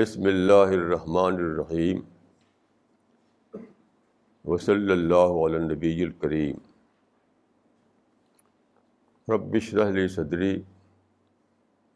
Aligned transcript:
بسم 0.00 0.26
اللہ 0.26 0.70
الرحمن 0.74 1.34
الرحیم 1.36 2.00
وصلی 4.44 4.92
اللہ 4.92 5.32
علی 5.40 5.58
نبی 5.64 5.92
الکریم 6.04 6.58
ربش 9.28 9.72
رحلی 9.74 10.06
صدری 10.08 10.52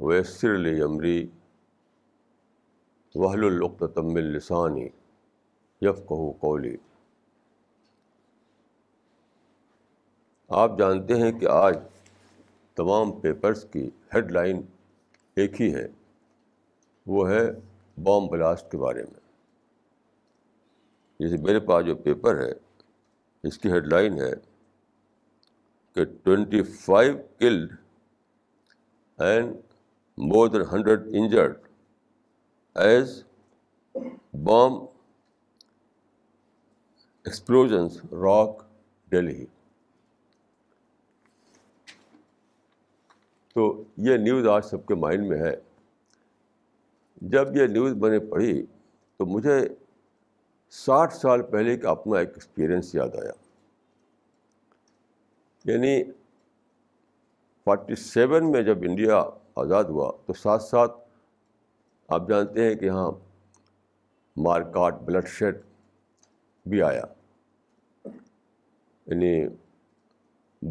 ویسر 0.01 0.55
علی 0.55 0.81
عمری 0.83 1.17
وحل 3.15 3.45
العقتم 3.45 4.15
السانی 4.17 4.89
یفقہ 5.83 6.31
قولی 6.41 6.77
آپ 10.51 10.79
جانتے 10.79 11.23
ہیں 11.23 11.33
کہ 11.33 11.49
آج 11.51 11.79
تمام 12.77 13.21
پیپرس 13.21 13.67
کی 13.73 13.91
ہیڈ 14.15 14.33
لائن 14.33 14.63
ایک 15.37 15.61
ہی 15.61 15.75
ہے 15.75 15.87
وہ 17.07 17.29
ہے 17.31 17.45
بام 17.97 18.27
بلاسٹ 18.27 18.71
کے 18.71 18.77
بارے 18.77 19.03
میں۔ 19.03 19.21
جیسے 21.21 21.37
میرے 21.37 21.61
پاس 21.61 21.87
جو 21.87 21.97
پیپر 21.97 22.41
ہے، 22.41 22.53
اس 23.43 23.59
کی 23.59 23.73
ہیڈ 23.73 23.87
لائن 23.87 24.21
ہے 24.21 24.33
کہ 25.93 26.05
twenty 26.05 26.63
five 26.63 27.19
killed 27.39 27.73
and 29.19 29.57
more 30.19 30.49
than 30.49 30.63
hundred 30.73 31.01
injured 31.07 31.57
as 32.75 33.25
bomb 34.45 34.73
explosions 37.25 38.05
rock 38.05 38.63
Delhi 39.09 39.47
تو 43.53 43.85
یہ 43.97 44.17
نیوز 44.17 44.47
آج 44.47 44.65
سب 44.65 44.87
کے 44.87 44.95
مائنڈ 44.95 45.29
میں 45.29 45.39
ہے۔ 45.39 45.74
جب 47.29 47.57
یہ 47.57 47.67
نیوز 47.67 47.93
میں 47.93 48.11
نے 48.11 48.19
پڑھی 48.19 48.67
تو 49.17 49.27
مجھے 49.27 49.69
ساٹھ 50.71 51.15
سال 51.15 51.43
پہلے 51.43 51.79
کا 51.79 51.91
اپنا 51.91 52.19
ایک 52.19 52.29
ایکسپیرئنس 52.29 52.95
یاد 52.95 53.09
آیا۔ 53.09 53.33
یعنی 55.65 56.05
فورٹی 57.65 57.95
سیون 57.95 58.53
میں 58.53 58.63
جب 58.63 58.79
انڈیا 58.83 59.23
آزاد 59.57 59.85
ہوا 59.85 60.13
تو 60.27 60.33
ساتھ 60.33 60.63
ساتھ 60.63 60.93
آپ 62.09 62.29
جانتے 62.29 62.69
ہیں 62.69 62.75
کہ 62.75 62.85
یہاں 62.85 63.13
مارکاٹ، 64.37 64.95
بلڈ 64.95 65.29
شیڈ 65.29 65.61
بھی 66.67 66.83
آیا۔ 66.83 67.03
یعنی 69.07 69.47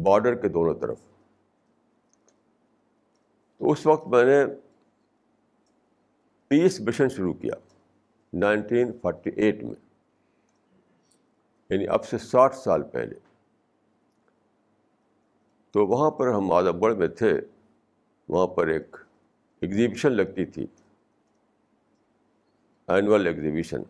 بارڈر 0.02 0.34
کے 0.34 0.48
دونوں 0.48 0.74
طرف۔ 0.74 0.98
تو 3.58 3.70
اس 3.70 3.86
وقت 3.86 4.08
میں 4.08 4.24
نے 4.24 4.63
پیس 6.54 6.80
مشن 6.80 7.08
شروع 7.08 7.34
کیا 7.34 7.54
نائنٹین 8.32 8.92
فورٹی 9.02 9.30
ایٹ 9.30 9.62
میں 9.62 9.74
یعنی 11.70 11.88
اب 11.88 12.04
سے 12.04 12.18
ساٹھ 12.18 12.56
سال 12.56 12.82
پہلے۔ 12.82 13.14
تو 15.70 15.86
وہاں 15.86 16.10
پر 16.10 16.28
ہم 16.28 16.52
آدم 16.52 16.80
گڑھ 16.80 16.96
میں 16.96 17.08
تھے، 17.08 17.40
وہاں 18.28 18.46
پر 18.46 18.66
ایک 18.66 18.96
ایگزیبیشن 19.60 20.12
لگتی 20.12 20.44
تھی 20.44 20.66
اینول 22.86 23.26
ایگزیبیشن 23.26 23.82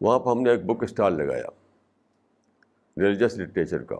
وہاں 0.00 0.18
پہ 0.18 0.30
ہم 0.30 0.42
نے 0.42 0.50
ایک 0.50 0.66
بک 0.66 0.82
اسٹال 0.82 1.12
لگایا 1.12 1.46
ریلیجس 3.00 3.38
لٹریچر 3.38 3.82
کا۔ 3.82 3.96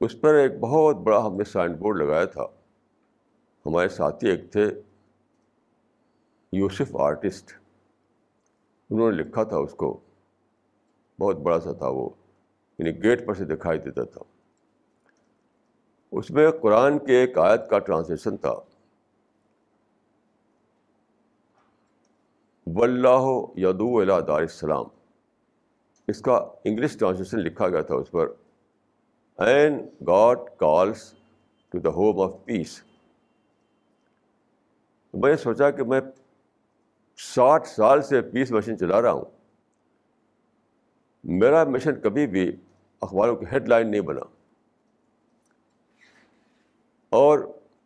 اس 0.00 0.20
پر 0.20 0.34
ایک 0.34 0.52
بہت 0.60 0.96
بڑا 0.96 1.26
ہم 1.26 1.36
نے 1.36 1.44
سائن 1.44 1.72
بورڈ 1.72 1.96
لگایا 1.96 2.24
تھا۔ 2.24 2.46
ہمارے 3.66 3.88
ساتھی 3.88 4.28
ایک 4.28 4.52
تھے، 4.52 4.82
یوسف 6.52 6.96
آرٹسٹ۔ 6.96 7.52
انہوں 8.90 9.10
نے 9.10 9.16
لکھا 9.16 9.44
تھا 9.44 9.56
اس 9.56 9.74
کو۔ 9.74 10.00
بہت 11.20 11.36
بڑا 11.36 11.60
سا 11.60 11.72
تھا 11.72 11.88
وہ 11.88 12.08
یعنی 12.78 13.02
گیٹ 13.02 13.26
پر 13.26 13.34
سے 13.34 13.44
دکھائی 13.44 13.78
دیتا 13.78 14.04
تھا۔ 14.04 14.20
اس 16.12 16.30
میں 16.30 16.50
قرآن 16.62 16.98
کے 16.98 17.16
ایک 17.16 17.38
آیت 17.38 17.70
کا 17.70 17.78
ٹرانسلیشن 17.78 18.36
تھا۔ 18.36 18.54
واللہ 22.76 23.22
یدو 23.56 23.98
اللہ 23.98 24.20
دار 24.20 24.40
السلام۔ 24.40 24.84
اس 26.08 26.20
کا 26.20 26.34
انگلش 26.64 26.98
ٹرانسلیشن 26.98 27.38
لکھا 27.38 27.68
گیا 27.68 27.82
تھا 27.82 27.94
اس 27.94 28.10
پر۔ 28.10 28.32
And 29.38 29.80
God 30.06 30.38
calls 30.56 31.14
to 31.68 31.78
the 31.78 31.88
home 31.88 32.20
of 32.20 32.44
peace 32.44 32.82
میں 35.14 35.30
نے 35.30 35.36
سوچا 35.36 35.70
کہ 35.70 35.84
میں 35.84 36.00
ساٹھ 37.16 37.68
سال 37.68 38.02
سے 38.02 38.20
پیس 38.22 38.52
مشین 38.52 38.78
چلا 38.78 39.02
رہا 39.02 39.12
ہوں۔ 39.12 39.24
میرا 41.24 41.64
مشن 41.64 42.00
کبھی 42.00 42.26
بھی 42.26 42.56
اخباروں 43.00 43.36
کی 43.36 43.46
ہیڈ 43.52 43.68
لائن 43.68 43.90
نہیں 43.90 44.00
بنا۔ 44.00 44.20
اور 47.10 47.38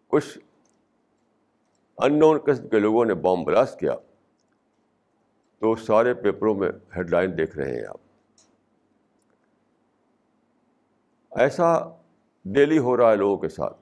کچھ 0.06 0.38
ان 1.98 2.19
نون 2.19 2.38
قسم 2.38 2.69
کے 2.69 2.78
لوگوں 2.78 3.04
نے 3.04 3.14
بام 3.14 3.44
بلاسٹ 3.44 3.81
کیا۔ 3.81 3.97
تو 5.58 5.76
سارے 5.76 6.14
پیپروں 6.14 6.54
میں 6.54 6.70
ہیڈ 6.97 7.10
لائن 7.10 7.38
دیکھ 7.38 7.56
رہے 7.58 7.81
ہیں 7.81 7.87
آپ۔ 7.87 8.00
ایسا 11.31 11.78
ڈیلی 12.44 12.78
ہو 12.78 12.97
رہا 12.97 13.10
ہے 13.10 13.16
لوگوں 13.16 13.37
کے 13.37 13.48
ساتھ۔ 13.48 13.76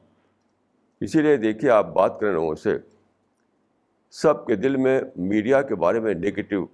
اسی 1.01 1.23
لیے 1.23 1.37
دیکھیے 1.37 1.71
آپ 1.71 1.87
بات 1.87 2.21
کریں 2.21 2.33
لوگوں 2.33 2.55
سے۔ 2.55 2.79
سب 4.15 4.47
کے 4.47 4.55
دل 4.55 4.77
میں 4.77 5.03
میڈیا 5.17 5.63
کے 5.63 5.75
بارے 5.75 6.01
میں 6.01 6.15
نگیٹو 6.15 6.67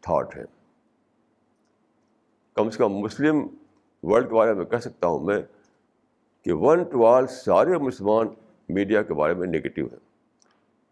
تھاٹ 0.00 0.36
ہے۔ 0.36 0.44
کم 2.54 2.70
سے 2.70 2.78
کم 2.78 2.92
مسلم 2.92 3.46
ورلڈ 4.02 4.28
کے 4.28 4.34
بارے 4.34 4.52
میں 4.52 4.64
کہہ 4.64 4.78
سکتا 4.78 5.06
ہوں 5.06 5.18
میں 5.18 5.42
کہ 6.42 6.52
ون 6.52 6.84
ٹو 6.84 7.06
آل 7.06 7.26
سارے 7.26 7.78
مسلمان 7.78 8.26
میڈیا 8.68 9.02
کے 9.02 9.14
بارے 9.14 9.34
میں 9.34 9.46
نگیٹو 9.46 9.82
ہیں۔ 9.82 9.98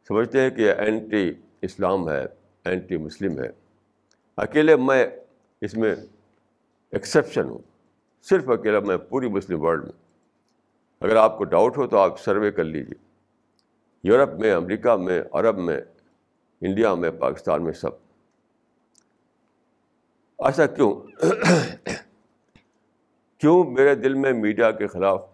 سمجھتے 0.09 0.41
ہیں 0.41 0.51
کہ 0.51 0.73
اینٹی 0.73 1.33
اسلام 1.63 2.09
ہے 2.09 2.27
اینٹی 2.65 2.97
مسلم 2.97 3.39
ہے۔ 3.43 3.51
اکیلے 4.37 4.77
میں 4.77 5.07
اس 5.61 5.75
میں 5.75 5.97
ایکسیپشن 6.91 7.49
ہوں، 7.49 7.59
صرف 8.23 8.49
اکیلا 8.49 8.81
میں 8.81 8.97
پوری 8.97 9.29
مسلم 9.29 9.63
ورلڈ 9.63 9.85
میں۔ 9.85 9.93
اگر 11.01 11.17
آپ 11.17 11.39
کو 11.39 11.45
ڈاؤٹ 11.45 11.79
ہو 11.79 11.87
تو 11.87 11.99
آپ 11.99 12.21
سروے 12.21 12.53
کر 12.53 12.65
لیجیے 12.65 13.02
یورپ 14.03 14.29
میں، 14.41 14.53
امریکہ 14.53 14.97
میں، 14.97 15.23
عرب 15.33 15.59
میں، 15.59 15.81
انڈیا 16.61 16.95
میں، 16.95 17.11
پاکستان 17.11 17.65
میں 17.65 17.73
سب۔ 17.73 17.91
ایسا 20.39 20.67
کیوں؟ 20.67 20.95
کیوں 23.39 23.65
میرے 23.65 23.95
دل 23.95 24.15
میں 24.15 24.33
میڈیا 24.33 24.71
کے 24.71 24.87
خلاف 24.87 25.27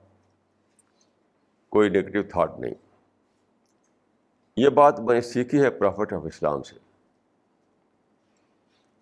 کوئی 1.69 1.89
نگیٹو 1.89 2.23
تھاٹ 2.23 2.59
نہیں؟ 2.59 2.75
یہ 4.57 4.69
بات 4.69 5.01
میں 5.01 5.15
نے 5.15 5.21
سیکھی 5.21 5.63
ہے 5.63 5.71
پرافٹ 5.71 6.13
آف 6.13 6.23
اسلام 6.25 6.63
سے۔ 6.63 6.75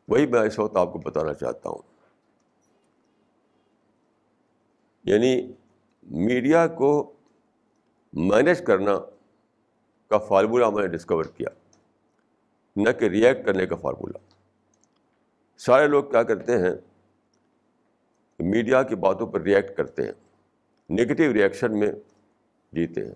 وہی 0.09 0.27
میں 0.27 0.41
اس 0.41 0.59
وقت 0.59 0.77
آپ 0.77 0.93
کو 0.93 0.99
بتانا 0.99 1.35
چاہتا 1.35 1.69
ہوں۔ 1.69 1.79
یعنی 5.05 5.53
میڈیا 6.03 6.67
کو 6.67 7.13
مینیج 8.13 8.65
کرنا 8.67 8.93
کا 10.11 10.19
فارمولہ 10.19 10.71
میں 10.71 10.83
نے 10.83 10.89
ڈسکور 10.89 11.25
کیا، 11.25 11.49
نہ 12.77 12.91
کہ 12.91 13.05
ریئیکٹ 13.05 13.47
کرنے 13.47 13.67
کا 13.67 13.77
فارمولہ 13.77 14.19
سارے 15.61 15.87
لوگ 15.87 16.05
کیا 16.05 16.23
کرتے 16.23 16.59
ہیں 16.59 16.75
میڈیا 18.41 18.83
کی 18.83 18.95
باتوں 18.95 19.27
پر 19.27 19.41
ریئیکٹ 19.41 19.77
کرتے 19.77 20.03
ہیں 20.03 20.13
نگیٹو 20.91 21.33
ریئیکشن 21.33 21.79
میں 21.79 21.91
جیتے 22.73 23.05
ہیں۔ 23.07 23.15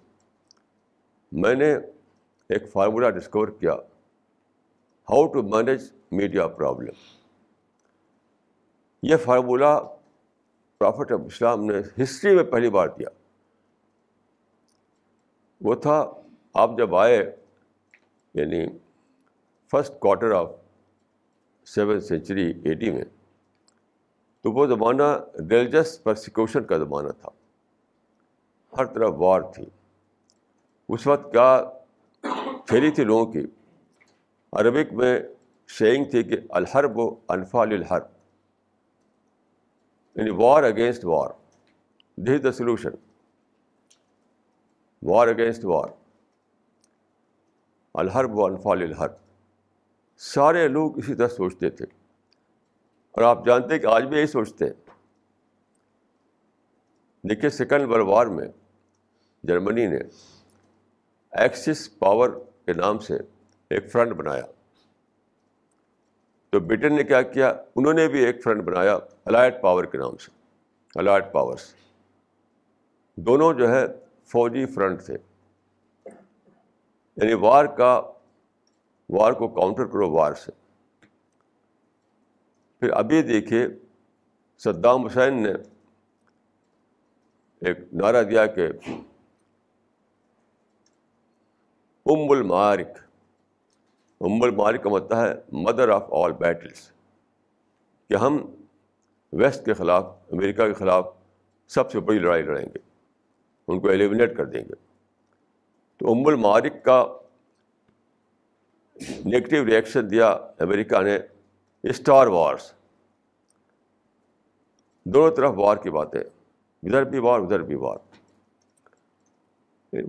میں 1.33 1.55
نے 1.55 1.75
ایک 2.51 2.73
فارمولہ 2.73 3.09
ڈسکور 3.11 3.49
کیا 3.49 3.73
how 5.09 5.27
to 5.27 5.43
manage 5.43 5.83
media 6.13 6.47
problem 6.47 6.95
یہ 9.03 9.17
فارمولہ 9.17 9.79
پرافٹ 10.81 11.13
آف 11.13 11.21
اسلام 11.27 11.65
نے 11.65 12.03
ہسٹری 12.03 12.35
میں 12.37 12.45
پہلی 12.45 12.71
بار 12.71 12.89
دیا 12.89 13.09
وہ 15.61 15.75
تھا 15.75 16.01
آپ 16.55 16.70
جب 16.79 16.94
آئے 16.94 17.37
یعنی 18.35 18.67
first 19.73 20.00
quarter 20.00 20.32
of 20.32 20.50
seven 21.67 22.00
century 22.00 22.52
a 22.64 22.91
میں، 22.91 23.05
تو 24.41 24.52
وہ 24.52 24.67
زمانہ 24.67 25.02
ریلیجس 25.50 26.02
پرسیکوشن 26.02 26.64
کا 26.64 26.79
زمانہ 26.79 27.08
تھا۔ 27.08 27.29
ہر 28.79 28.85
طرف 28.85 29.14
وار 29.17 29.41
تھی۔ 29.41 29.67
اس 30.88 31.06
وقت 31.06 31.32
کیا 31.32 31.62
پھیلی 32.67 32.91
تھی 32.91 33.05
لوگوں 33.05 33.32
کی؟ 33.32 33.47
عربک 34.52 34.93
میں 34.93 35.20
شیئنگ 35.69 36.05
تھی 36.05 36.23
کہ 36.23 36.37
الحرب 36.50 36.99
و 36.99 37.14
انفال 37.29 37.73
الحرب۔ 37.73 38.06
یعنی 40.17 40.31
war 40.31 40.62
against 40.62 41.05
war 41.05 41.31
this 42.17 42.31
is 42.31 42.44
the 42.44 42.52
solution 42.52 42.91
war 45.02 45.29
against 45.29 45.64
war 45.64 45.88
الحرب 47.95 48.35
و 48.35 48.45
انفال 48.45 48.83
الحرب۔ 48.83 49.13
سارے 50.17 50.69
لوگ 50.69 50.99
اسی 50.99 51.15
طرح 51.15 51.29
سوچتے 51.29 51.71
تھے۔ 51.71 51.87
اور 53.11 53.23
آپ 53.23 53.47
جانتے 53.47 53.79
کہ 53.79 53.87
آج 53.87 54.05
بھی 54.05 54.17
یہی 54.17 54.27
سوچتے 54.27 54.65
ہیں۔ 54.65 54.91
دیکھیے، 57.29 57.51
سیکنڈ 57.51 57.91
ورلڈ 57.91 58.09
وار 58.09 58.27
میں 58.27 58.49
جرمنی 59.43 59.87
نے 59.87 59.99
ایکسس 61.31 61.99
پاور 61.99 62.29
کے 62.67 62.73
نام 62.73 62.99
سے 62.99 63.15
ایک 63.71 63.93
فرنٹ 63.93 64.13
بنایا۔ 64.13 64.43
تو 66.51 66.61
برٹن 66.61 66.97
نے 66.97 67.05
کیا 67.05 67.23
کیا؟ 67.23 67.53
انہوں 67.77 67.93
نے 67.93 68.09
بھی 68.09 68.25
ایک 68.25 68.43
فرنٹ 68.45 68.63
بنایا 68.63 68.99
الائٹ 69.25 69.63
پاور 69.63 69.85
کے 69.85 69.99
نام 69.99 70.17
سے۔ 70.17 70.31
الائٹ 70.95 71.33
پاورس 71.33 71.75
دونوں 73.17 73.53
جو 73.53 73.71
ہے 73.71 73.87
فوجی 74.25 74.67
فرنٹ 74.67 75.03
تھے۔ 75.03 75.17
یعنی 77.21 77.35
وار 77.35 77.65
کا، 77.65 78.01
وار 79.09 79.33
کو 79.33 79.49
کاؤنٹر 79.49 79.87
کرو 79.87 80.11
وار 80.11 80.35
سے۔ 80.35 80.53
پھر 82.79 82.91
ابھی 82.91 83.23
دیکھیے، 83.23 83.67
صدام 84.59 85.07
حسین 85.07 85.43
نے 85.43 85.53
ایک 87.63 87.79
نعرہ 87.93 88.23
دیا 88.23 88.47
کہ 88.47 88.69
ام 92.07 92.31
المعارک 92.31 92.99
ام 94.21 94.43
المعارک 94.43 94.83
کا 94.83 94.91
مطلب 94.91 95.19
ہے 95.19 95.35
مدر 95.53 95.89
آف 95.89 96.13
آل 96.13 96.33
بیٹلس 96.33 96.91
کہ 98.09 98.15
ہم 98.15 98.39
ویسٹ 99.33 99.65
کے 99.65 99.75
خلاف، 99.75 100.05
امریکہ 100.33 100.67
کے 100.67 100.73
خلاف 100.73 101.09
سب 101.69 101.91
سے 101.91 102.01
بڑی 102.01 102.19
لڑائی 102.19 102.43
لڑیں 102.43 102.67
گے، 102.67 102.79
ان 103.69 103.81
کو 103.81 103.89
ایلیمنیٹ 103.89 104.37
کر 104.37 104.45
دیں 104.45 104.65
گے۔ 104.65 104.90
تو 106.00 106.12
ام 106.12 106.26
المعارک 106.26 106.85
کا 106.85 107.05
نگیٹو 109.26 109.67
ریئیکشن 109.67 110.11
دیا 110.11 110.29
امریکہ 110.58 111.00
نے 111.00 111.19
اسٹار 111.82 112.26
وارس 112.26 112.73
دونوں 115.05 115.37
طرف 115.37 115.55
وار 115.56 115.76
کی 115.76 115.91
باتیں۔ 115.91 116.20
ادھر 116.82 117.05
بھی 117.05 117.19
وار 117.19 117.41
ادھر 117.41 117.62
بھی 117.62 117.75
وار 117.75 117.97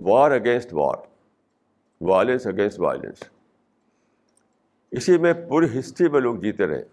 war 0.02 0.30
against 0.30 0.72
war 0.72 0.94
violence 2.00 2.46
against 2.46 2.80
violence 2.80 3.22
اسی 4.90 5.18
میں 5.18 5.32
پوری 5.48 5.78
ہسٹری 5.78 6.08
میں 6.08 6.20
لوگ 6.20 6.36
جیتے 6.36 6.66
رہے۔ 6.66 6.84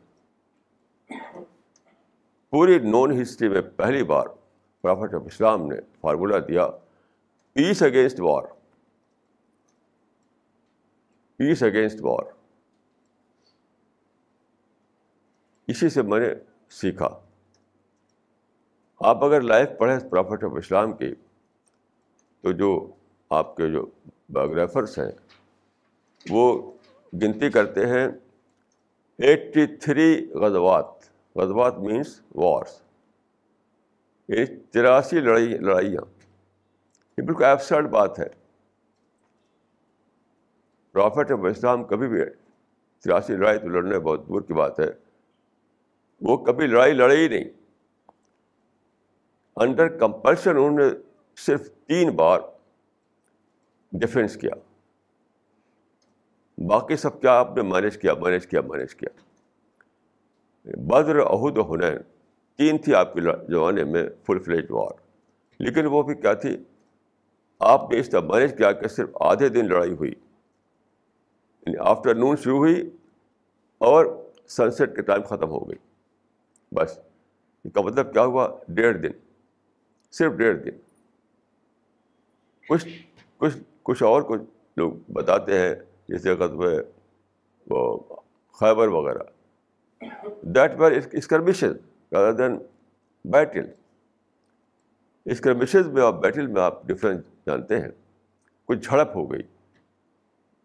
پوری 2.49 2.79
نون 2.79 3.21
ہسٹری 3.21 3.49
میں 3.49 3.61
پہلی 3.61 4.03
بار 4.03 4.25
پرافٹ 4.81 5.13
آف 5.13 5.21
اسلام 5.25 5.67
نے 5.67 5.75
فارمولہ 6.01 6.37
دیا۔ 6.37 6.67
Peace 7.53 7.83
against 7.83 8.19
war 8.19 8.43
peace 11.39 11.63
against 11.63 11.97
war 12.01 12.23
اسی 15.67 15.89
سے 15.89 16.01
میں 16.01 16.19
نے 16.19 16.27
سیکھا۔ 16.69 17.19
آپ 18.99 19.23
اگر 19.23 19.41
لائف 19.41 19.69
پڑھیں 19.77 20.09
پرافٹ 20.09 20.43
آف 20.43 20.51
اسلام 20.57 20.93
کی، 20.93 21.15
تو 22.41 22.51
جو 22.51 22.91
آپ 23.29 23.55
کے 23.55 23.71
جو 23.71 23.85
بایوگرافرس 24.29 24.99
ہیں، 24.99 25.11
وہ 26.29 26.71
گنتی 27.13 27.49
کرتے 27.49 27.85
ہیں 27.85 28.07
ایٹی 29.17 29.67
تھری 29.67 30.31
غزوات۔ 30.31 30.85
غزوات 31.35 31.77
مینس 31.77 32.21
وارس 32.35 32.81
یہ 34.27 34.45
تراسی 34.71 35.19
لڑائی، 35.19 35.57
لڑائیاں۔ 35.57 36.19
یہ 37.17 37.23
بالکل 37.23 37.43
ایبسرڈ 37.43 37.89
بات 37.89 38.19
ہے۔ 38.19 38.38
پرافٹ 40.93 41.31
آف 41.31 41.39
اسلام 41.49 41.83
کبھی 41.83 42.07
بھی 42.07 42.21
تراسی 43.03 43.35
لڑائی 43.35 43.59
تو 43.59 43.67
لڑنے 43.67 43.99
بہت 43.99 44.27
دور 44.27 44.41
کی 44.41 44.53
بات 44.53 44.79
ہے، 44.79 44.85
وہ 46.21 46.37
کبھی 46.37 46.67
لڑائی 46.67 46.93
لڑے 46.93 47.17
ہی 47.17 47.27
نہیں۔ 47.27 47.43
انڈر 49.55 49.97
کمپلشن 49.97 50.49
انہوں 50.49 50.77
نے 50.79 50.83
صرف 51.37 51.69
تین 51.87 52.09
بار 52.09 52.39
ڈیفینس 53.91 54.35
کیا۔ 54.37 54.53
باقی 56.57 56.95
سب 56.95 57.21
کیا 57.21 57.33
آپ 57.33 57.55
نے 57.55 57.61
مینیج 57.61 57.97
کیا 57.97 58.13
مینیج 58.13 58.47
کیا 58.47 58.61
مینیج 58.61 58.95
کیا۔ 58.95 59.09
بدر 60.77 61.19
عہد 61.19 61.57
و 61.57 61.61
حنین 61.61 61.97
تین 62.59 62.77
تھی 62.77 62.93
آپ 62.95 63.13
کے 63.13 63.21
زمانے 63.49 63.83
میں 63.83 64.03
فل 64.25 64.39
فلیج 64.39 64.65
وار 64.69 64.91
لیکن 65.59 65.85
وہ 65.85 66.03
بھی 66.03 66.15
کیا 66.15 66.33
تھی، 66.33 66.57
آپ 67.59 67.91
نے 67.91 67.99
اس 67.99 68.09
طرح 68.09 68.19
مینیج 68.19 68.57
کیا 68.57 68.71
کہ 68.71 68.87
صرف 68.87 69.09
آدھے 69.21 69.49
دن 69.49 69.67
لڑائی 69.67 69.93
ہوئی۔ 69.93 70.13
آفٹر 71.77 72.15
نون 72.15 72.35
شروع 72.37 72.57
ہوئی 72.57 72.89
اور 73.77 74.25
سن 74.47 74.71
سیٹ 74.71 74.95
کے 74.95 75.01
ٹائم 75.01 75.21
ختم 75.21 75.49
ہو 75.49 75.69
گئی۔ 75.69 75.77
بس۔ 76.71 76.99
اس 77.63 77.73
کا 77.73 77.81
مطلب 77.81 78.13
کیا 78.13 78.23
ہوا؟ 78.23 78.57
ڈیڑھ 78.67 78.97
دن۔ 78.97 79.11
صرف 80.11 80.33
ڈیڑھ 80.33 80.57
دن۔ 80.57 80.71
کچھ 82.69 82.87
کچھ 83.37 83.57
کچھ 83.83 84.03
اور 84.03 84.21
کچھ 84.21 84.41
لوگ 84.77 84.93
بتاتے 85.13 85.59
ہیں، 85.59 85.75
جیسے 86.07 86.31
غزب 86.31 86.59
وہ 87.69 87.99
خیبر 88.59 88.87
وغیرہ۔ 88.87 89.23
That 90.41 90.71
were 90.79 90.91
skirmishes 91.11 91.73
rather 92.11 92.31
than 92.33 92.59
battle 93.25 93.65
skirmishes 95.25 95.87
میں 95.87 96.01
آپ 96.01 96.13
بیٹل 96.13 96.47
میں 96.47 96.61
آپ 96.61 96.83
ڈفرینس 96.83 97.23
جانتے 97.45 97.79
ہیں۔ 97.79 97.87
کچھ 98.65 98.79
جھڑپ 98.79 99.09
ہو 99.15 99.31
گئی۔ 99.31 99.41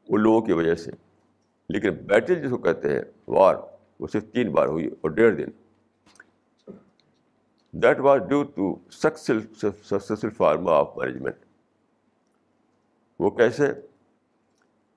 ان 0.09 0.21
لوگوں 0.21 0.43
کی 0.43 0.53
وجہ 0.53 0.75
سے۔ 0.75 0.91
لیکن 1.69 1.91
بیٹل 1.91 2.43
جس 2.43 2.51
کو 2.51 2.59
کہتے 2.59 2.95
ہیں، 2.95 3.03
وار، 3.29 3.55
وہ 4.01 4.07
صرف 4.07 4.25
تین 4.33 4.53
بار 4.53 4.67
ہوئی 4.67 4.87
اور 4.87 5.11
ڈیڑھ 5.11 5.37
دن۔ 5.37 5.49
That 7.73 8.01
was 8.01 8.21
due 8.29 8.43
to 8.43 8.75
successful 8.91 10.31
formula 10.31 10.73
of 10.73 10.97
management 10.97 11.35
وہ 13.19 13.31
کیسے؟ 13.31 13.67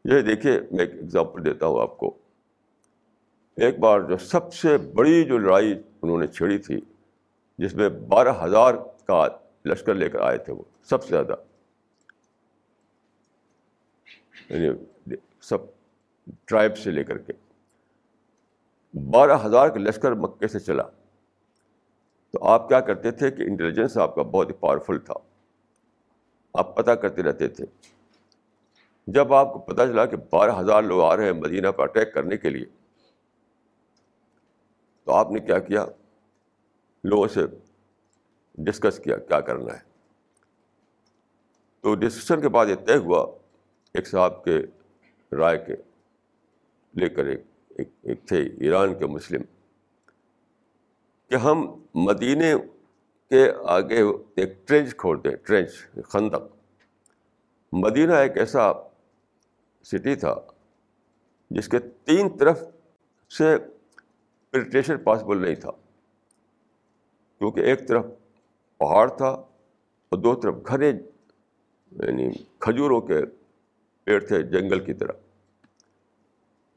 یہ 0.05 0.21
دیکھیے، 0.21 0.59
میں 0.71 0.85
ایک 0.85 0.95
ایگزامپل 0.95 1.45
دیتا 1.45 1.65
ہوں 1.65 1.81
آپ 1.81 1.97
کو۔ 1.97 2.17
ایک 3.55 3.79
بار 3.79 4.01
جو 4.01 4.17
سب 4.17 4.53
سے 4.53 4.77
بڑی 4.77 5.23
جو 5.23 5.37
لڑائی 5.37 5.81
انہوں 6.01 6.17
نے 6.17 6.27
چھیڑی 6.27 6.57
تھی، 6.57 6.81
جس 7.57 7.75
میں 7.75 7.89
بارہ 7.89 8.43
ہزار 8.43 8.73
کا 9.07 9.27
لشکر 9.65 9.93
لے 9.93 10.09
کر 10.09 10.19
آئے 10.19 10.37
تھے 10.37 10.53
وہ، 10.53 10.61
سب 10.83 11.03
سے 11.03 11.09
زیادہ۔ 11.09 11.35
یعنی 14.49 14.69
سب 15.41 15.57
ٹرائب 16.45 16.77
سے 16.77 16.91
لے 16.91 17.03
کر 17.03 17.17
کے 17.17 17.33
بارہ 18.93 19.45
ہزار 19.45 19.69
کا 19.69 19.79
لشکر 19.79 20.11
مکے 20.11 20.47
سے 20.47 20.59
چلا۔ 20.59 20.83
تو 22.31 22.45
آپ 22.45 22.69
کیا 22.69 22.79
کرتے 22.79 23.11
تھے 23.11 23.31
کہ 23.31 23.41
انٹیلیجنس 23.41 23.97
آپ 23.97 24.15
کا 24.15 24.21
بہت 24.21 24.49
ہی 24.49 24.53
پاورفل 24.53 24.99
تھا۔ 24.99 25.13
آپ 26.53 26.75
پتہ 26.77 26.91
کرتے 26.91 27.23
رہتے 27.23 27.47
تھے۔ 27.47 27.65
جب 29.07 29.33
آپ 29.33 29.53
کو 29.53 29.59
پتہ 29.59 29.81
چلا 29.81 30.05
کہ 30.05 30.17
بارہ 30.17 30.59
ہزار 30.59 30.83
لوگ 30.83 31.01
آ 31.01 31.17
رہے 31.17 31.25
ہیں 31.25 31.31
مدینہ 31.31 31.67
پر 31.67 31.83
اٹیک 31.83 32.13
کرنے 32.13 32.37
کے 32.37 32.49
لیے، 32.49 32.65
تو 35.03 35.11
آپ 35.11 35.31
نے 35.31 35.39
کیا 35.39 35.59
کیا؟ 35.59 35.85
لوگوں 37.03 37.27
سے 37.27 37.41
ڈسکس 38.57 38.99
کیا 38.99 39.17
کیا 39.17 39.41
کرنا 39.41 39.73
ہے۔ 39.73 39.79
تو 41.81 41.95
ڈسکشن 41.95 42.41
کے 42.41 42.49
بعد 42.49 42.65
یہ 42.65 42.75
طے 42.75 42.97
ہوا 42.97 43.36
ایک 43.97 44.07
صاحب 44.07 44.43
کے 44.43 44.57
رائے 45.31 45.57
کے 45.57 45.75
لے 46.93 47.09
کر 47.09 47.25
ایک 47.25 47.41
ایک, 47.69 47.89
ایک 48.01 48.25
تھے 48.25 48.37
ایران 48.41 48.99
کے 48.99 49.05
مسلم 49.05 49.41
کہ 51.27 51.35
ہم 51.35 51.65
مدینے 51.95 52.53
کے 53.29 53.51
آگے 53.65 54.03
ایک 54.35 54.67
ٹرینچ 54.67 54.95
کھول 54.97 55.17
دیں 55.23 55.31
ٹرینچ 55.43 55.69
خندق۔ 56.05 56.43
مدینہ 57.73 58.13
ایک 58.13 58.37
ایسا 58.37 58.71
سٹی 59.83 60.15
تھا 60.15 60.35
جس 61.49 61.67
کے 61.67 61.79
تین 61.79 62.37
طرف 62.37 62.63
سے 63.29 63.57
پریٹیشن 64.49 64.97
پاسبل 64.97 65.41
نہیں 65.41 65.55
تھا 65.55 65.71
کیونکہ 67.37 67.59
ایک 67.59 67.87
طرف 67.87 68.05
پہاڑ 68.77 69.09
تھا 69.09 69.29
اور 69.29 70.17
دو 70.17 70.35
طرف 70.35 70.55
گھنے 70.67 70.89
یعنی 71.91 72.29
کھجوروں 72.59 73.01
کے 73.01 73.19
پیڑ 74.07 74.23
تھے 74.23 74.43
جنگل 74.43 74.79
کی 74.79 74.93
طرح۔ 74.93 75.11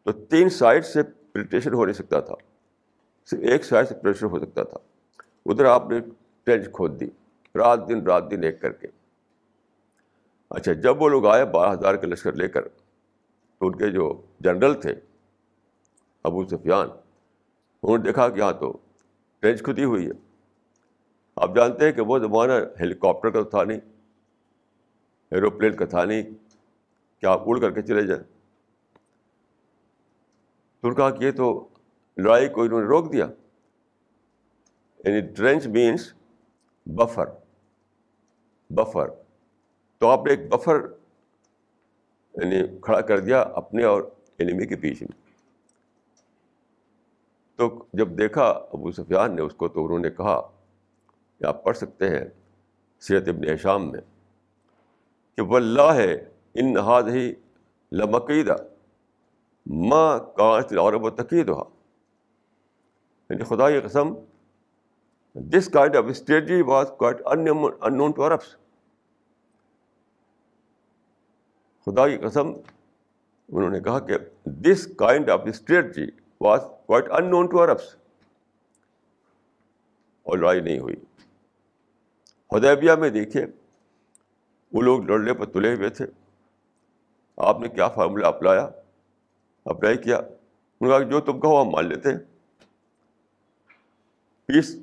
تو 0.02 0.12
تین 0.12 0.48
سائڈ 0.48 0.84
سے 0.84 1.02
پریٹیشن 1.02 1.74
ہو 1.74 1.84
نہیں 1.84 1.94
سکتا 1.94 2.20
تھا۔ 2.20 2.34
صرف 3.26 3.40
ایک 3.42 3.64
سائڈ 3.64 3.88
سے 3.88 3.94
پریشر 3.94 4.26
ہو 4.26 4.38
سکتا 4.38 4.62
تھا۔ 4.62 4.78
ادھر 5.46 5.64
آپ 5.64 5.90
نے 5.90 6.00
ٹرینچ 6.44 6.66
کھود 6.72 7.00
دی، 7.00 7.06
رات 7.54 7.88
دن 7.88 8.02
رات 8.02 8.30
دن 8.30 8.44
ایک 8.44 8.60
کر 8.60 8.72
کے۔ 8.72 8.88
اچھا 10.50 10.72
جب 10.72 11.02
وہ 11.02 11.08
لوگ 11.08 11.26
آئے 11.26 11.44
بارہ 11.44 11.72
ہزار 11.72 11.94
کے 11.94 12.06
لشکر 12.06 12.32
لے 12.32 12.48
کر، 12.48 12.68
تو 13.58 13.66
ان 13.66 13.78
کے 13.78 13.90
جو 13.90 14.22
جنرل 14.40 14.80
تھے، 14.80 14.94
ابو 16.22 16.44
سفیان، 16.44 16.88
انہوں 17.82 17.98
نے 17.98 18.04
دیکھا 18.04 18.28
کہ 18.28 18.40
ہاں 18.40 18.52
تو 18.52 18.78
ٹرینچ 19.40 19.62
کھدی 19.62 19.84
ہوئی 19.84 20.06
ہے۔ 20.06 20.12
آپ 21.36 21.56
جانتے 21.56 21.84
ہیں 21.84 21.92
کہ 21.92 22.00
وہ 22.00 22.18
زمانہ 22.18 22.52
ہیلی 22.80 22.94
کاپٹر 22.94 23.30
کا 23.30 23.42
تھا 23.42 23.64
نہیں، 23.64 23.80
ایروپلین 25.30 25.76
کا 25.76 25.84
تھا 25.84 26.04
نہیں 26.04 26.22
کہ 27.20 27.26
آپ 27.26 27.42
اڑ 27.46 27.60
کر 27.60 27.70
کے 27.70 27.82
چلے 27.82 28.06
جائیں۔ 28.06 28.22
تو 30.80 30.94
کہا 30.94 31.10
کہ 31.10 31.24
یہ 31.24 31.30
تو 31.30 31.68
لڑائی 32.16 32.48
کو 32.48 32.62
انہوں 32.62 32.80
نے 32.80 32.86
روک 32.86 33.12
دیا۔ 33.12 33.26
یعنی 35.04 35.20
ٹرینچ 35.20 35.66
مینس 35.66 36.12
بفر 36.86 37.26
بفر۔ 38.70 39.10
تو 39.98 40.08
آپ 40.08 40.24
نے 40.24 40.30
ایک 40.30 40.48
بفر 40.48 40.76
یعنی 42.34 42.62
کھڑا 42.82 43.00
کر 43.00 43.18
دیا 43.18 43.40
اپنے 43.40 43.84
اور 43.84 44.02
اینیمی 44.38 44.66
کے 44.66 44.76
بیچ 44.76 45.02
میں 45.02 45.20
تو 47.56 47.84
جب 47.92 48.18
دیکھا 48.18 48.44
ابو 48.44 48.92
سفیان 48.92 49.36
نے 49.36 49.42
اس 49.42 49.54
کو 49.54 49.68
تو 49.68 49.84
انہوں 49.84 49.98
نے 49.98 50.10
کہا، 50.10 50.40
کہ 51.38 51.44
آپ 51.44 51.64
پڑھ 51.64 51.76
سکتے 51.76 52.08
ہیں 52.08 52.24
سیرت 53.00 53.28
ابن 53.28 53.56
شام 53.56 53.92
میں، 53.92 54.00
کہ 55.36 55.42
واللہ 55.42 55.94
ہے 55.94 56.29
ان 56.54 56.72
نہاد 56.72 57.02
ہی 57.02 57.34
لمقیدہ 57.92 58.56
ماں 59.66 60.18
کانچ 60.18 60.72
اور 60.72 60.92
و 60.92 61.10
تقید 61.10 61.48
ہوا 61.48 61.64
یعنی 63.30 63.44
خدا 63.44 63.70
کی 63.70 63.80
قسم 63.80 64.12
this 65.34 65.68
kind 65.68 65.96
of 65.96 66.04
strategy 66.08 66.62
was 66.62 66.90
quite 66.98 67.16
unknown 67.44 68.12
to 68.12 68.26
Arabs 68.26 68.56
خدا 71.86 72.08
کی 72.08 72.16
قسم، 72.16 72.48
انہوں 73.48 73.70
نے 73.70 73.80
کہا 73.80 73.98
کہ 73.98 74.14
this 74.44 74.86
kind 74.96 75.30
of 75.30 75.40
strategy 75.46 76.06
was 76.40 76.60
quite 76.86 77.10
unknown 77.30 77.46
to 77.46 77.64
Arabs 77.64 77.96
اور 80.22 80.38
لڑائی 80.38 80.60
نہیں 80.60 80.78
ہوئی۔ 80.78 80.96
ہدیبیہ 82.56 82.92
میں 82.92 83.10
دیکھیے، 83.10 83.46
وہ 84.72 84.82
لوگ 84.82 85.04
لڑنے 85.04 85.34
پر 85.34 85.46
تلے 85.46 85.74
ہوئے 85.74 85.88
تھے۔ 85.88 86.06
آپ 87.40 87.60
نے 87.60 87.68
کیا 87.68 87.88
فارمولہ 87.88 88.26
اپلایا 88.26 88.68
اپلائی 89.64 89.96
کیا۔ 89.96 90.16
انہوں 90.16 90.98
نے 90.98 91.04
کہا 91.04 91.10
جو 91.10 91.20
تم 91.20 91.40
کہو 91.40 91.62
ہم 91.62 91.68
مان 91.68 91.86
لیتے 91.86 92.10
ہیں۔ 92.10 92.18
پیس 94.46 94.76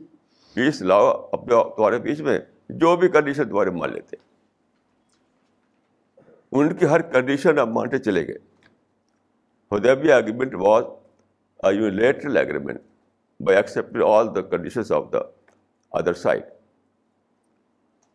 پیس 0.53 0.81
لاؤ 0.81 1.29
اپنے 1.31 1.55
تمہارے 1.75 1.99
بیچ 1.99 2.21
میں 2.21 2.39
جو 2.69 2.95
بھی 2.97 3.07
کنڈیشن 3.07 3.49
تمہارے 3.49 3.69
مان 3.69 3.93
لیتے 3.93 4.15
ان 6.51 6.75
کی 6.75 6.85
ہر 6.85 7.01
کنڈیشن 7.01 7.59
اب 7.59 7.67
مانتے 7.67 7.97
چلے 7.97 8.27
گئے۔ 8.27 8.37
Hudaybiyyah 9.77 10.13
agreement 10.13 10.53
was 10.55 10.83
lateral 11.91 12.37
agreement 12.37 12.81
by 13.39 13.57
accept 13.57 13.97
all 14.05 14.35
the 14.35 14.41
condition 14.41 14.93
of 14.93 15.03
the 15.13 15.19
other 15.91 16.13
side 16.13 16.43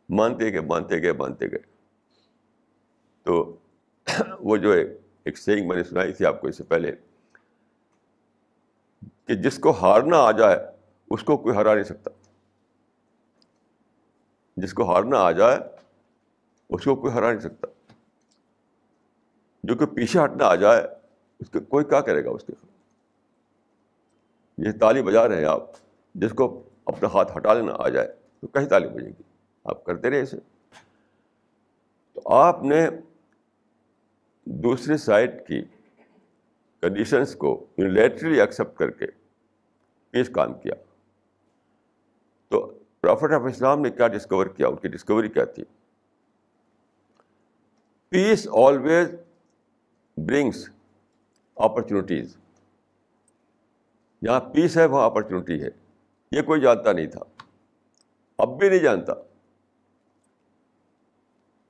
مانتے 0.09 0.53
گئے 0.53 0.61
مانتے 0.61 1.03
گئے 1.03 1.13
مانتے 1.13 1.47
گئے۔ 1.47 1.59
تو 3.23 3.57
وہ 4.41 4.57
جو 4.57 4.73
ہے، 4.73 4.83
ایک 5.25 5.39
سینگ 5.39 5.69
میں 5.69 5.77
نے 5.77 5.85
سنائی 5.85 6.13
تھی 6.13 6.27
آپ 6.27 6.41
کو 6.41 6.49
اس 6.49 6.57
سے 6.57 6.65
پہلے، 6.65 6.93
کہ 9.27 9.35
جس 9.35 9.59
کو 9.59 9.71
ہارنا 9.71 10.17
آ 10.17 10.31
جائے، 10.31 10.57
اس 11.11 11.23
کو 11.23 11.37
کوئی 11.37 11.57
ہرا 11.57 11.75
نہیں 11.75 11.85
سکتا۔ 11.85 12.11
جس 14.57 14.75
کو 14.75 14.93
ہارنا 14.93 15.19
آ 15.19 15.31
جائے، 15.31 15.59
اس 16.71 16.85
کو 16.85 16.97
کوئی 16.97 17.13
ہرا 17.13 17.31
نہیں 17.31 17.41
سکتا۔ 17.41 17.67
جو 19.65 19.75
کہ 19.75 19.87
پیچھے 19.87 20.25
ہٹنا 20.25 20.47
آ 20.47 20.55
جائے، 20.55 20.83
اس 21.41 21.51
کے 21.51 21.61
کوئی 21.61 21.85
کیا 21.85 22.01
کرے 22.01 22.25
گا 22.25 22.31
اس 22.31 22.45
کے۔ 22.45 22.53
یہ 24.59 24.73
تالی 24.81 25.03
بجا 25.03 25.29
رہے 25.29 25.37
ہیں 25.37 25.45
آپ۔ 25.45 25.63
جس 26.15 26.33
کو 26.33 26.63
اپنا 26.85 27.09
ہاتھ 27.09 27.37
ہٹا 27.37 27.55
لینا 27.55 27.73
آ 27.79 27.89
جائے، 27.89 28.09
تو 28.41 28.47
کہیں 28.47 28.69
تالی 28.69 28.89
بجے 28.89 29.09
گی؟ 29.09 29.23
آپ 29.65 29.85
کرتے 29.85 30.11
رہے 30.11 30.21
اسے۔ 30.21 30.37
تو 32.13 32.35
آپ 32.35 32.63
نے 32.63 32.89
دوسری 34.45 34.97
سائڈ 34.97 35.47
کی 35.47 35.63
کنڈیشنس 36.83 37.35
کو 37.35 37.67
یونیلیٹرلی 37.77 38.41
ایکسیپٹ 38.41 38.79
کر 38.79 38.91
کے 38.91 39.07
پیش 40.11 40.31
کام 40.31 40.55
کیا۔ 40.55 40.75
تو 42.49 42.79
پروفٹ 43.01 43.33
آف 43.33 43.43
اسلام 43.45 43.81
نے 43.81 43.91
کیا 43.91 44.09
ڈسکور 44.09 44.47
کیا؟ 44.47 44.69
ان 44.69 44.77
کی 44.77 44.89
ڈسکوری 44.89 45.29
کیا 45.29 45.45
تھی؟ 45.45 45.65
پیس 48.09 48.49
آلویز 48.53 49.15
برنگس 50.17 50.71
اپرچونیٹیز 51.57 52.37
جہاں 54.25 54.41
پیس 54.41 54.77
ہے، 54.77 54.87
وہاں 54.87 55.07
اپرچونیٹی 55.07 55.63
ہے۔ 55.63 55.69
یہ 56.33 56.43
کوئی 56.43 56.61
جانتا 56.61 56.93
نہیں 56.93 57.07
تھا۔ 57.07 57.21
اب 58.39 58.59
بھی 58.59 58.69
نہیں 58.69 58.79
جانتا۔ 58.79 59.13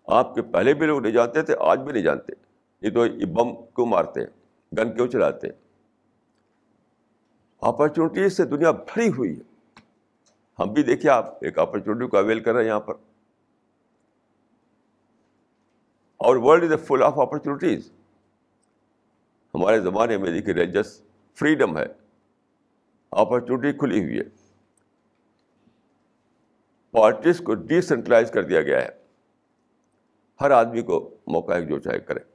آپ 0.06 0.34
کے 0.34 0.42
پہلے 0.42 0.74
بھی 0.74 0.86
لوگ 0.86 1.00
نہیں 1.00 1.12
جانتے 1.12 1.42
تھے، 1.42 1.54
آج 1.60 1.80
بھی 1.80 1.92
نہیں 1.92 2.02
جانتے۔ 2.02 2.41
یہ 2.82 2.90
تو 2.90 3.04
بم 3.26 3.54
کیوں 3.54 3.86
مارتے 3.86 4.20
گن 4.78 4.96
کیوں 4.96 5.08
چلاتے 5.08 5.46
اپرچونیٹیز 7.60 8.36
سے 8.36 8.44
دنیا 8.44 8.70
بھری 8.70 9.08
ہوئی 9.08 9.38
ہے۔ 9.38 9.42
ہم 10.58 10.72
بھی 10.72 10.82
دیکھیے 10.82 11.10
آپ 11.10 11.44
ایک 11.44 11.58
اپرچونیٹی 11.58 12.10
کو 12.10 12.16
اویل 12.16 12.40
کر 12.40 12.52
رہے 12.52 12.60
ہیں 12.60 12.68
یہاں 12.68 12.80
پر۔ 12.80 12.94
اور 16.16 16.36
world 16.36 16.64
is 16.64 16.70
a 16.70 16.76
full 16.76 17.02
of 17.02 17.18
opportunities 17.18 17.92
ہمارے 19.54 19.80
زمانے 19.80 20.18
میں 20.18 20.30
دیکھیے 20.30 20.54
ریلیجس 20.54 21.02
فریڈم 21.34 21.78
ہے۔ 21.78 21.86
اپرچونیٹی 23.10 23.78
کھلی 23.78 24.04
ہوئی 24.04 24.18
ہے۔ 24.18 24.52
پارٹیز 26.90 27.38
کو 27.38 27.54
ڈیسینٹرلائز 27.54 28.30
کر 28.30 28.42
دیا 28.42 28.62
گیا 28.62 28.82
ہے۔ 28.82 28.88
ہر 30.40 30.50
آدمی 30.50 30.82
کو 30.82 31.16
موقع 31.26 31.52
ہے 31.52 31.62
جو 31.62 31.78
چاہے 31.78 32.00
کرے۔ 32.00 32.31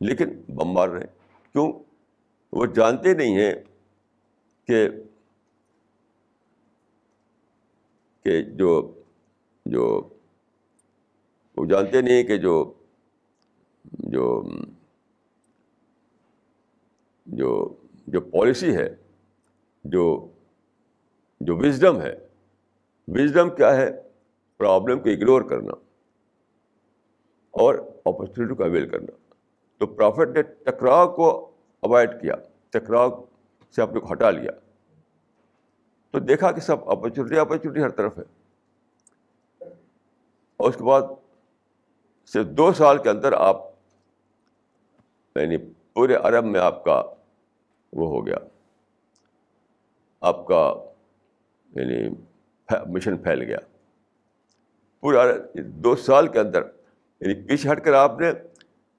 لیکن 0.00 0.42
بم 0.48 0.68
مار 0.72 0.88
رہے 0.88 1.06
کیوں؟ 1.52 1.72
وہ 2.52 2.66
جانتے 2.66 3.14
نہیں 3.14 3.38
ہیں 3.38 3.54
کہ 4.66 4.88
کہ 8.24 8.42
جو 8.42 8.94
جو 9.66 10.08
وہ 11.56 11.66
جانتے 11.66 12.00
نہیں 12.00 12.14
ہیں 12.14 12.24
کہ 12.24 12.36
جو 12.36 12.72
جو 13.84 14.42
جو 17.26 17.74
جو 18.06 18.20
پالیسی 18.20 18.76
ہے، 18.76 18.96
جو 19.84 20.28
جو 21.40 21.56
وزڈم 21.56 22.00
ہے۔ 22.00 22.28
وزڈم 23.08 23.56
کیا 23.56 23.76
ہے؟ 23.76 23.90
پرابلم 24.56 25.02
کو 25.02 25.10
اگنور 25.10 25.42
کرنا 25.42 25.72
اور 27.50 27.74
اپرچونیٹی 28.04 28.54
کو 28.54 28.64
اویل 28.64 28.88
کرنا۔ 28.88 29.27
تو 29.78 29.86
پرافٹ 29.86 30.28
نے 30.36 30.42
ٹکراؤ 30.42 31.12
کو 31.12 31.50
اوائڈ 31.80 32.20
کیا 32.20 32.34
ٹکراؤ 32.70 33.24
سے 33.76 33.82
اپنے 33.82 34.00
کو 34.00 34.12
ہٹا 34.12 34.30
لیا۔ 34.30 34.52
تو 36.10 36.18
دیکھا 36.18 36.52
کہ 36.52 36.60
سب 36.60 36.90
اپرچونیٹی 36.90 37.38
اپرچونیٹی 37.38 37.82
ہر 37.82 37.88
طرف 37.88 38.18
ہے۔ 38.18 38.22
اور 40.56 40.68
اس 40.68 40.76
کے 40.76 40.84
بعد 40.84 41.02
صرف 42.26 42.46
دو 42.46 42.72
سال 42.72 42.98
کے 42.98 43.10
اندر 43.10 43.32
آپ 43.32 43.56
یعنی 45.36 45.56
پورے 45.92 46.14
عرب 46.14 46.44
میں 46.44 46.60
آپ 46.60 46.84
کا 46.84 47.02
وہ 47.92 48.08
ہو 48.08 48.26
گیا۔ 48.26 48.36
آپ 50.20 50.46
کا 50.46 50.74
یعنی 51.74 52.08
مشن 52.86 53.18
پھیل 53.18 53.42
گیا۔ 53.42 53.58
پورے 55.00 55.62
دو 55.62 55.96
سال 55.96 56.26
کے 56.26 56.40
اندر 56.40 56.62
یعنی 57.20 57.46
پیچھے 57.46 57.72
ہٹ 57.72 57.84
کر 57.84 57.92
آپ 57.92 58.20
نے 58.20 58.32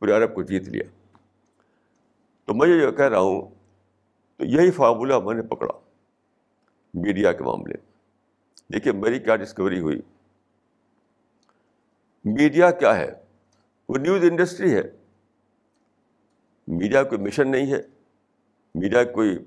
پورے 0.01 0.11
عرب 0.11 0.33
کو 0.35 0.43
جیت 0.43 0.67
لیا 0.69 0.83
تو 2.45 2.53
میں 2.53 2.67
یہ 2.67 2.91
کہہ 2.91 3.05
رہا 3.05 3.19
ہوں 3.19 3.41
تو 4.39 4.45
یہی 4.45 4.71
فارمولہ 4.71 5.19
میں 5.19 5.35
نے 5.35 5.41
پکڑا 5.41 5.73
میڈیا 6.93 7.31
کے 7.33 7.43
معاملے 7.43 7.77
دیکھیے 8.73 8.93
میری 8.93 9.19
کیا 9.19 9.35
ڈسکوری 9.35 9.79
ہوئی 9.79 9.99
میڈیا 12.25 12.71
کیا 12.71 12.95
ہے 12.97 13.09
وہ 13.89 13.97
نیوز 13.97 14.23
انڈسٹری 14.23 14.73
ہے 14.73 14.81
میڈیا 16.67 17.03
کوئی 17.03 17.21
مشن 17.21 17.51
نہیں 17.51 17.71
ہے 17.71 17.81
میڈیا 18.75 19.03
کوئی 19.03 19.37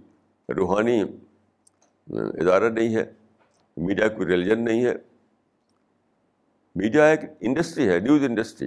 روحانی 0.48 1.00
ادارہ 2.08 2.68
نہیں 2.68 2.94
ہے 2.96 3.04
میڈیا 3.76 4.08
کوئی 4.08 4.28
ریلیجن 4.28 4.64
نہیں 4.64 4.84
ہے 4.84 4.94
میڈیا 6.76 7.04
ایک 7.04 7.20
انڈسٹری 7.40 7.88
ہے 7.88 7.98
نیوز 8.00 8.24
انڈسٹری 8.24 8.66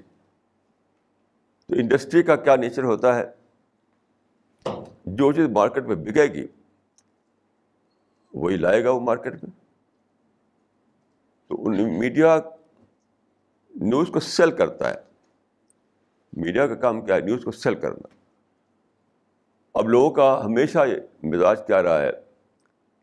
تو 1.68 1.74
انڈسٹری 1.74 2.24
کا 2.24 2.36
کیا 2.36 2.56
نیچر 2.56 2.84
ہوتا 2.84 3.20
ہے؟ 3.20 3.24
جو 5.06 5.32
چیز 5.32 5.46
مارکیٹ 5.50 5.84
میں 5.84 5.96
بکے 5.96 6.24
گی، 6.24 6.48
وہی 8.34 8.56
لائے 8.56 8.84
گا 8.84 8.92
وہ 8.92 9.00
مارکیٹ 9.00 9.34
میں۔ 9.34 9.52
تو 11.48 11.72
میڈیا 12.00 12.40
نیوز 13.76 14.08
کو 14.14 14.20
سیل 14.20 14.52
کرتا 14.52 14.90
ہے۔ 14.90 14.96
میڈیا 16.34 16.68
کا 16.68 16.76
کام 16.76 17.02
کیا 17.02 17.16
ہے؟ 17.16 17.20
نیوز 17.20 17.44
کو 17.44 17.52
سیل 17.52 17.76
کرنا۔ 17.76 18.08
اب 19.74 19.90
لوگوں 19.90 20.12
کا 20.12 20.46
ہمیشہ 20.46 20.80
یہ 20.88 21.26
مزاج 21.26 21.68
کیا 21.68 21.84
رہا 21.84 22.02
ہے 22.02 22.12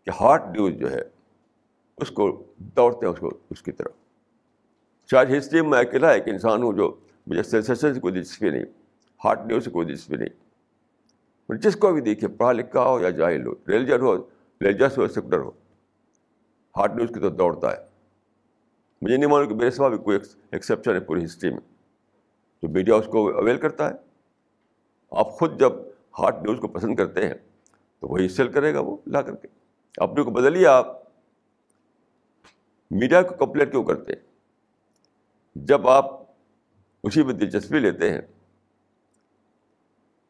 کہ 0.05 0.11
ہارٹ 0.11 0.43
نیوز 0.43 0.75
جو 0.75 0.91
ہے، 0.91 1.03
اس 1.97 2.11
کو 2.11 2.45
دوڑتے 2.57 3.07
ہیں 3.07 3.13
اس 3.13 3.19
کو، 3.19 3.31
اس 3.51 3.63
کی 3.63 3.73
طرف۔ 3.73 3.93
شاید 5.11 5.29
ہسٹری 5.39 5.61
میں 5.61 5.79
اکیلا 5.79 6.11
ایک 6.11 6.29
انسان 6.29 6.63
ہوں 6.63 6.73
جو 6.73 6.97
مجھے 7.27 7.43
سینسیشن 7.43 7.95
سے 7.95 8.01
کوئی 8.01 8.15
دلچسپی 8.15 8.51
نہیں 8.51 8.65
ہارٹ 9.25 9.41
نیوز 9.47 9.65
سے 9.65 9.71
کوئی 9.71 9.87
دلچسپی 9.87 10.17
نہیں۔ 10.17 10.29
جس 11.49 11.77
کو 11.77 11.93
بھی 11.93 12.01
دیکھیے 12.01 12.29
پڑھا 12.29 12.53
لکھا 12.53 12.85
ہو 12.85 13.01
یا 13.01 13.11
جاہل 13.11 13.47
ہو 13.47 13.53
ریلیجن 13.69 14.01
ہو 14.01 14.17
ریلیجس 14.63 14.99
ہو، 14.99 15.09
سیکٹر 15.09 15.39
ہو 15.39 15.51
ہارڈ 16.77 16.97
نیوز 16.97 17.09
کی 17.09 17.21
تو 17.21 17.29
دوڑتا 17.29 17.73
ہے۔ 17.73 17.77
مجھے 19.03 19.17
نہیں 19.17 19.31
معلوم 19.31 19.49
کہ 19.49 19.55
میرے 19.55 19.71
سوا 19.71 19.89
بھی 19.89 19.99
کوئی 19.99 20.19
ایکسیپشن 20.51 20.95
ہے 20.95 21.01
پوری 21.01 21.25
ہسٹری 21.25 21.51
میں۔ 21.51 21.61
تو 22.61 22.69
میڈیا 22.69 22.95
اس 22.95 23.07
کو 23.07 23.39
اویل 23.39 23.57
کرتا 23.57 23.89
ہے۔ 23.89 23.95
آپ 25.11 25.31
خود 25.31 25.61
جب 25.61 25.73
ہارڈ 26.19 26.35
نیوز 26.35 26.59
کو 26.61 26.69
پسند 26.69 26.97
کرتے 26.97 27.27
ہیں، 27.27 27.35
تو 28.01 28.09
وہی 28.09 28.29
سیل 28.29 28.53
کرے 28.53 28.75
گا 28.75 28.81
وہ 28.81 28.97
لا 29.07 29.23
کر 29.23 29.37
کے۔ 29.37 29.49
اپنے 29.97 30.23
کو 30.23 30.31
بدلیے 30.31 30.67
آپ۔ 30.67 31.03
میڈیا 32.91 33.23
کو 33.23 33.35
کمپلین 33.35 33.71
کیوں 33.71 33.85
کرتے 33.85 34.13
ہیں؟ 34.13 34.21
جب 35.55 35.89
آپ 35.89 36.22
اسی 37.03 37.23
میں 37.23 37.35
دلچسپی 37.35 37.79
لیتے 37.79 38.11
ہیں۔ 38.11 38.21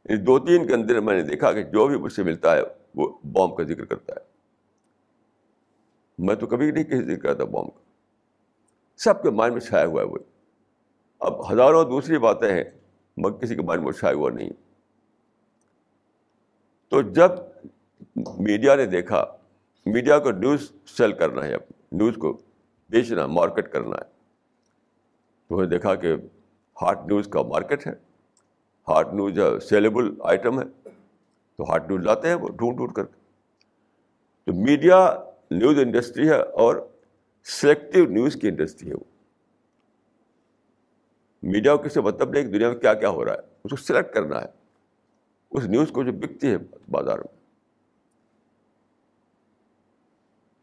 یعنی 0.04 0.16
دو 0.16 0.38
تین 0.38 0.66
کے 0.66 0.74
اندر 0.74 1.00
میں 1.00 1.14
نے 1.14 1.22
دیکھا 1.22 1.52
کہ 1.52 1.62
جو 1.62 1.88
بھی 1.88 1.96
مجھ 1.96 2.12
سے 2.12 2.22
ملتا 2.22 2.56
ہے 2.56 2.62
وہ 2.94 3.18
بام 3.24 3.54
کا 3.54 3.62
ذکر 3.62 3.84
کرتا 3.84 4.12
ہے۔ 4.12 4.26
میں 6.18 6.34
تو 6.34 6.46
کبھی 6.46 6.70
نہیں 6.70 6.84
کسی 6.84 7.02
ذکر 7.02 7.22
کرتا 7.22 7.44
بام 7.44 7.70
کا۔ 7.70 7.80
سب 8.96 9.22
کے 9.22 9.30
مائنڈ 9.30 9.52
میں 9.52 9.60
چھایا 9.60 9.86
ہوا 9.86 10.02
ہے 10.02 10.06
وہ 10.06 10.18
اب 11.18 11.52
ہزاروں 11.52 11.84
دوسری 11.84 12.18
باتیں 12.18 12.52
ہیں، 12.52 12.64
مگر 13.16 13.38
کسی 13.38 13.54
کے 13.54 13.62
مائنڈ 13.62 13.84
میں 13.84 13.92
چھایا 13.92 14.14
ہوا 14.14 14.30
نہیں۔ 14.30 14.50
تو 16.88 17.02
جب 17.02 17.30
میڈیا 18.16 18.74
نے 18.74 18.86
دیکھا، 18.86 19.36
میڈیا 19.86 20.18
کو 20.18 20.30
نیوز 20.30 20.72
سیل 20.86 21.12
کرنا 21.12 21.44
ہے۔ 21.44 21.56
نیوز 21.92 22.14
کو 22.16 22.40
بیچنا، 22.88 23.26
مارکیٹ 23.26 23.72
کرنا 23.72 23.96
ہے۔ 23.96 24.04
تو 24.04 25.54
انہوں 25.54 25.62
نے 25.62 25.68
دیکھا 25.68 25.94
کہ 25.94 26.14
ہارڈ 26.82 26.98
نیوز 26.98 27.28
کا 27.28 27.42
مارکیٹ 27.42 27.86
ہے۔ 27.86 27.92
ہارڈ 28.88 29.14
نیوز 29.14 29.62
سیلیبل 29.68 30.14
آئٹم 30.20 30.60
ہے، 30.60 30.90
تو 31.56 31.64
ہارڈ 31.64 31.90
نیوز 31.90 32.04
لاتے 32.04 32.28
ہیں 32.28 32.34
وہ 32.34 32.48
ڈھونڈ 32.48 32.76
ڈھونڈ 32.76 32.92
کر 32.92 33.04
کے۔ 33.04 33.20
تو 34.44 34.52
میڈیا 34.52 35.24
نیوز 35.50 35.78
انڈسٹری 35.78 36.28
ہے 36.28 36.40
اور 36.40 36.88
سلیکٹیو 37.44 38.04
نیوز 38.04 38.34
کی 38.34 38.48
انڈسٹری 38.48 38.88
ہے 38.88 38.94
وہ۔ 38.94 39.04
میڈیا 41.42 41.76
کو 41.76 41.82
کسی 41.82 42.00
مطلب 42.00 42.30
نہیں 42.30 42.42
کہ 42.42 42.50
دنیا 42.50 42.70
میں 42.70 42.80
کیا 42.80 42.94
کیا 42.94 43.08
ہو 43.08 43.24
رہا 43.24 43.32
ہے، 43.32 43.38
اس 43.64 43.70
کو 43.70 43.76
سلیکٹ 43.76 44.14
کرنا 44.14 44.40
ہے۔ 44.40 44.46
اس 45.50 45.64
نیوز 45.64 45.90
کو 45.90 46.02
جو 46.02 46.12
بکتی 46.12 46.50
ہے 46.50 46.56
بازار 46.90 47.18
میں۔ 47.18 47.42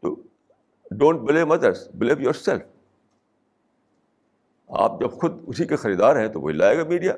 تو 0.00 0.22
don't 0.90 1.20
blame 1.20 1.52
others 1.52 1.88
blame 1.94 2.20
yourself 2.32 2.62
آپ 4.70 5.00
جب 5.00 5.10
خود 5.10 5.44
اسی 5.46 5.64
کے 5.64 5.76
خریدار 5.76 6.16
ہیں 6.16 6.28
تو 6.28 6.40
وہی 6.40 6.54
لائے 6.54 6.78
گا 6.78 6.84
میڈیا۔ 6.84 7.14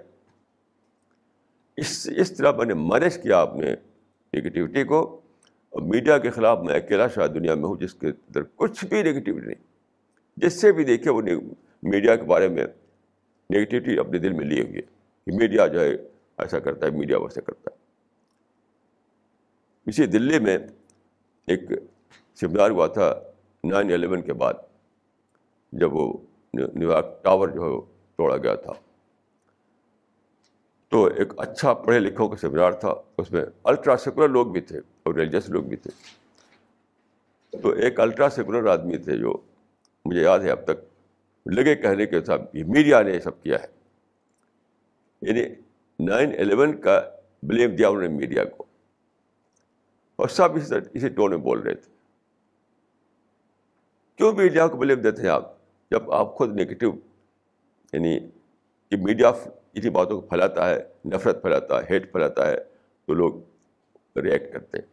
اس 1.76 2.08
اس 2.16 2.36
طرح 2.36 2.52
میں 2.52 2.66
نے 2.66 2.74
مینیج 2.74 3.22
کیا 3.22 3.40
اپنے 3.40 3.74
نگیٹیوٹی 4.36 4.84
کو۔ 4.84 5.20
اور 5.70 5.82
میڈیا 5.82 6.18
کے 6.18 6.30
خلاف 6.30 6.58
میں 6.58 6.74
اکیلا 6.74 7.08
شاید 7.08 7.34
دنیا 7.34 7.54
میں 7.54 7.64
ہوں 7.64 7.76
جس 7.76 7.94
کے 7.94 8.06
اندر 8.06 8.42
کچھ 8.56 8.84
بھی 8.84 9.02
نگیٹیوٹی 9.02 9.46
نہیں۔ 9.46 9.62
جس 10.36 10.60
سے 10.60 10.72
بھی 10.72 10.84
دیکھے 10.84 11.10
وہ 11.10 11.22
میڈیا 11.82 12.16
کے 12.16 12.22
بارے 12.22 12.48
میں 12.48 12.64
نگیٹیوٹی 13.54 13.98
اپنے 13.98 14.18
دل 14.18 14.32
میں 14.32 14.46
لیے 14.46 14.62
ہوئے 14.62 14.82
کہ 15.26 15.32
میڈیا 15.34 15.66
جو 15.66 15.80
ہے 15.80 15.94
ایسا 16.38 16.58
کرتا 16.58 16.86
ہے، 16.86 16.90
میڈیا 16.90 17.18
ویسا 17.18 17.40
کرتا 17.40 17.70
ہے۔ 17.70 17.76
اسی 19.86 20.06
دلی 20.06 20.38
میں 20.38 20.58
ایک 21.46 21.60
سیمینار 22.34 22.70
ہوا 22.70 22.86
تھا 22.86 23.14
نائن 23.64 23.92
الیون 23.92 24.22
کے 24.22 24.32
بعد، 24.32 24.54
جب 25.72 25.94
وہ 25.94 26.18
نیو 26.54 26.90
یارک 26.90 27.24
ٹاور 27.24 27.48
جو 27.48 27.64
ہے 27.64 27.92
توڑا 28.16 28.36
گیا 28.36 28.54
تھا۔ 28.54 28.72
تو 30.88 31.04
ایک 31.04 31.32
اچھا 31.36 31.74
پڑھے 31.74 31.98
لکھوں 31.98 32.28
کا 32.28 32.36
سیمینار 32.36 32.72
تھا، 32.72 32.94
اس 33.18 33.32
میں 33.32 33.44
الٹرا 33.64 33.96
سیکولر 33.96 34.28
لوگ 34.28 34.46
بھی 34.46 34.60
تھے 34.60 34.78
اور 34.78 35.14
ریلیجس 35.14 35.50
لوگ 35.50 35.62
بھی 35.62 35.76
تھے۔ 35.76 35.90
تو 37.62 37.68
ایک 37.68 38.00
الٹرا 38.00 38.28
سیکولر 38.28 38.66
آدمی 38.66 38.96
تھے 38.96 39.18
جو 39.18 39.36
مجھے 40.04 40.22
یاد 40.22 40.38
ہے 40.38 40.50
اب 40.50 40.64
تک 40.64 40.84
لگے 41.46 41.74
کہنے 41.76 42.06
کے 42.06 42.24
صاحب 42.24 42.42
یہ 42.52 42.64
میڈیا 42.64 43.02
نے 43.02 43.12
یہ 43.12 43.20
سب 43.20 43.42
کیا 43.42 43.56
ہے۔ 43.60 43.66
یعنی 45.22 45.42
نائن 46.06 46.30
الیون 46.38 46.80
کا 46.80 47.02
بلیم 47.42 47.76
دیا 47.76 47.88
انہوں 47.88 48.02
نے 48.02 48.08
میڈیا 48.08 48.44
کو۔ 48.44 48.64
اور 50.16 50.28
سب 50.28 50.56
اسی 50.56 50.74
اسی 50.92 51.08
ٹون 51.08 51.30
میں 51.30 51.38
بول 51.38 51.60
رہے 51.60 51.74
تھے۔ 51.74 51.92
کیوں 54.16 54.32
میڈیا 54.32 54.68
کو 54.68 54.76
بلیم 54.76 55.00
دیتے 55.00 55.22
ہیں 55.22 55.28
آپ؟ 55.28 55.61
جب 55.92 56.12
آپ 56.12 56.34
خود 56.34 56.60
نگیٹو 56.60 56.90
یعنی 57.92 58.18
کہ 58.88 58.96
میڈیا 58.96 59.30
اسی 59.74 59.90
باتوں 59.90 60.20
کو 60.20 60.26
پھیلاتا 60.26 60.68
ہے، 60.70 60.78
نفرت 61.04 61.42
پھیلاتا 61.42 61.78
ہے 61.78 61.86
ہیٹ 61.90 62.12
پھیلاتا 62.12 62.46
ہے، 62.46 62.56
تو 63.04 63.14
لوگ 63.14 63.32
ریئیکٹ 64.16 64.52
کرتے 64.52 64.78
ہیں۔ 64.78 64.86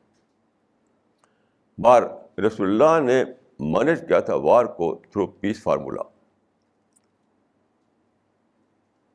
بار 1.81 2.03
رسول 2.39 2.67
اللہ 2.69 3.05
نے 3.05 3.23
مینج 3.59 3.99
کیا 4.07 4.19
تھا 4.19 4.35
وار 4.35 4.65
کو 4.65 4.93
تھرو 4.95 5.25
پیس 5.27 5.63
فارمولا 5.63 6.01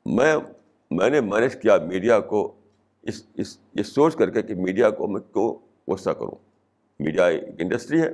میں 0.07 0.37
میں 0.90 1.11
نے 1.11 1.20
مینج 1.20 1.57
کیا 1.62 1.77
میڈیا 1.77 2.20
کو 2.20 2.55
اس 3.03 3.23
اس، 3.35 3.59
یہ 3.75 3.83
سوچ 3.83 4.16
کر 4.16 4.31
کے 4.31 4.42
کہ 4.42 4.55
میڈیا 4.55 4.90
کو 4.90 5.07
میں 5.07 5.20
کیوں 5.20 5.55
غصہ 5.90 6.11
کروں۔ 6.11 6.37
میڈیا 6.99 7.27
ایک 7.27 7.44
انڈسٹری 7.59 8.03
ہے، 8.03 8.11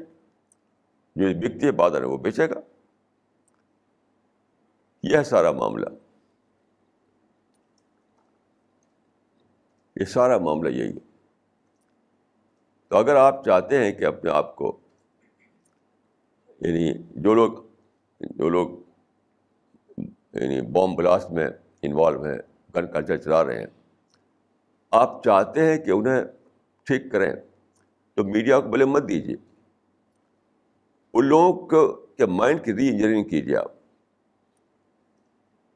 جو 1.16 1.26
بکتی 1.40 1.66
ہے 1.66 1.72
بادل 1.72 2.00
ہے، 2.00 2.06
وہ 2.06 2.16
بیچے 2.16 2.48
گا۔ 2.50 2.60
یہ 5.02 5.22
سارا 5.22 5.52
معاملہ۔ 5.52 5.86
یہ 9.96 10.04
سارا 10.04 10.38
معاملہ 10.38 10.68
یہی 10.68 10.88
ہے۔ 10.88 11.10
تو 12.88 12.96
اگر 12.96 13.16
آپ 13.16 13.44
چاہتے 13.44 13.84
ہیں 13.84 13.92
کہ 13.92 14.04
اپنے 14.04 14.30
آپ 14.30 14.56
کو 14.56 14.78
یعنی 16.60 16.92
جو 17.10 17.34
لوگ 17.34 17.52
جو 18.20 18.48
لوگ 18.48 18.70
یعنی 20.32 20.60
بام 20.60 20.94
بلاسٹ 20.94 21.30
میں 21.30 21.48
انوالو 21.82 22.24
ہیں، 22.24 22.38
گن 22.76 22.86
کلچر 22.86 23.16
چلا 23.16 23.44
رہے 23.44 23.58
ہیں، 23.58 23.66
آپ 24.90 25.24
چاہتے 25.24 25.66
ہیں 25.66 25.78
کہ 25.78 25.90
انہیں 25.90 26.22
ٹھیک 26.84 27.12
کریں، 27.12 27.32
تو 28.14 28.24
میڈیا 28.24 28.60
کو 28.60 28.68
بولے 28.68 28.84
مت 28.84 29.08
دیجیے 29.08 29.36
ان 31.12 31.26
لوگوں 31.26 31.66
کو، 31.66 31.92
کے 31.92 32.26
مائنڈ 32.26 32.64
کی 32.64 32.72
ری 32.72 32.88
انجینئرنگ 32.88 33.24
کیجیے 33.24 33.56
آپ۔ 33.56 33.79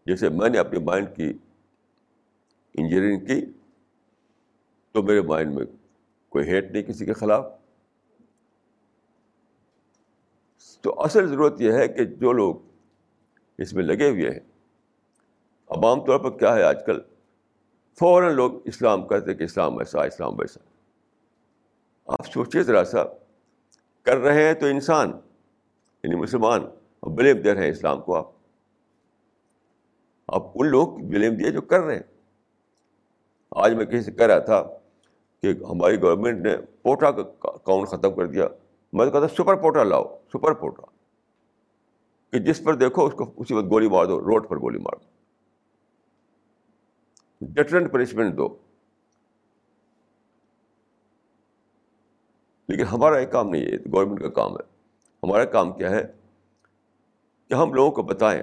جیسے 0.07 0.29
میں 0.29 0.49
نے 0.49 0.59
اپنے 0.59 0.79
مائنڈ 0.79 1.17
کی 1.17 1.33
انجینئرنگ 2.75 3.27
کی، 3.27 3.47
تو 4.93 5.03
میرے 5.03 5.21
مائنڈ 5.21 5.55
میں 5.55 5.65
کوئی 6.29 6.49
ہیٹ 6.49 6.71
نہیں 6.71 6.83
کسی 6.83 7.07
کے 7.07 7.13
خلاف۔ 7.13 7.47
تو 10.81 11.01
اصل 11.03 11.27
ضرورت 11.27 11.61
یہ 11.61 11.73
ہے 11.73 11.89
کہ 11.89 12.05
جو 12.05 12.33
لوگ 12.33 12.55
اس 13.59 13.73
میں 13.73 13.85
لگے 13.85 14.11
ہوئے 14.11 14.31
ہیں، 14.31 14.41
اب 15.67 15.87
عام 15.87 16.05
طور 16.05 16.19
پر 16.19 16.39
کیا 16.39 16.55
ہے 16.55 16.63
آج 16.63 16.87
کل؟ 16.87 17.01
فوراً 17.99 18.35
لوگ 18.35 18.53
اسلام 18.65 19.09
کہتے 19.09 19.31
ہیں 19.31 19.39
کہ 19.39 19.45
اسلام 19.45 19.79
ایسا، 19.79 20.05
اسلام 20.05 20.39
ویسا۔ 20.39 20.61
آپ 22.07 22.27
سوچیے 22.33 22.63
ذرا 22.63 22.85
سا، 22.85 23.05
کر 24.03 24.17
رہے 24.17 24.47
ہیں 24.47 24.55
تو 24.55 24.67
انسان 24.67 25.09
یعنی 26.03 26.15
مسلمان 26.15 26.63
بلیم 27.03 27.37
دے 27.37 27.55
رہے 27.55 27.63
ہیں 27.63 27.71
اسلام 27.71 28.01
کو 28.01 28.17
آپ۔ 28.17 28.34
آپ 30.29 30.43
ان 30.55 30.69
لوگ 30.69 30.89
بلیم 30.89 31.35
دیے 31.35 31.51
جو 31.51 31.63
کر 31.63 31.81
رہے 31.81 31.97
ہیں۔ 31.97 32.03
آج 33.51 33.75
میں 33.75 33.85
کسی 33.85 34.03
سے 34.03 34.13
کہہ 34.13 34.27
رہا 34.27 34.39
تھا 34.39 34.63
کہ 35.43 35.53
ہماری 35.71 36.03
گورنمنٹ 36.03 36.47
نے 36.47 36.57
پوٹا 36.83 37.11
کا 37.11 37.23
اکاؤنٹ 37.43 37.89
ختم 37.89 38.15
کر 38.15 38.27
دیا۔ 38.27 38.49
میں 38.93 39.07
تو 39.07 39.13
کہتا 39.13 39.29
سپر 39.29 39.57
پوٹا 39.57 39.83
لاؤ، 39.83 40.19
سپر 40.29 40.55
پوٹا۔ 40.55 40.83
کہ 42.31 42.39
جس 42.39 42.65
پر 42.65 42.75
دیکھو، 42.75 43.07
اس 43.07 43.13
کو 43.13 43.33
اسی 43.37 43.55
وقت 43.55 43.67
گولی 43.67 43.89
مار 43.89 44.07
دو، 44.07 44.21
روڈ 44.21 44.49
پر 44.49 44.57
گولی 44.57 44.79
مار 44.79 44.97
دو۔ 44.97 45.07
ڈفرنٹ 47.41 47.93
پنشمنٹ 47.93 48.39
دو۔ 48.39 48.57
لیکن 52.69 52.83
ہمارا 52.83 53.19
یہ 53.19 53.27
کام 53.27 53.49
نہیں 53.49 53.63
ہے 53.63 53.77
گورنمنٹ 53.93 54.21
کا 54.21 54.29
کام 54.29 54.53
ہے۔ 54.53 54.79
ہمارا 55.23 55.45
کام 55.45 55.73
کیا 55.73 55.91
ہے 55.91 56.13
کہ 57.49 57.55
ہم 57.55 57.73
لوگوں 57.73 57.91
کو 57.91 58.03
بتائیں۔ 58.03 58.43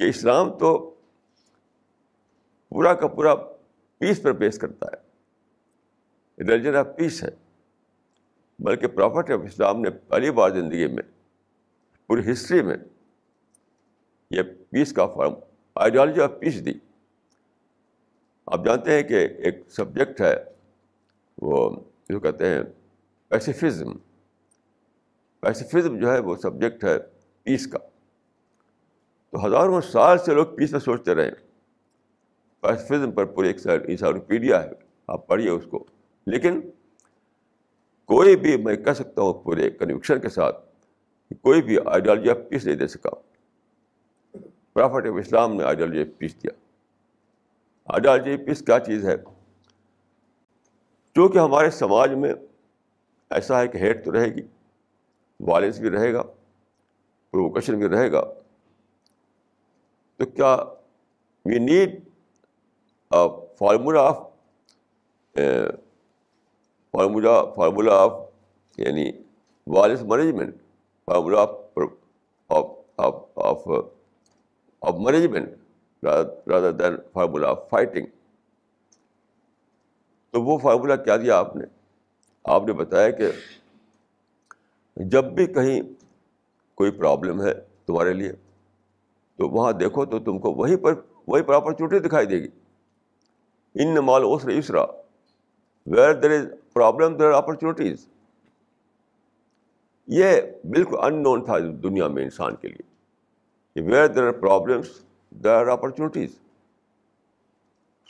کہ 0.00 0.08
اسلام 0.08 0.58
تو 0.58 0.94
پورا 2.68 2.94
کا 2.94 3.08
پورا 3.08 3.34
پیس 3.98 4.22
پر 4.22 4.32
بیس 4.32 4.58
کرتا 4.58 4.86
ہے۔ 4.86 4.96
ریلیجن 6.38 6.76
آف 6.76 6.86
پیس 6.96 7.22
ہے، 7.24 7.28
بلکہ 8.58 8.86
پراپرٹی 8.86 9.32
آف 9.32 9.40
اسلام 9.44 9.80
نے 9.80 9.90
پہلی 9.90 10.30
بار 10.30 10.50
زندگی 10.50 10.86
میں، 10.86 11.02
پوری 12.06 12.32
ہسٹری 12.32 12.62
میں 12.62 12.76
یہ 14.30 14.42
پیس 14.70 14.92
کا 14.92 15.06
فارم 15.06 15.34
آئیڈیالوجی 15.74 16.20
آف 16.20 16.30
پیس 16.40 16.64
دی۔ 16.64 16.72
آپ 18.46 18.64
جانتے 18.64 18.92
ہیں 18.92 19.02
کہ 19.02 19.14
ایک 19.14 19.54
سبجیکٹ 19.68 20.20
ہے، 20.20 20.44
وہ 21.42 21.70
جو 22.08 22.20
کہتے 22.20 22.46
ہیں 22.46 22.62
پیسیفزم 23.28 23.92
پیسیفزم 25.40 25.98
جو 25.98 26.12
ہے، 26.12 26.18
وہ 26.18 26.36
سبجیکٹ 26.36 26.84
ہے 26.84 26.98
پیس 27.42 27.66
کا۔ 27.66 27.78
تو 29.30 29.46
ہزاروں 29.46 29.80
سال 29.80 30.18
سے 30.18 30.34
لوگ 30.34 30.46
پیس 30.46 30.72
میں 30.72 30.80
سوچتے 30.80 31.14
رہے 31.14 31.30
پیسیفزم 32.60 33.12
پر 33.12 33.24
پوری 33.24 33.46
ایک 33.46 33.66
انسائکلوپیڈیا 33.66 34.64
ہے، 34.64 34.70
آپ 35.06 35.26
پڑھیے 35.26 35.50
اس 35.50 35.64
کو۔ 35.70 35.84
لیکن 36.26 36.60
کوئی 38.04 38.36
بھی، 38.36 38.56
میں 38.56 38.76
کہہ 38.76 38.92
سکتا 38.92 39.22
ہوں 39.22 39.34
پورے 39.34 39.70
کنوکشن 39.70 40.20
کے 40.20 40.28
ساتھ 40.28 40.56
کوئی 41.40 41.62
بھی 41.62 41.76
آئیڈیالوجی 41.86 42.30
آف 42.30 42.36
پیس 42.48 42.66
نہیں 42.66 42.76
دے 42.76 42.86
سکا۔ 42.86 43.10
پرافٹ 44.72 45.06
آف 45.06 45.14
اسلام 45.18 45.54
نے 45.54 45.64
آئیڈیالوجی 45.64 46.00
آف 46.00 46.18
پیس 46.18 46.42
دیا۔ 46.42 46.50
آئیڈیالوجی 47.84 48.44
پیس 48.44 48.60
کیا 48.60 48.78
چیز 48.78 49.08
ہے؟ 49.08 49.16
چونکہ 51.14 51.38
ہمارے 51.38 51.70
سماج 51.70 52.12
میں 52.12 52.34
ایسا 53.30 53.60
ہے 53.60 53.68
کہ 53.68 53.78
ہیٹ 53.78 54.04
تو 54.04 54.12
رہے 54.12 54.26
گی 54.26 54.42
وائلنس 55.40 55.78
بھی 55.78 55.90
رہے 55.90 56.12
گا 56.12 56.22
پرووکیشن 57.30 57.78
بھی 57.78 57.88
رہے 57.88 58.12
گا۔ 58.12 58.22
تو 60.20 60.26
کیا 60.26 60.56
we 61.44 61.58
need 61.58 62.00
formula 63.58 64.00
of 64.00 64.16
formula 66.90 67.44
formula 67.44 67.94
of 67.94 68.12
یعنی 68.78 69.12
violence 69.66 70.02
management 70.02 70.54
formula 71.04 71.40
of 72.48 72.74
of 73.36 73.68
of 74.82 74.94
management 74.98 75.48
rather 76.48 76.72
than 76.72 76.96
formula 77.12 77.48
of 77.48 77.68
fighting 77.70 78.06
تو 80.30 80.42
وہ 80.42 80.58
فارمولہ 80.58 80.94
کیا 81.04 81.16
دیا 81.16 81.38
آپ 81.38 81.56
نے؟ 81.56 81.64
آپ 82.44 82.62
نے 82.62 82.72
بتایا 82.72 83.10
کہ 83.10 83.28
جب 84.96 85.24
بھی 85.24 85.46
کہیں 85.46 85.80
کوئی 86.74 86.90
پرابلم 86.90 87.42
ہے 87.42 87.52
تمہارے 87.86 88.12
لیے 88.12 88.32
تو 89.40 89.48
وہاں 89.48 89.72
دیکھو 89.72 90.04
تو 90.04 90.18
تم 90.18 90.38
کو 90.38 90.52
وہیں 90.52 90.76
پر 90.76 90.94
وہیں 91.26 91.44
پر 91.44 91.54
اپرچونیٹی 91.54 92.08
دکھائی 92.08 92.26
دے 92.26 92.42
گی۔ 92.42 92.48
ان 93.74 93.94
مال 93.94 94.22
اسرا 94.24 94.52
اسرا 94.52 94.82
where 95.86 96.14
there 96.14 96.30
is 96.30 96.46
problem 96.72 97.16
there 97.16 97.30
opportunities 97.30 98.08
یہ 100.06 100.40
بالکل 100.64 100.96
ان 101.02 101.22
نون 101.22 101.44
تھا 101.44 101.58
دنیا 101.58 102.08
میں 102.08 102.24
انسان 102.24 102.56
کے 102.56 102.68
لیے۔ 102.68 103.82
Where 103.82 104.06
there 104.06 104.26
are 104.26 104.32
problems 104.32 105.02
there 105.30 105.54
are 105.54 105.66
opportunities 105.66 106.30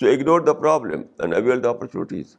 so 0.01 0.07
ignore 0.07 0.41
the 0.41 0.53
problem 0.53 1.03
and 1.19 1.35
avail 1.35 1.65
the 1.65 1.71
opportunities 1.71 2.37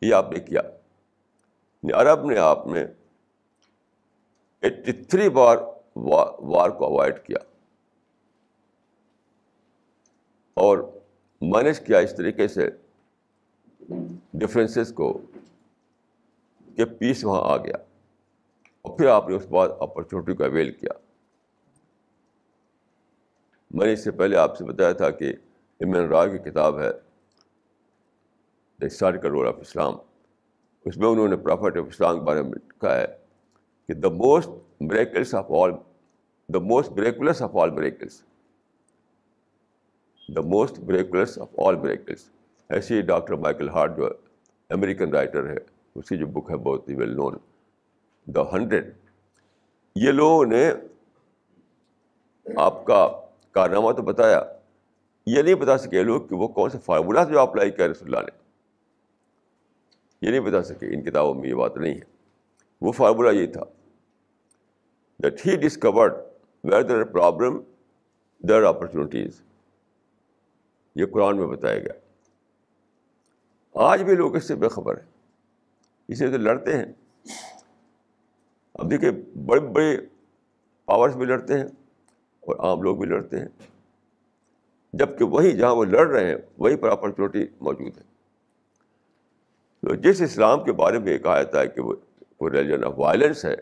یہ 0.00 0.14
آپ 0.14 0.32
نے 0.32 0.40
کیا۔ 0.40 0.60
یعنی 0.60 1.92
عرب 1.92 2.24
نے 2.24 2.38
آپ 2.38 2.66
نے 2.66 2.84
ایٹی 4.60 4.92
تھری 4.92 5.28
بار 5.28 5.56
وار 5.96 6.70
کو 6.70 6.84
اوائڈ 6.84 7.24
کیا۔ 7.24 7.38
اور 10.56 10.78
مینیج 11.42 11.80
کیا 11.80 11.98
اس 11.98 12.16
طریقے 12.16 12.48
سے 12.48 12.68
ڈفرینسز 14.32 14.92
کو 14.92 15.18
کہ 16.76 16.84
پیس 16.84 17.24
وہاں 17.24 17.40
آ 17.44 17.56
گیا 17.56 17.76
اور 18.82 18.98
پھر 18.98 19.06
آپ 19.06 19.28
نے 19.28 19.36
اس 19.36 19.46
بعد 19.46 19.68
اپرچونیٹی 19.80 20.34
کو 20.34 20.44
اویل 20.44 20.72
کیا۔ 20.72 20.90
میں 23.70 23.86
نے 23.86 23.92
اس 23.92 24.04
سے 24.04 24.10
پہلے 24.10 24.36
آپ 24.36 24.56
سے 24.58 24.64
بتایا 24.64 24.92
تھا 24.92 25.10
کہ 25.10 25.32
امین 25.80 26.04
رائے 26.06 26.30
کی 26.30 26.50
کتاب 26.50 26.80
ہے 26.80 26.90
the 28.80 28.86
historical 28.86 29.28
role 29.28 29.48
of 29.48 29.54
Islam 29.60 29.94
اس 30.84 30.96
میں 30.96 31.08
انہوں 31.08 31.28
نے 31.28 31.36
پرافٹ 31.36 31.76
آف 31.76 31.84
اسلام 31.88 32.18
کے 32.18 32.24
بارے 32.24 32.42
میں 32.42 32.80
کہا 32.80 32.96
ہے 32.96 33.06
کہ 33.88 33.94
the 33.94 34.08
most 34.08 34.48
miracles 34.80 35.34
of 35.34 35.52
all 35.52 35.70
the 36.48 36.58
most 36.58 36.90
miraculous 36.90 37.42
of 37.42 37.56
all 37.56 37.70
miracles 37.70 38.22
the 40.28 40.40
most 40.40 40.78
miraculous 40.78 41.38
of 41.38 41.48
all 41.58 41.76
miracles 41.76 42.30
ایسے 42.68 42.94
ہی 42.94 43.00
ڈاکٹر 43.02 43.32
مائیکل 43.32 43.68
ہارٹ 43.68 43.96
جو 43.96 44.08
امریکن 44.70 45.14
رائٹر 45.14 45.50
ہے 45.50 45.56
اس 45.94 46.08
کی 46.08 46.16
جو 46.16 46.26
بک 46.26 46.50
ہے 46.50 46.56
بہت 46.56 46.88
ہی 46.88 46.94
ویل 46.94 47.16
نون 47.16 47.34
دا 48.26 48.42
ہنڈریڈ 48.52 48.94
یہ 49.94 50.12
لوگوں 50.12 50.46
نے 50.46 50.72
آپ 52.56 52.84
کا 52.84 53.20
کارنامہ 53.52 53.92
تو 53.92 54.02
بتایا، 54.02 54.42
یہ 55.26 55.42
نہیں 55.42 55.54
بتا 55.54 55.78
سکے 55.78 56.02
لوگ 56.02 56.20
کہ 56.20 56.34
وہ 56.34 56.48
کون 56.48 56.70
سے 56.70 56.78
فارمولا 56.78 57.24
جو 57.24 57.40
اپلائی 57.40 57.70
کیا 57.70 57.88
رسول 57.88 58.14
اللہ 58.14 58.26
نے۔ 58.26 58.38
یہ 60.22 60.30
نہیں 60.30 60.40
بتا 60.40 60.62
سکے، 60.62 60.86
ان 60.86 61.04
کتابوں 61.04 61.34
میں 61.34 61.48
یہ 61.48 61.54
بات 61.54 61.76
نہیں 61.76 61.94
ہے۔ 61.94 62.16
وہ 62.80 62.92
فارمولا 62.92 63.30
یہ 63.30 63.46
تھا 63.46 63.62
that 65.22 65.46
he 65.46 65.56
discovered 65.56 66.14
where 66.64 66.82
there 66.82 67.04
problem 67.04 67.60
there 68.38 68.62
opportunities 68.62 69.42
یہ 70.96 71.06
قرآن 71.06 71.36
میں 71.36 71.46
بتایا 71.46 71.78
گیا۔ 71.78 71.92
آج 73.74 74.02
بھی 74.02 74.14
لوگ 74.14 74.36
اس 74.36 74.48
سے 74.48 74.54
بے 74.54 74.68
خبر 74.68 74.96
ہیں۔ 74.96 75.06
اسے 76.08 76.30
تو 76.30 76.36
لڑتے 76.36 76.76
ہیں۔ 76.76 76.84
اب 78.74 78.90
دیکھیے، 78.90 79.10
بڑے 79.46 79.60
بڑے 79.60 79.96
پاورس 80.84 81.16
بھی 81.16 81.24
لڑتے 81.24 81.54
ہیں 81.54 81.64
اور 82.40 82.56
عام 82.56 82.82
لوگ 82.82 82.96
بھی 82.96 83.06
لڑتے 83.06 83.40
ہیں۔ 83.40 83.48
جبکہ 84.92 85.24
وہیں 85.24 85.52
جہاں 85.52 85.74
وہ 85.74 85.84
لڑ 85.84 86.06
رہے 86.06 86.28
ہیں، 86.28 86.36
وہیں 86.58 86.76
پر 86.76 86.88
اپرچونیٹی 86.88 87.46
موجود 87.60 87.98
ہے۔ 87.98 88.02
تو 89.80 89.94
جس 89.94 90.22
اسلام 90.22 90.64
کے 90.64 90.72
بارے 90.72 90.98
میں 90.98 91.18
کہا 91.18 91.42
جاتا 91.42 91.60
ہے 91.60 91.68
کہ 91.68 91.80
وہ 91.80 91.94
ریلیجن 92.50 92.84
آف 92.84 92.92
وائلنس 92.96 93.44
ہے، 93.44 93.54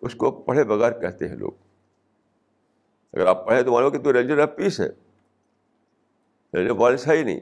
اس 0.00 0.14
کو 0.14 0.30
پڑھے 0.30 0.64
بغیر 0.64 0.92
کہتے 0.92 1.28
ہیں 1.28 1.36
لوگ۔ 1.36 1.52
اگر 3.12 3.26
آپ 3.26 3.46
پڑھیں 3.46 3.62
تو 3.62 3.72
مانو 3.72 3.90
کہ 3.90 3.98
تو 3.98 4.12
ریلیجن 4.12 4.40
آف 4.40 4.50
پیس 4.56 4.80
ہے۔ 4.80 5.09
ریلیجن 6.54 6.76
وائلنس 6.78 7.08
ہے 7.08 7.16
ہی 7.16 7.22
نہیں۔ 7.22 7.40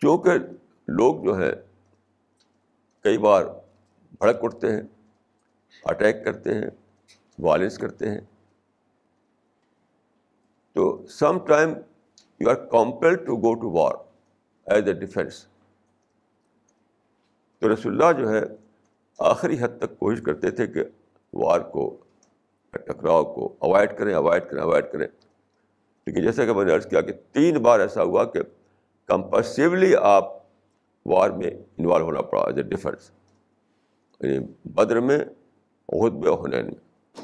کیونکہ 0.00 0.30
لوگ 0.88 1.24
جو 1.24 1.38
ہے، 1.38 1.52
کئی 3.00 3.18
بار 3.18 3.44
بھڑک 4.18 4.36
اٹھتے 4.42 4.72
ہیں، 4.72 4.82
اٹیک 5.84 6.24
کرتے 6.24 6.54
ہیں 6.54 6.66
وائلنس 7.38 7.78
کرتے 7.78 8.10
ہیں۔ 8.10 8.20
تو 10.72 11.06
some 11.06 11.46
time 11.46 11.70
you 12.40 12.50
are 12.50 12.54
compel 12.54 13.14
to 13.16 13.36
go 13.36 13.54
to 13.54 13.70
war 13.70 13.92
as 14.66 14.86
a 14.86 14.92
defence. 14.92 15.46
تو 17.58 17.74
رسول 17.74 18.02
اللہ 18.02 18.20
جو 18.20 18.30
ہے، 18.30 18.40
آخری 19.18 19.56
حد 19.60 19.78
تک 19.78 19.98
کوشش 19.98 20.22
کرتے 20.22 20.50
تھے 20.50 20.66
کہ 20.66 20.80
وار 21.32 21.60
کو، 21.60 21.96
ٹکراؤ 22.70 23.34
کو 23.34 23.54
اوائڈ 23.58 23.98
کریں 23.98 24.14
اوائڈ 24.14 24.50
کریں 24.50 24.62
اوائڈ 24.62 24.84
کریں۔ 24.92 25.06
لیکن 26.08 26.22
جیسا 26.22 26.44
کہ 26.44 26.52
میں 26.52 26.64
نے 26.64 26.74
عرض 26.74 26.86
کیا 26.86 27.00
کہ 27.00 27.12
تین 27.32 27.58
بار 27.58 27.80
ایسا 27.80 28.02
ہوا 28.02 28.24
کہ 28.24 28.40
کمپلسولی 29.06 29.96
آپ 29.96 30.32
وار 31.06 31.30
میں 31.30 31.50
انوالو 31.78 32.04
ہونا 32.04 32.22
پڑا 32.22 32.42
ایز 32.42 32.56
اے 32.56 32.62
ڈیفینس 32.62 33.10
یعنی 34.20 34.46
بدر 34.64 35.00
میں، 35.00 35.18
عہد 35.92 36.14
میں 36.14 36.32
حنین 36.32 36.66
میں۔ 36.66 37.20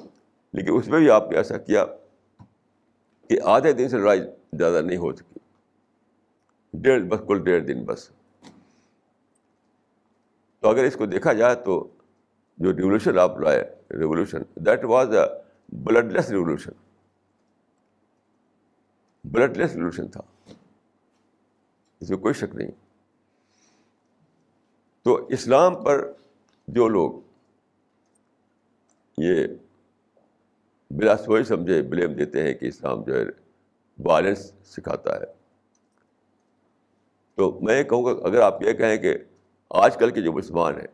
لیکن 0.52 0.72
اس 0.74 0.88
میں 0.88 0.98
بھی 0.98 1.10
آپ 1.10 1.30
نے 1.30 1.36
ایسا 1.36 1.58
کیا 1.58 1.84
کہ 3.28 3.38
آدھے 3.44 3.72
دن 3.72 3.88
سے 3.88 3.98
لڑائی 3.98 4.20
زیادہ 4.52 4.80
نہیں 4.80 4.98
ہو 4.98 5.12
سکی۔ 5.12 5.38
ڈیڑھ، 6.72 7.02
بس 7.02 7.18
کل 7.26 7.44
ڈیڑھ 7.44 7.64
دن 7.64 7.84
بس۔ 7.84 8.10
تو 10.60 10.68
اگر 10.68 10.84
اس 10.84 10.94
کو 10.94 11.06
دیکھا 11.06 11.32
جائے 11.32 11.54
تو 11.54 11.88
جو 12.58 12.72
ریولیوشن 12.72 13.18
آپ 13.18 13.40
لائے، 13.40 13.74
revolution 13.90 14.42
that 14.56 14.84
was 14.84 15.16
a 15.16 15.24
bloodless 16.12 16.30
revolution 16.30 16.72
bloodless 19.56 19.70
revolution 19.70 20.08
تھا 20.08 20.20
اس 22.00 22.10
میں 22.10 22.18
کوئی 22.18 22.34
شک 22.34 22.54
نہیں. 22.54 22.70
تو 25.02 25.26
اسلام 25.26 25.84
پر 25.84 26.12
جو 26.68 26.88
لوگ 26.88 27.12
یہ 29.18 29.46
بلا 30.90 31.16
سوئی 31.16 31.44
سمجھے، 31.44 31.82
بلیم 31.82 32.12
دیتے 32.12 32.42
ہیں 32.42 32.54
کہ 32.54 32.66
اسلام 32.66 33.02
جو 33.02 33.14
ہے 33.14 33.24
وائلنس 33.98 34.52
سکھاتا 34.64 35.16
ہے. 35.16 35.26
تو 37.34 37.58
میں 37.62 37.78
یہ 37.78 37.82
کہوں 37.82 38.04
گا، 38.04 38.10
اگر 38.10 38.40
آپ 38.40 38.62
یہ 38.62 38.72
کہیں 38.72 38.96
کہ 38.96 39.14
آج 39.70 39.96
کل 39.96 40.10
کے 40.10 40.20
جو 40.20 40.32
مسلمان 40.32 40.74
ہیں، 40.74 40.87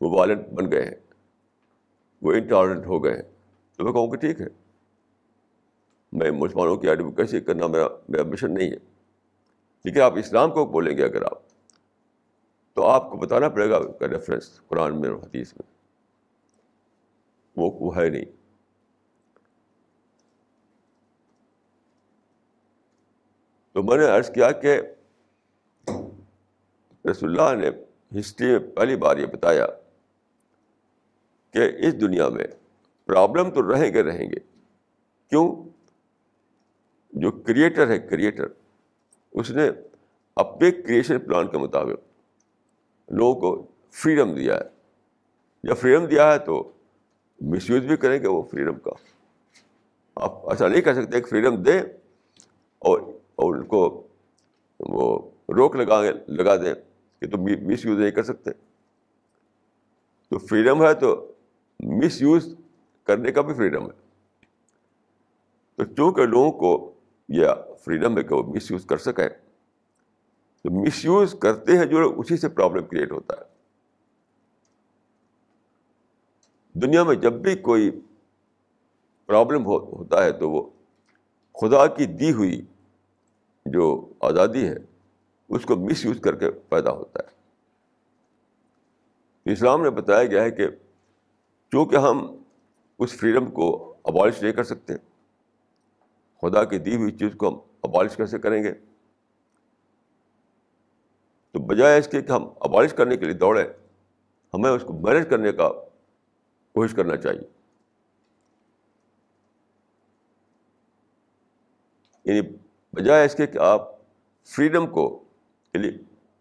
وہ 0.00 0.18
وائلنٹ 0.18 0.48
بن 0.48 0.72
گئے 0.72 0.84
ہیں، 0.84 1.14
وہ 2.22 2.32
انٹالرنٹ 2.32 2.86
ہو 2.86 3.04
گئے 3.04 3.14
ہیں، 3.14 3.22
تو 3.76 3.84
میں 3.84 3.92
کہوں 3.92 4.08
کہ 4.08 4.16
ٹھیک 4.16 4.40
ہے۔ 4.40 4.67
میں 6.12 6.30
مسلمانوں 6.30 6.76
کی 6.76 6.88
ایڈوکیسی 6.88 7.40
کرنا 7.40 7.66
میرا 7.66 7.86
میرا 8.08 8.22
مشن 8.22 8.54
نہیں 8.54 8.70
ہے۔ 8.70 8.76
لیکن 9.84 10.00
آپ 10.00 10.18
اسلام 10.18 10.50
کو 10.50 10.66
بولیں 10.66 10.96
گے 10.96 11.04
اگر 11.04 11.22
آپ۔ 11.22 11.38
تو 12.72 12.86
آپ 12.86 13.10
کو 13.10 13.16
بتانا 13.16 13.48
پڑے 13.48 13.70
گا 13.70 13.78
ریفرنس 14.00 14.60
قرآن 14.68 15.00
میں 15.00 15.08
اور 15.08 15.18
حدیث 15.18 15.52
میں۔ 15.52 15.78
وہ 17.56 17.96
ہے 17.96 18.08
نہیں۔ 18.08 18.24
تو 23.72 23.82
میں 23.82 23.96
نے 23.96 24.04
عرض 24.04 24.30
کیا 24.30 24.52
کہ 24.52 24.80
رسول 27.10 27.40
اللہ 27.40 27.66
نے 27.66 27.70
ہسٹری 28.20 28.46
میں 28.46 28.58
پہلی 28.58 28.96
بار 28.96 29.16
یہ 29.16 29.26
بتایا 29.26 29.66
کہ 31.50 31.86
اس 31.86 32.00
دنیا 32.00 32.28
میں 32.28 32.44
پرابلم 33.04 33.50
تو 33.50 33.72
رہیں 33.72 33.94
گے 33.94 34.02
رہیں 34.02 34.30
گے۔ 34.30 34.38
کیوں؟ 35.30 35.77
جو 37.10 37.30
کریٹر 37.30 37.88
ہے 37.88 37.98
کریٹر 37.98 38.46
اس 39.32 39.50
نے 39.50 39.70
اپنے 40.36 40.70
کریشن 40.70 41.18
پلان 41.18 41.48
کے 41.48 41.58
مطابق 41.58 42.08
لوگوں 43.10 43.40
کو 43.40 43.66
فریڈم 43.90 44.34
دیا 44.34 44.56
ہے۔ 44.56 44.62
جب 45.62 45.76
فریڈم 45.76 46.04
دیا 46.04 46.32
ہے 46.32 46.38
تو 46.38 46.72
مس 47.40 47.70
یوز 47.70 47.84
بھی 47.84 47.96
کریں 47.96 48.22
گے 48.22 48.28
وہ 48.28 48.42
فریڈم 48.42 48.78
کا۔ 48.78 48.90
آپ 50.14 50.50
ایسا 50.50 50.68
نہیں 50.68 50.80
کہہ 50.80 50.92
سکتے 50.92 51.20
کہ 51.20 51.26
فریڈم 51.26 51.62
دیں 51.62 51.82
اور 52.78 53.00
اور 53.34 53.54
ان 53.54 53.66
کو 53.66 54.06
وہ 54.80 55.30
روک 55.48 55.76
لگا 55.76 56.02
لگا 56.28 56.56
دیں 56.56 56.74
کہ 57.20 57.30
تم 57.30 57.42
مس 57.42 57.84
یوز 57.84 57.98
نہیں 57.98 58.10
کر 58.10 58.22
سکتے۔ 58.22 58.50
تو 60.28 60.38
فریڈم 60.38 60.82
ہے 60.82 60.94
تو 60.94 61.32
مس 61.80 62.22
یوز 62.22 62.54
کرنے 63.04 63.32
کا 63.32 63.40
بھی 63.40 63.54
فریڈم 63.54 63.84
ہے۔ 63.84 64.08
تو 65.76 65.84
چونکہ 65.84 66.26
لوگوں 66.26 66.52
کو 66.52 66.94
یہ 67.28 67.46
فریڈم 67.84 68.18
ہے 68.18 68.22
کہ 68.22 68.34
وہ 68.34 68.42
مس 68.42 68.70
یوز 68.70 68.86
کر 68.86 68.96
سکیں۔ 68.96 69.28
تو 70.62 70.70
مس 70.70 71.04
یوز 71.04 71.34
کرتے 71.40 71.78
ہیں 71.78 71.84
جو 71.84 72.20
اسی 72.20 72.36
سے 72.36 72.48
پرابلم 72.48 72.86
کریٹ 72.86 73.12
ہوتا 73.12 73.34
ہے۔ 73.40 73.58
دنیا 76.72 77.04
میں 77.04 77.14
جب 77.14 77.32
بھی 77.32 77.56
کوئی 77.56 77.90
پرابلم 79.26 79.66
ہوتا 79.66 80.24
ہے 80.24 80.32
تو 80.32 80.50
وہ 80.50 80.70
خدا 81.54 81.86
کی 81.86 82.06
دی 82.06 82.32
ہوئی 82.32 82.62
جو 83.66 84.12
آزادی 84.20 84.68
ہے، 84.68 84.76
اس 85.48 85.64
کو 85.64 85.76
مس 85.76 86.04
یوز 86.04 86.20
کر 86.20 86.34
کے 86.34 86.50
پیدا 86.50 86.90
ہوتا 86.90 87.20
ہے۔ 87.26 87.38
اسلام 89.52 89.82
نے 89.82 89.90
بتایا 89.90 90.24
گیا 90.24 90.42
ہے 90.42 90.50
کہ 90.50 90.68
چونکہ 91.72 91.96
ہم 91.96 92.36
اس 92.98 93.12
فریڈم 93.12 93.50
کو 93.50 93.94
ابالش 94.04 94.42
نہیں 94.42 94.52
کر 94.52 94.64
سکتے 94.64 94.92
خدا 96.40 96.64
کی 96.64 96.78
دی 96.78 96.96
ہوئی 96.96 97.12
چیز 97.12 97.34
کو 97.36 97.48
ہم 97.48 97.58
ابالش 97.82 98.16
کیسے 98.16 98.38
کریں 98.38 98.64
گے؟ 98.64 98.72
تو 101.50 101.58
بجائے 101.58 101.98
اس 101.98 102.08
کے 102.08 102.22
کہ 102.22 102.32
ہم 102.32 102.48
ابالش 102.60 102.92
کرنے 102.92 103.16
کے 103.16 103.24
لیے 103.24 103.34
دوڑیں، 103.34 103.66
ہمیں 104.54 104.70
اس 104.70 104.82
کو 104.82 104.92
مینیج 104.92 105.30
کرنے 105.30 105.52
کا 105.52 105.68
کوشش 106.72 106.94
کرنا 106.94 107.16
چاہیے۔ 107.16 107.42
یعنی 112.24 112.40
بجائے 112.92 113.26
اس 113.26 113.34
کے 113.34 113.46
کہ 113.46 113.58
آپ 113.58 113.88
فریڈم 114.44 114.86
کو 114.86 115.24
یعنی 115.74 115.88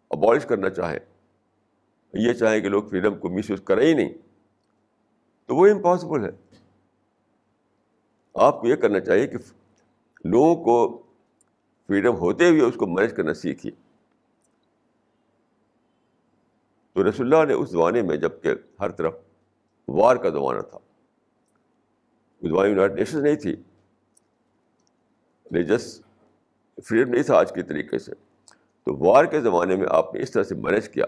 ابالش 0.10 0.46
کرنا 0.46 0.70
چاہیں، 0.70 1.00
یہ 2.14 2.34
چاہیں 2.34 2.62
کہ 2.62 2.70
لوگ 2.70 2.84
فریڈم 2.84 3.20
کو 3.20 3.30
مس 3.30 3.50
یوز 3.50 3.62
کریں 3.62 3.88
ہی 3.88 3.94
نہیں، 3.94 4.14
تو 5.46 5.56
وہ 5.56 5.68
امپاسبل 5.68 6.26
ہے۔ 6.26 6.60
آپ 8.34 8.62
کو 8.62 8.68
یہ 8.68 8.76
کرنا 8.76 9.00
چاہیے 9.00 9.28
کہ 9.28 9.38
لوگوں 10.24 10.56
کو 10.64 11.04
فریڈم 11.88 12.16
ہوتے 12.16 12.50
ہوئے 12.50 12.62
اس 12.62 12.76
کو 12.76 12.88
مینج 12.88 13.16
کرنا 13.16 13.34
سیکھیے۔ 13.34 13.72
تو 16.94 17.10
رسول 17.10 17.34
اللہ 17.34 17.46
نے 17.46 17.54
اس 17.54 17.70
زمانے 17.70 18.02
میں 18.02 18.18
جبکہ 18.18 18.50
ہر 18.80 18.90
طرف 18.90 19.16
وار 19.88 20.16
کا 20.16 20.30
زمانہ 20.30 20.62
تھا 20.62 20.80
زمانے 22.42 22.70
یونائٹڈ 22.70 22.94
نیشنز 22.94 23.24
نہیں 23.24 23.36
تھی 23.36 23.56
ریلیجس 25.54 26.02
فریڈم 26.88 27.12
نہیں 27.12 27.24
تھا 27.24 27.38
آج 27.38 27.54
کے 27.54 27.64
طریقے 27.64 28.00
سے۔ 28.00 28.12
تو 28.84 29.06
وار 29.06 29.26
کے 29.26 29.42
زمانے 29.42 29.76
میں 29.76 29.88
آپ 29.90 30.16
نے 30.16 30.22
اس 30.22 30.32
طرح 30.32 30.44
سے 30.44 30.56
مینیج 30.56 30.90
کیا 30.90 31.06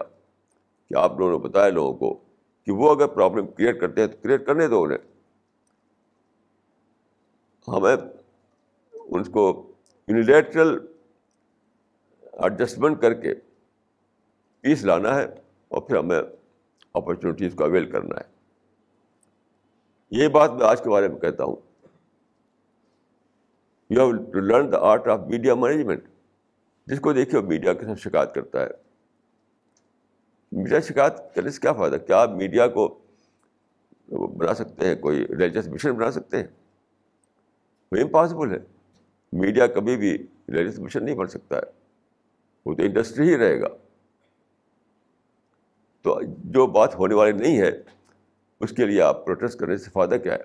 کہ 0.88 0.98
آپ 0.98 1.18
لوگوں 1.18 1.32
نے 1.32 1.38
بتایا 1.38 1.68
لوگوں 1.68 1.94
کو 1.94 2.14
کہ 2.64 2.72
وہ 2.72 2.90
اگر 2.90 3.06
پرابلم 3.06 3.46
کریٹ 3.46 3.80
کرتے 3.80 4.00
ہیں 4.00 4.08
تو 4.08 4.16
کریٹ 4.22 4.46
کرنے 4.46 4.68
دو 4.68 4.82
انہیں۔ 4.82 4.98
ہمیں 7.68 7.96
ان 9.10 9.24
کو 9.24 9.72
یونیلیٹرل 10.08 10.78
ایڈجسٹمنٹ 12.32 13.00
کر 13.00 13.14
کے 13.14 13.34
پیس 14.60 14.84
لانا 14.84 15.14
ہے 15.14 15.24
اور 15.68 15.82
پھر 15.82 15.96
ہمیں 15.96 16.20
اپرچونیٹیز 16.94 17.54
کو 17.54 17.64
اویل 17.64 17.90
کرنا 17.90 18.14
ہے۔ 18.16 18.24
یہ 20.10 20.28
بات 20.28 20.52
میں 20.52 20.66
آج 20.66 20.82
کے 20.82 20.90
بارے 20.90 21.08
میں 21.08 21.20
کہتا 21.20 21.44
ہوں۔ 21.44 21.56
You 23.90 24.00
have 24.00 24.24
to 24.24 24.40
learn 24.40 24.72
the 24.72 24.78
art 24.80 25.08
of 25.08 25.20
media 25.20 25.54
management 25.54 26.04
جس 26.86 27.00
کو 27.00 27.12
دیکھیے 27.12 27.40
میڈیا 27.40 27.72
کے 27.72 27.84
ساتھ 27.84 28.00
شکایت 28.00 28.34
کرتا 28.34 28.62
ہے۔ 28.62 28.68
میڈیا 30.52 30.80
شکایت 30.80 31.34
کرنے 31.34 31.50
سے 31.50 31.60
کیا 31.60 31.72
فائدہ؟ 31.72 31.96
کیا 32.06 32.22
آپ 32.22 32.30
میڈیا 32.30 32.68
کو 32.68 32.98
بنا 34.08 34.54
سکتے 34.54 34.86
ہیں؟ 34.86 34.94
کوئی 34.94 35.26
ریلیجس 35.28 35.68
مشن 35.68 35.92
بنا 35.92 36.10
سکتے 36.10 36.36
ہیں؟ 36.36 36.46
وہ 37.92 37.96
امپاسبل 37.96 38.52
ہے۔ 38.52 38.79
میڈیا 39.32 39.66
کبھی 39.66 39.96
بھی 39.96 40.26
ریلیجس 40.48 40.78
مشن 40.78 41.04
نہیں 41.04 41.14
بن 41.14 41.26
سکتا 41.26 41.56
ہے۔ 41.56 41.62
وہ 42.66 42.74
تو 42.74 42.82
انڈسٹری 42.82 43.28
ہی 43.28 43.36
رہے 43.36 43.60
گا۔ 43.60 43.68
تو 46.02 46.20
جو 46.44 46.66
بات 46.66 46.94
ہونے 46.94 47.14
والی 47.14 47.32
نہیں 47.32 47.60
ہے، 47.60 47.70
اس 48.60 48.70
کے 48.70 48.86
لیے 48.86 49.02
آپ 49.02 49.26
پروٹیسٹ 49.26 49.58
کرنے 49.58 49.76
سے 49.76 49.90
فائدہ 49.90 50.14
کیا 50.14 50.34
ہے؟ 50.34 50.42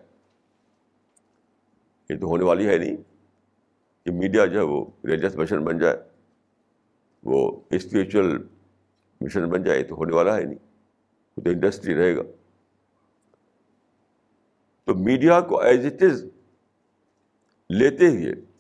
یہ 2.10 2.19
تو 2.19 2.28
ہونے 2.28 2.43
والی 2.43 2.67
ہے 2.67 2.78
نہیں 2.78 2.98
کہ 4.06 4.12
میڈیا 4.12 4.45
جو 4.45 4.60
ہے 4.60 4.63
وہ 4.63 4.86
ریلیجس 5.06 5.36
مشن 5.36 5.63
بن 5.63 5.78
جائے، 5.78 5.98
وہ 7.24 7.60
اسپریچل 7.69 8.38
مشن 9.21 9.50
بن 9.50 9.63
جائے 9.63 9.84
تو 9.84 9.95
ہونے 9.95 10.15
والا 10.15 10.38
ہے 10.38 10.43
نہیں۔ 10.43 10.60
وہ 11.38 11.43
تو 11.43 11.50
انڈسٹری 11.50 11.95
رہے 11.95 12.15
گا۔ 12.17 12.21
تو 14.84 14.95
میڈیا 14.95 15.41
کو 15.41 15.62
ایز 15.62 15.86
اٹ 15.86 16.04
از 16.04 16.26
لیتے 17.69 18.08
ہوئے 18.08 18.55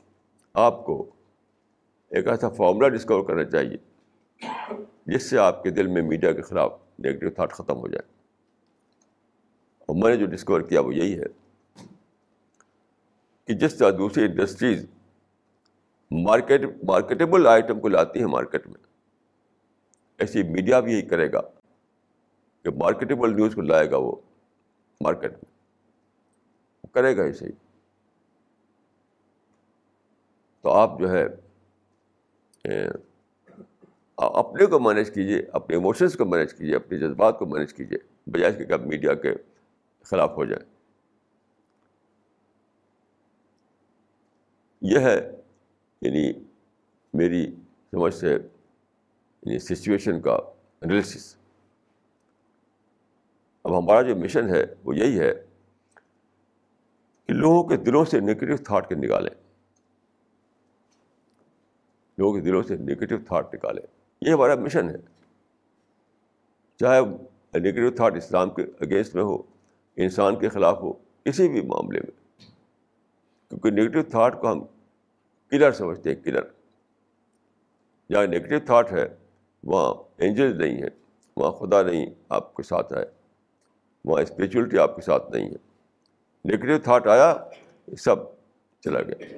آپ 0.55 0.85
کو 0.85 1.11
ایک 2.09 2.27
ایسا 2.27 2.49
فارمولا 2.49 2.89
ڈسکور 2.89 3.23
کرنا 3.25 3.43
چاہیے، 3.43 3.77
جس 5.05 5.29
سے 5.29 5.37
آپ 5.37 5.63
کے 5.63 5.69
دل 5.69 5.87
میں 5.87 6.01
میڈیا 6.01 6.31
کے 6.31 6.41
خلاف 6.41 6.73
نگیٹو 6.99 7.29
تھاٹ 7.29 7.53
ختم 7.53 7.77
ہو 7.77 7.87
جائے۔ 7.87 8.13
اور 9.79 9.95
میں 9.95 10.11
نے 10.11 10.17
جو 10.17 10.25
ڈسکور 10.25 10.61
کیا 10.61 10.81
وہ 10.81 10.95
یہی 10.95 11.19
ہے 11.19 11.25
کہ 13.45 13.53
جس 13.53 13.75
طرح 13.75 13.91
دوسری 13.91 14.25
انڈسٹریز 14.25 14.85
مارکیٹ 16.11 16.61
مارکیٹیبل 16.83 17.47
آئٹم 17.47 17.79
کو 17.79 17.87
لاتی 17.87 18.19
ہیں 18.19 18.27
مارکیٹ 18.27 18.67
میں، 18.67 18.81
ایسی 20.17 20.43
میڈیا 20.43 20.79
بھی 20.79 20.93
یہی 20.93 21.01
کرے 21.01 21.31
گا 21.31 21.41
کہ 22.63 22.69
مارکیٹیبل 22.77 23.35
نیوز 23.35 23.55
کو 23.55 23.61
لائے 23.61 23.91
گا 23.91 23.97
وہ 23.97 24.15
مارکیٹ 25.01 25.31
میں۔ 25.31 25.53
کرے 26.93 27.17
گا 27.17 27.23
ایسے 27.23 27.45
ہی 27.45 27.51
تو 30.65 30.71
آپ 30.71 30.99
جو 30.99 31.11
ہے 31.11 31.25
اپنے 34.17 34.65
کو 34.65 34.79
مینیج 34.79 35.13
کیجیے 35.13 35.41
اپنے 35.53 35.75
ایموشنس 35.75 36.15
کو 36.17 36.25
مینیج 36.25 36.53
کیجیے 36.53 36.75
اپنے 36.75 36.97
جذبات 36.97 37.39
کو 37.39 37.45
مینیج 37.45 37.73
کیجیے 37.73 37.97
بجائے 38.31 38.51
اس 38.51 38.57
کے 38.57 38.65
کہ 38.65 38.73
آپ 38.73 38.79
میڈیا 38.79 39.13
کے 39.13 39.33
خلاف 40.03 40.31
ہو 40.37 40.45
جائیں۔ 40.45 40.65
یہ 44.81 44.99
ہے 44.99 45.31
یعنی 46.01 46.33
میری 47.13 47.45
سمجھ 47.91 48.13
سے 48.13 48.31
یعنی 48.31 49.59
سچویشن 49.59 50.21
کا 50.21 50.35
انالیسس 50.81 51.35
اب 53.63 53.77
ہمارا 53.79 54.01
جو 54.01 54.15
مشن 54.15 54.55
ہے، 54.55 54.65
وہ 54.83 54.97
یہی 54.97 55.19
ہے 55.19 55.33
کہ 57.27 57.33
لوگوں 57.33 57.63
کے 57.63 57.77
دلوں 57.77 58.05
سے 58.05 58.19
نگیٹو 58.19 58.63
تھاٹ 58.63 58.89
کے 58.89 58.95
نکالیں۔ 58.95 59.44
لوگوں 62.17 62.33
کے 62.33 62.41
دلوں 62.41 62.63
سے 62.63 62.75
نگیٹو 62.75 63.15
تھاٹ 63.27 63.55
نکالیں 63.55 63.81
یہ 64.21 64.33
ہمارا 64.33 64.55
مشن 64.55 64.89
ہے۔ 64.89 64.95
چاہے 66.79 67.01
نگیٹو 67.59 67.95
تھاٹ 67.95 68.17
اسلام 68.17 68.49
کے 68.49 68.61
اگینسٹ 68.79 69.15
میں 69.15 69.23
ہو، 69.23 69.41
انسان 69.95 70.39
کے 70.39 70.49
خلاف 70.49 70.77
ہو، 70.77 70.93
کسی 71.23 71.49
بھی 71.49 71.61
معاملے 71.61 71.99
میں۔ 71.99 72.11
کیونکہ 73.49 73.71
نگیٹو 73.71 74.03
تھاٹ 74.03 74.41
کو 74.41 74.51
ہم 74.51 74.65
کلر 75.49 75.71
سمجھتے 75.71 76.09
ہیں 76.09 76.23
کلر 76.23 76.41
جہاں 78.09 78.25
نگیٹو 78.25 78.65
تھاٹ 78.65 78.91
ہے، 78.91 79.07
وہاں 79.63 79.93
اینجل 80.17 80.57
نہیں 80.57 80.83
ہے 80.83 80.87
وہاں 81.37 81.51
خدا 81.51 81.81
نہیں 81.81 82.05
آپ 82.29 82.55
کے 82.55 82.63
ساتھ 82.63 82.93
ہے 82.93 83.03
وہاں 84.05 84.23
اسپریچولیٹی 84.23 84.77
آپ 84.77 84.95
کے 84.95 85.01
ساتھ 85.01 85.31
نہیں 85.31 85.49
ہے۔ 85.49 85.55
نگیٹو 86.45 86.83
تھاٹ 86.83 87.07
آیا 87.07 87.33
سب 87.97 88.15
چلا 88.79 89.01
گیا۔ 89.01 89.37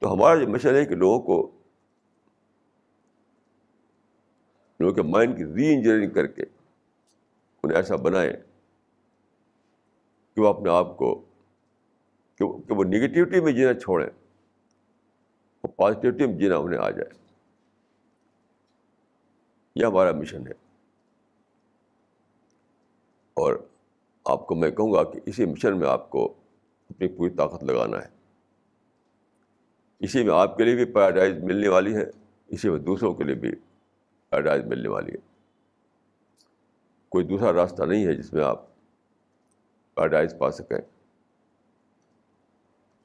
تو 0.00 0.12
ہمارا 0.12 0.40
جو 0.40 0.48
مشن 0.48 0.74
ہے 0.74 0.86
کہ 0.86 0.94
لوگوں 0.94 1.20
کو 1.20 1.50
لوگوں 4.80 4.94
کے 4.94 5.02
مائنڈ 5.02 5.36
کی 5.36 5.44
ری 5.44 5.74
انجینئرنگ 5.74 6.10
کر 6.10 6.26
کے 6.26 6.42
انہیں 7.62 7.76
ایسا 7.76 7.96
بنائیں 7.96 8.32
کہ 10.34 10.40
وہ 10.40 10.48
اپنے 10.48 10.70
آپ 10.70 10.96
کو 10.96 11.24
کہ 12.36 12.72
وہ 12.72 12.84
نگیٹیوٹی 12.84 13.40
میں 13.40 13.52
جینا 13.52 13.80
چھوڑیں، 13.80 14.10
وہ 15.62 15.68
پازیٹیوٹی 15.68 16.26
میں 16.26 16.38
جینا 16.38 16.56
انہیں 16.56 16.80
آ 16.80 16.90
جائے۔ 16.90 17.10
یہ 19.74 19.84
ہمارا 19.84 20.12
مشن 20.12 20.46
ہے۔ 20.46 20.52
اور 23.34 23.66
آپ 24.24 24.46
کو 24.46 24.54
میں 24.54 24.70
کہوں 24.70 24.92
گا 24.92 25.04
کہ 25.04 25.20
اسی 25.26 25.44
مشن 25.44 25.78
میں 25.78 25.88
آپ 25.88 26.10
کو 26.10 26.34
اپنی 26.90 27.08
پوری 27.08 27.34
طاقت 27.34 27.64
لگانا 27.64 27.98
ہے۔ 27.98 28.19
اسی 30.00 30.24
میں 30.24 30.34
آپ 30.34 30.56
کے 30.56 30.64
لیے 30.64 30.74
بھی 30.74 30.84
پیراڈائز 30.84 31.38
ملنے 31.38 31.68
والی 31.68 31.96
ہے، 31.96 32.10
اسی 32.46 32.68
میں 32.68 32.78
دوسروں 32.78 33.14
کے 33.14 33.24
لیے 33.24 33.34
بھی 33.34 33.54
پیراڈائز 34.30 34.64
ملنے 34.64 34.88
والی 34.88 35.12
ہے۔ 35.12 35.30
کوئی 37.08 37.26
دوسرا 37.26 37.52
راستہ 37.52 37.82
نہیں 37.82 38.06
ہے 38.06 38.14
جس 38.14 38.32
میں 38.32 38.44
آپ 38.44 38.66
پیراڈائز 39.94 40.34
پا 40.38 40.50
سکیں۔ 40.50 40.80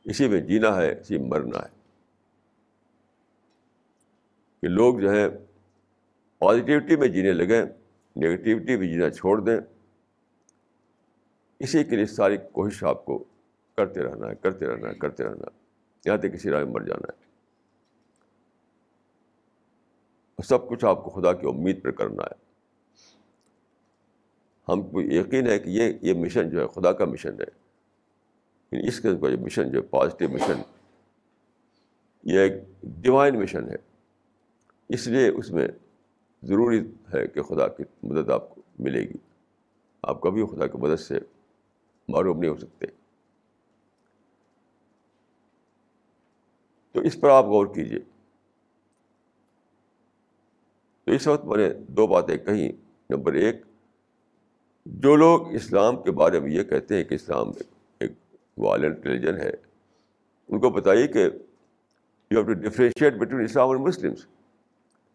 اسی 0.03 0.27
میں 0.27 0.41
جینا 0.41 0.77
ہے، 0.77 0.99
اسی 0.99 1.17
میں 1.17 1.27
مرنا 1.27 1.59
ہے۔ 1.59 1.75
کہ 4.61 4.67
لوگ 4.67 4.99
جو 4.99 5.11
ہے 5.11 5.29
پازیٹیوٹی 6.39 6.95
میں 6.95 7.07
جینے 7.07 7.31
لگیں 7.31 7.65
نگیٹیوٹی 8.17 8.77
بھی 8.77 8.89
جینا 8.89 9.09
چھوڑ 9.09 9.41
دیں۔ 9.41 9.57
اسی 11.59 11.83
کے 11.83 11.95
لیے 11.95 12.05
ساری 12.05 12.37
کوشش 12.37 12.83
آپ 12.83 13.05
کو 13.05 13.23
کرتے 13.77 14.01
رہنا 14.03 14.29
ہے، 14.29 14.35
کرتے 14.35 14.65
رہنا 14.67 14.89
ہے، 14.89 14.93
کرتے 14.93 15.23
رہنا 15.23 15.43
ہے۔ 15.43 15.64
یہاں 16.05 16.17
تک 16.17 16.33
کسی 16.33 16.49
راہ 16.49 16.63
میں 16.63 16.71
مر 16.71 16.81
جانا 16.81 17.13
ہے۔ 17.17 17.25
سب 20.45 20.69
کچھ 20.69 20.85
آپ 20.85 21.03
کو 21.03 21.09
خدا 21.09 21.33
کی 21.33 21.47
امید 21.47 21.83
پر 21.83 21.91
کرنا 21.91 22.23
ہے۔ 22.23 22.45
ہم 24.69 24.81
کو 24.81 25.01
یقین 25.01 25.47
ہے 25.47 25.59
کہ 25.59 25.69
یہ 25.69 25.93
یہ 26.01 26.13
مشن 26.13 26.49
جو 26.49 26.61
ہے، 26.61 26.67
خدا 26.67 26.91
کا 26.91 27.05
مشن 27.05 27.33
ہے۔ 27.33 27.65
یعنی 28.71 28.87
اس 28.87 28.99
قسم 28.99 29.19
کا 29.19 29.29
جو 29.29 29.37
مشن 29.37 29.71
جو 29.71 29.77
ہے 29.77 29.83
پازیٹیو 29.83 30.29
مشن 30.29 30.61
یہ 32.23 32.39
ایک 32.39 32.53
ڈیوائن 32.83 33.35
مشن 33.35 33.69
ہے۔ 33.69 33.75
اس 34.89 35.07
لیے 35.07 35.29
اس 35.29 35.51
میں 35.51 35.67
ضروری 36.43 36.79
ہے 37.13 37.27
کہ 37.27 37.41
خدا 37.41 37.67
کی 37.67 37.83
مدد 38.03 38.29
آپ 38.29 38.55
کو 38.55 38.61
ملے 38.79 39.01
گی۔ 39.01 39.17
آپ 40.03 40.21
کبھی 40.21 40.45
خدا 40.45 40.67
کی 40.67 40.77
مدد 40.77 40.99
سے 40.99 41.19
معروم 42.07 42.39
نہیں 42.39 42.51
ہو 42.51 42.57
سکتے۔ 42.57 42.85
تو 46.95 47.01
اس 47.01 47.19
پر 47.21 47.29
آپ 47.29 47.45
غور 47.45 47.67
کیجیے 47.67 47.99
تو 51.03 51.11
اس 51.11 51.27
وقت 51.27 51.45
میں 51.45 51.57
نے 51.57 51.73
دو 51.87 52.07
باتیں 52.07 52.37
کہیں۔ 52.37 52.71
نمبر 53.09 53.33
ایک، 53.33 53.55
جو 54.85 55.15
لوگ 55.15 55.53
اسلام 55.53 56.03
کے 56.03 56.11
بارے 56.11 56.39
میں 56.39 56.51
یہ 56.51 56.63
کہتے 56.63 56.95
ہیں 56.95 57.03
کہ 57.03 57.15
اسلام 57.15 57.51
ایک 57.99 58.11
وائلنٹ 58.57 59.05
ریلیجن 59.05 59.37
ہے، 59.37 59.51
ان 60.49 60.59
کو 60.59 60.69
بتائیے 60.69 61.07
کہ 61.07 61.19
you 61.19 61.29
have 62.31 62.43
to 62.43 62.53
differentiate 62.53 63.13
between 63.13 63.43
Islam 63.43 63.67
اور 63.67 63.75
مسلمس 63.75 64.25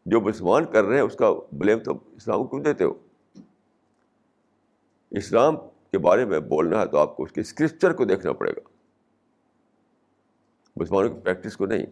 جو 0.06 0.20
مسلمان 0.20 0.64
کر 0.64 0.84
رہے 0.84 0.96
ہیں، 0.96 1.02
اس 1.02 1.16
کا 1.16 1.32
بلیم 1.52 1.78
تو 1.78 1.92
اسلام 2.16 2.46
کو 2.46 2.60
دیتے 2.60 2.84
ہو؟ 2.84 2.94
اسلام 5.10 5.56
کے 5.90 5.98
بارے 5.98 6.24
میں 6.24 6.40
بولنا 6.40 6.80
ہے 6.80 6.86
تو 6.86 6.98
آپ 6.98 7.16
کو 7.16 7.22
اس 7.22 7.32
کے 7.32 7.40
اسکرپچر 7.40 7.92
کو 7.92 8.04
دیکھنا 8.04 8.32
پڑے 8.32 8.52
گا۔ 8.52 8.69
مسلمانوں 10.76 11.10
کی 11.10 11.20
پریکٹس 11.20 11.56
کو 11.56 11.66
نہیں۔ 11.66 11.86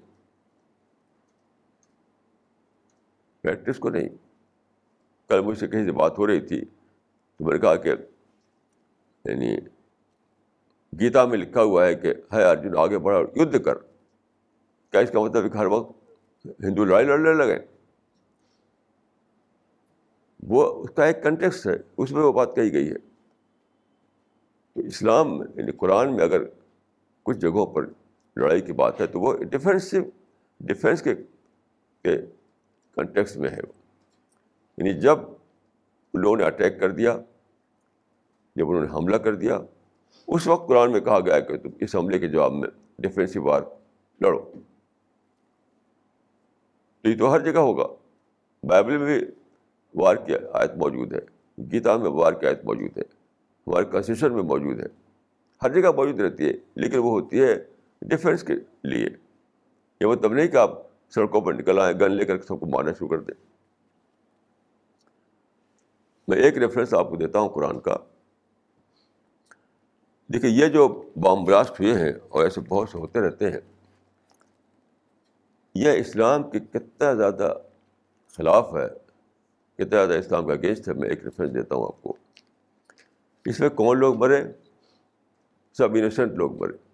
پریکٹس 3.42 3.78
کو 3.78 3.88
نہیں۔ 3.88 4.08
کل 5.28 5.40
مجھ 5.40 5.58
سے 5.58 5.68
کہیں 5.68 5.84
سے 5.84 5.92
بات 5.92 6.18
ہو 6.18 6.26
رہی 6.26 6.40
تھی 6.40 6.64
تو 7.36 7.44
میں 7.44 7.52
نے 7.52 7.58
کہا 7.58 7.76
کہ 7.76 7.88
یعنی 9.24 9.58
گیتا 11.00 11.24
میں 11.24 11.38
لکھا 11.38 11.62
ہوا 11.62 11.86
ہے 11.86 11.94
کہ 11.94 12.14
ہے 12.32 12.44
ارجن 12.44 12.78
آگے 12.78 12.98
بڑھا 12.98 13.18
یدھ 13.36 13.64
کر۔ 13.64 13.74
کیا 14.90 15.00
اس 15.00 15.10
کا 15.10 15.20
مطلب 15.20 15.52
کہ 15.52 15.58
ہر 15.58 15.66
وقت 15.66 15.92
ہندو 16.46 16.84
لڑائی 16.84 17.06
لڑنے 17.06 17.32
لگے؟ 17.32 17.58
وہ 20.42 20.82
اس 20.82 20.90
کا 20.96 21.04
ایک 21.04 21.22
کنٹیکس 21.22 21.66
ہے، 21.66 21.76
اس 21.96 22.12
میں 22.12 22.22
وہ 22.22 22.32
بات 22.32 22.56
کہی 22.56 22.72
گئی 22.72 22.90
ہے۔ 22.90 22.98
تو 24.74 24.80
اسلام 24.80 25.42
یعنی 25.42 25.72
قرآن 25.72 26.16
میں 26.16 26.24
اگر 26.24 26.42
کچھ 27.22 27.38
جگہوں 27.38 27.66
پر 27.66 27.86
لڑائی 28.38 28.60
کی 28.60 28.72
بات 28.72 29.00
ہے 29.00 29.06
تو 29.06 29.20
وہ 29.20 29.36
ڈیفینسو 29.36 29.96
ڈیفینس 30.60 31.02
کے 31.02 31.14
کنٹیکس 32.96 33.36
میں 33.36 33.48
ہے 33.48 33.60
یعنی 34.76 35.00
جب 35.00 35.18
لوگوں 36.14 36.36
نے 36.36 36.44
اٹیک 36.44 36.80
کر 36.80 36.90
دیا، 36.90 37.20
جب 38.56 38.70
انہوں 38.70 38.84
نے 38.84 38.88
حملہ 38.94 39.16
کر 39.16 39.34
دیا، 39.34 39.60
اس 40.28 40.46
وقت 40.46 40.68
قرآن 40.68 40.92
میں 40.92 41.00
کہا 41.00 41.20
گیا 41.20 41.40
کہ 41.40 41.58
تم 41.58 41.68
اس 41.80 41.96
حملے 41.96 42.18
کے 42.18 42.28
جواب 42.28 42.52
میں 42.52 42.68
ڈیفینسو 42.98 43.42
وار 43.42 43.62
لڑو۔ 44.20 44.50
تو 47.02 47.08
یہ 47.08 47.18
تو 47.18 47.32
ہر 47.32 47.40
جگہ 47.40 47.60
ہوگا۔ 47.60 47.86
بائبل 48.62 48.98
میں 48.98 49.18
بھی 49.18 49.26
وار 49.94 50.16
کی 50.16 50.34
آیت 50.52 50.70
موجود 50.76 51.12
ہے۔ 51.12 51.20
گیتا 51.72 51.96
میں 51.96 52.10
وار 52.10 52.32
کی 52.32 52.46
آیت 52.46 52.64
موجود 52.64 52.98
ہے۔ 52.98 53.02
ہمارے 53.66 53.84
کانسٹیٹیوشن 53.84 54.34
میں 54.34 54.42
موجود 54.42 54.80
ہے۔ 54.80 54.86
ہر 55.62 55.80
جگہ 55.80 55.92
موجود 55.92 56.20
رہتی 56.20 56.48
ہے، 56.48 56.52
لیکن 56.74 56.98
وہ 56.98 57.10
ہوتی 57.10 57.42
ہے 57.42 57.64
ڈیفینس 58.02 58.42
کے 58.42 58.54
لیے۔ 58.82 59.06
یہ 60.00 60.06
مطلب 60.06 60.32
نہیں 60.32 60.48
کہ 60.48 60.56
آپ 60.56 60.70
سڑکوں 61.10 61.40
پر 61.40 61.54
نکل 61.54 61.78
آئیں، 61.78 62.00
گن 62.00 62.12
لے 62.12 62.24
کر 62.24 62.38
سب 62.40 62.60
کو 62.60 62.66
مارنا 62.66 62.92
شروع 62.92 63.08
کر 63.08 63.20
دیں۔ 63.20 63.48
میں 66.28 66.38
ایک 66.38 66.58
ریفرنس 66.58 66.94
آپ 66.94 67.10
کو 67.10 67.16
دیتا 67.16 67.38
ہوں 67.38 67.48
قرآن 67.48 67.80
کا۔ 67.80 67.96
دیکھیے، 70.32 70.50
یہ 70.50 70.66
جو 70.66 71.10
بام 71.16 71.44
بلاسٹ 71.44 71.80
ہوئے 71.80 71.92
ہیں 71.94 72.12
اور 72.28 72.44
ایسے 72.44 72.60
بہت 72.60 72.88
سے 72.88 72.98
ہوتے 72.98 73.20
رہتے 73.20 73.50
ہیں، 73.50 73.60
یہ 75.74 75.92
اسلام 75.92 76.50
کے 76.50 76.60
کتنا 76.60 77.14
زیادہ 77.14 77.54
خلاف 78.36 78.72
ہے، 78.76 78.88
کتنا 79.74 79.96
زیادہ 79.96 80.14
اسلام 80.14 80.46
کا 80.46 80.52
اگینسٹ 80.52 80.88
ہے، 80.88 80.92
میں 80.92 81.08
ایک 81.08 81.24
ریفرنس 81.24 81.54
دیتا 81.54 81.74
ہوں 81.74 81.86
آپ 81.86 82.02
کو۔ 82.02 82.16
اس 83.44 83.60
میں 83.60 83.68
کون 83.68 83.98
لوگ 83.98 84.16
مرے؟ 84.16 84.42
سب 85.72 85.94
انوسنٹ 85.94 86.32
لوگ 86.32 86.60
مرے۔ 86.60 86.87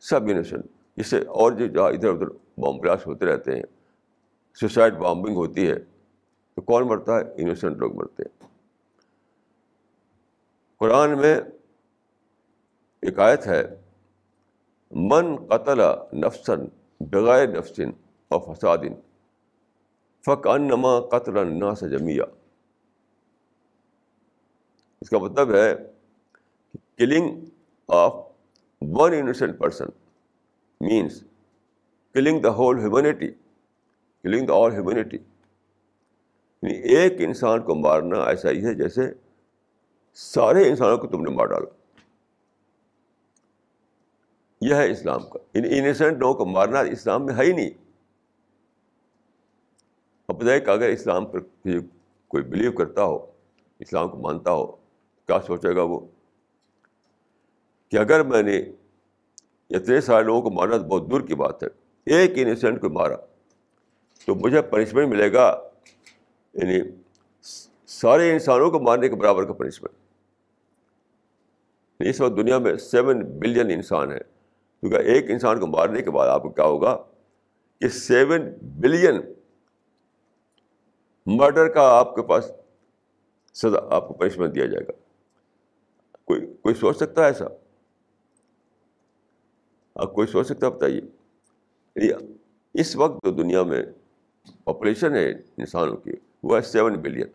سب 0.00 0.20
انوسنٹ 0.24 0.66
اس 0.96 1.06
سے 1.06 1.18
اور 1.18 1.52
جو 1.52 1.66
جہاں 1.66 1.88
ادھر 1.88 2.08
ادھر 2.08 2.26
بام 2.58 2.78
بلاسٹ 2.78 3.06
ہوتے 3.06 3.26
رہتے 3.26 3.54
ہیں، 3.56 3.62
سوسائڈ 4.54 4.94
بامبنگ 4.94 5.36
ہوتی 5.36 5.70
ہے، 5.70 5.78
تو 6.54 6.62
کون 6.62 6.88
مرتا 6.88 7.16
ہے؟ 7.16 7.20
انوسنٹ 7.20 7.76
لوگ 7.76 7.96
مرتے 7.96 8.22
ہیں۔ 8.22 8.48
قرآن 10.78 11.18
میں 11.18 11.40
ایک 13.00 13.18
آیت 13.18 13.46
ہے، 13.46 13.62
من 14.90 15.36
قتل 15.36 15.80
نفسن 16.12 16.64
بغیر 17.00 17.48
نفسن 17.48 17.90
اور 18.28 18.40
فسادن 18.40 18.94
فق 20.26 20.48
انما 20.48 21.00
قتل 21.00 21.38
الناس 21.38 21.80
جمیا 21.80 22.24
اس 25.00 25.10
کا 25.10 25.18
مطلب 25.18 25.54
ہے 25.54 25.74
killing 26.96 27.44
of 27.88 28.29
one 28.80 29.12
innocent 29.12 29.58
person 29.58 29.86
means 30.80 31.24
killing 32.14 32.40
the 32.40 32.48
whole 32.48 32.78
humanity 32.78 33.28
killing 34.22 34.46
the 34.46 34.54
all 34.54 34.72
humanity 34.72 35.16
یعنی 36.62 36.78
ایک 36.78 37.12
انسان 37.18 37.62
کو 37.62 37.74
مارنا 37.74 38.22
ایسا 38.22 38.50
ہی 38.50 38.64
ہے 38.64 38.74
جیسے 38.74 39.00
سارے 40.14 40.68
انسانوں 40.68 40.98
کو 40.98 41.06
تم 41.06 41.20
نے 41.20 41.30
مار 41.30 41.46
ڈالا۔ 41.46 41.66
یہ 44.60 44.74
ہے 44.74 44.90
اسلام 44.90 45.20
کا۔ 45.20 45.58
یعنی 45.58 45.78
ان 45.78 45.84
انسینٹ 45.84 46.18
لوگوں 46.18 46.34
کو 46.34 46.46
مارنا 46.46 46.80
اسلام 46.80 47.26
میں 47.26 47.34
ہے 47.34 47.44
ہی 47.44 47.52
نہیں۔ 47.52 47.70
اب 50.28 50.40
بتائیے 50.40 50.60
کہ 50.60 50.70
اگر 50.70 50.88
اسلام 50.88 51.26
پر 51.26 51.40
کوئی 52.28 52.42
بلیو 52.42 52.72
کرتا 52.72 53.04
ہو، 53.04 53.30
اسلام 53.78 54.08
کو 54.08 54.16
مانتا 54.16 54.52
ہو، 54.52 54.66
کیا 55.26 55.40
سوچے 55.46 55.76
گا 55.76 55.82
وہ؟ 55.82 56.00
کہ 57.88 57.96
اگر 57.96 58.22
میں 58.22 58.42
نے 58.42 58.62
اتنے 59.70 60.00
سارے 60.00 60.24
لوگوں 60.24 60.42
کو 60.42 60.50
مارنا 60.50 60.76
تو 60.76 60.82
بہت 60.82 61.10
دور 61.10 61.20
کی 61.20 61.34
بات 61.34 61.62
ہے۔ 61.62 61.68
ایک 62.06 62.32
انسینٹ 62.34 62.80
کو 62.80 62.90
مارا۔ 62.90 63.16
تو 64.26 64.34
مجھے 64.34 64.62
پنشمنٹ 64.62 65.08
ملے 65.08 65.32
گا۔ 65.32 65.68
یعنی 66.54 66.80
سارے 67.86 68.32
انسانوں 68.32 68.70
کو 68.70 68.80
مارنے 68.80 69.08
کے 69.08 69.14
برابر 69.14 69.44
کا 69.44 69.52
پنشمنٹ 69.52 69.94
اس 72.08 72.20
وقت 72.20 72.36
دنیا 72.36 72.58
میں 72.58 72.76
سیون 72.76 73.20
بلین 73.38 73.70
انسان 73.70 74.12
ہے 74.12 74.18
کیونکہ 74.80 74.96
ایک 74.96 75.30
انسان 75.30 75.60
کو 75.60 75.66
مارنے 75.66 76.02
کے 76.02 76.10
بعد 76.10 76.28
آپ 76.28 76.42
کو 76.42 76.50
کیا 76.50 76.64
ہوگا؟ 76.64 77.02
کہ 77.80 77.88
سیون 77.88 78.40
بلین 78.62 79.20
مرڈر 81.26 81.68
کا 81.68 81.98
آپ 81.98 82.14
کے 82.14 82.22
پاس 82.22 82.52
سزا، 83.54 83.78
آپ 83.90 84.08
کو 84.08 84.14
پنشمنٹ 84.14 84.54
دیا 84.54 84.66
جائے 84.66 84.84
گا۔ 84.86 84.92
کوئی 86.24 86.40
کوئی 86.62 86.74
سوچ 86.74 86.96
سکتا 86.96 87.20
ہے 87.20 87.26
ایسا؟ 87.26 87.44
آپ 89.96 90.12
کوئی 90.14 90.26
سوچ 90.26 90.46
سکتا 90.46 90.68
بتائیے۔ 90.68 91.00
اس 92.74 92.94
وقت 92.96 93.24
جو 93.24 93.30
دنیا 93.32 93.62
میں 93.62 93.82
پاپولیشن 94.64 95.14
ہے 95.16 95.30
انسانوں 95.30 95.96
کی، 95.96 96.12
وہ 96.42 96.56
ہے 96.56 96.60
سیون 96.62 96.94
بلین 97.02 97.28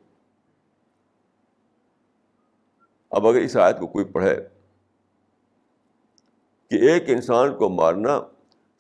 اب 3.11 3.27
اگر 3.27 3.41
اس 3.41 3.55
آیت 3.57 3.79
کو 3.79 3.87
کوئی 3.87 4.05
پڑھے 4.05 4.35
کہ 6.71 6.75
ایک 6.89 7.09
انسان 7.09 7.55
کو 7.57 7.69
مارنا، 7.69 8.19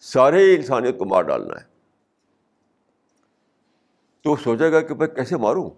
سارے 0.03 0.55
انسانیت 0.55 0.97
کو 0.97 1.05
مار 1.05 1.23
ڈالنا 1.23 1.59
ہے، 1.61 1.65
تو 4.25 4.31
وہ 4.31 4.35
سوچے 4.35 4.71
گا 4.71 4.81
کہ 4.81 4.93
بھائی 4.93 5.15
کیسے 5.15 5.37
ماروں؟ 5.37 5.69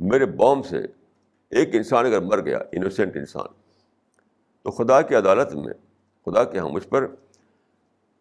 میرے 0.00 0.26
بام 0.36 0.62
سے 0.62 0.78
ایک 1.52 1.74
انسان 1.74 2.06
اگر 2.06 2.20
مر 2.20 2.40
گیا 2.40 2.58
انوسینٹ 2.72 3.16
انسان، 3.16 3.46
تو 4.62 4.70
خدا 4.70 5.00
کی 5.02 5.14
عدالت 5.14 5.54
میں 5.54 5.74
خدا 6.26 6.44
کے 6.44 6.56
یہاں 6.56 6.68
مجھ 6.68 6.86
پر 6.86 7.06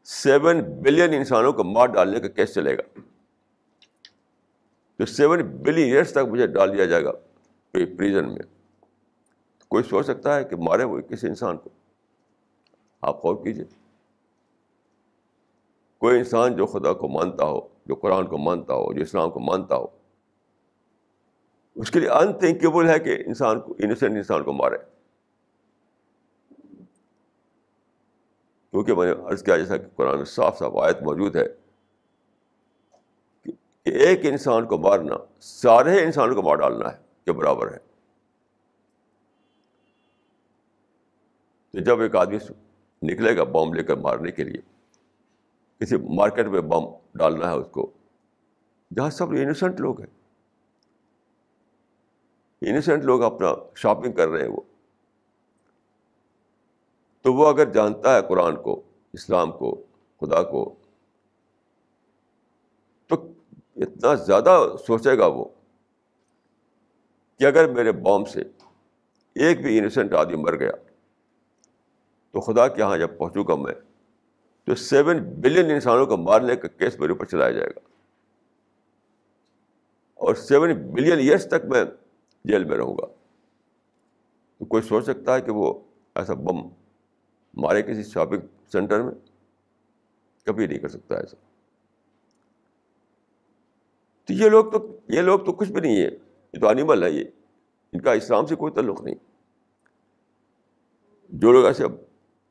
سیون 0.03 0.61
بلین 0.81 1.13
انسانوں 1.13 1.53
کو 1.53 1.63
مار 1.63 1.87
ڈالنے 1.87 2.19
کا 2.19 2.27
کیس 2.27 2.53
چلے 2.53 2.77
گا۔ 2.77 2.99
تو 4.97 5.05
سیون 5.05 5.39
بلین 5.43 5.85
ایئرس 5.85 6.11
تک 6.11 6.17
مجھے 6.17 6.47
ڈال 6.47 6.77
دیا 6.77 6.85
جائے 6.85 7.03
گا 7.03 7.11
پریزن 7.71 8.27
میں۔ 8.27 8.55
کوئی 9.67 9.83
سوچ 9.83 10.05
سکتا 10.05 10.35
ہے 10.35 10.43
کہ 10.43 10.55
مارے 10.55 10.83
وہ 10.83 11.01
کسی 11.01 11.27
انسان 11.27 11.57
کو؟ 11.57 11.69
آپ 13.01 13.25
غور 13.25 13.43
کیجیے 13.43 13.65
کوئی 15.97 16.17
انسان 16.17 16.55
جو 16.55 16.65
خدا 16.65 16.93
کو 16.93 17.07
مانتا 17.07 17.45
ہو، 17.45 17.67
جو 17.85 17.95
قرآن 17.95 18.27
کو 18.27 18.37
مانتا 18.37 18.73
ہو، 18.73 18.93
جو 18.93 19.01
اسلام 19.01 19.29
کو 19.29 19.39
مانتا 19.39 19.75
ہو، 19.75 19.85
اس 21.75 21.91
کے 21.91 21.99
لیے 21.99 22.09
انتھنکیبل 22.09 22.89
ہے 22.89 22.99
کہ 22.99 23.23
انسان 23.25 23.59
کو 23.59 23.75
انوسینٹ 23.79 24.15
انسان 24.15 24.43
کو 24.43 24.53
مارے۔ 24.53 24.94
کیونکہ 28.75 28.93
میں 28.93 29.15
نے 29.15 29.21
عرض 29.29 29.43
کیا 29.43 29.57
جیسا 29.57 29.77
کہ 29.77 29.85
قرآن 29.95 30.15
میں 30.15 30.25
صاف 30.25 30.59
صاف 30.59 30.73
آیت 30.77 31.01
موجود 31.01 31.35
ہے 31.35 31.43
کہ 33.43 33.51
ایک 33.83 34.19
انسان 34.23 34.65
کو 34.65 34.77
مارنا، 34.77 35.15
سارے 35.39 36.03
انسانوں 36.03 36.35
کو 36.35 36.41
مار 36.41 36.55
ڈالنا 36.55 36.93
ہے 36.93 36.97
کے 37.25 37.31
برابر 37.31 37.73
ہے۔ 37.73 37.77
تو 41.71 41.79
جب 41.79 41.99
ایک 41.99 42.15
آدمی 42.15 42.37
نکلے 43.03 43.37
گا 43.37 43.43
بم 43.43 43.73
لے 43.73 43.83
کر 43.83 43.95
مارنے 43.95 44.31
کے 44.31 44.43
لیے، 44.43 44.61
کسی 45.79 45.95
مارکیٹ 45.97 46.47
میں 46.47 46.61
بم 46.61 46.85
ڈالنا 47.15 47.51
ہے 47.51 47.55
اس 47.55 47.67
کو، 47.71 47.91
جہاں 48.95 49.09
سب 49.09 49.29
انوسینٹ 49.29 49.79
لوگ 49.79 50.01
ہیں۔ 50.01 50.41
انوسینٹ 52.61 53.03
لوگ 53.03 53.23
اپنا 53.23 53.47
شاپنگ 53.75 54.11
کر 54.11 54.27
رہے 54.27 54.41
ہیں 54.41 54.49
وہ۔ 54.49 54.61
تو 57.25 57.33
وہ 57.33 57.47
اگر 57.47 57.71
جانتا 57.71 58.15
ہے 58.15 58.21
قرآن 58.21 58.61
کو، 58.61 58.81
اسلام 59.13 59.51
کو، 59.51 59.83
خدا 60.21 60.43
کو، 60.43 60.75
تو 63.07 63.27
اتنا 63.75 64.13
زیادہ 64.13 64.59
سوچے 64.87 65.17
گا 65.17 65.25
وہ 65.25 65.45
کہ 67.39 67.45
اگر 67.45 67.69
میرے 67.69 67.91
بام 67.91 68.25
سے 68.25 68.41
ایک 69.35 69.61
بھی 69.61 69.79
انوسینٹ 69.79 70.13
آدمی 70.13 70.35
مر 70.35 70.55
گیا، 70.55 70.71
تو 72.31 72.41
خدا 72.41 72.67
کے 72.67 72.81
یہاں 72.81 72.97
جب 72.97 73.17
پہنچوں 73.17 73.43
گا 73.47 73.55
میں، 73.55 73.73
تو 74.63 74.75
سیون 74.75 75.17
بلین 75.41 75.71
انسانوں 75.71 76.05
کو 76.05 76.17
مارنے 76.17 76.55
کا 76.55 76.67
کیس 76.67 76.99
میرے 76.99 77.11
اوپر 77.11 77.25
چلایا 77.25 77.51
جائے 77.51 77.69
گا۔ 77.69 77.79
اور 80.15 80.35
سیون 80.35 80.93
بلین 80.93 81.19
ایئرس 81.19 81.47
تک 81.47 81.65
میں 81.65 81.83
جیل 82.43 82.63
میں 82.63 82.77
رہوں 82.77 82.97
گا۔ 82.97 83.05
تو 84.57 84.65
کوئی 84.65 84.83
سوچ 84.83 85.03
سکتا 85.03 85.35
ہے 85.35 85.41
کہ 85.41 85.51
وہ 85.51 85.79
ایسا 86.15 86.33
بم 86.33 86.84
مارے 87.55 87.81
کسی 87.81 88.03
شاپنگ 88.03 88.39
سینٹر 88.71 89.03
میں 89.03 89.13
کبھی 90.45 90.67
نہیں 90.67 90.79
کر 90.79 90.87
سکتا 90.87 91.15
ایسا۔ 91.15 91.37
تو 94.25 94.33
یہ 94.33 94.49
لوگ 94.49 94.71
تو 94.71 94.97
یہ 95.09 95.21
لوگ 95.21 95.39
تو 95.39 95.53
کچھ 95.53 95.71
بھی 95.71 95.81
نہیں 95.81 95.97
ہے۔ 95.97 96.09
یہ 96.53 96.59
تو 96.59 96.67
انیمل 96.67 97.03
ہے 97.03 97.11
یہ۔ 97.11 97.23
ان 97.93 98.01
کا 98.01 98.11
اسلام 98.11 98.45
سے 98.45 98.55
کوئی 98.55 98.73
تعلق 98.73 99.01
نہیں۔ 99.01 99.15
جو 101.29 101.51
لوگ 101.51 101.65
ایسے 101.65 101.87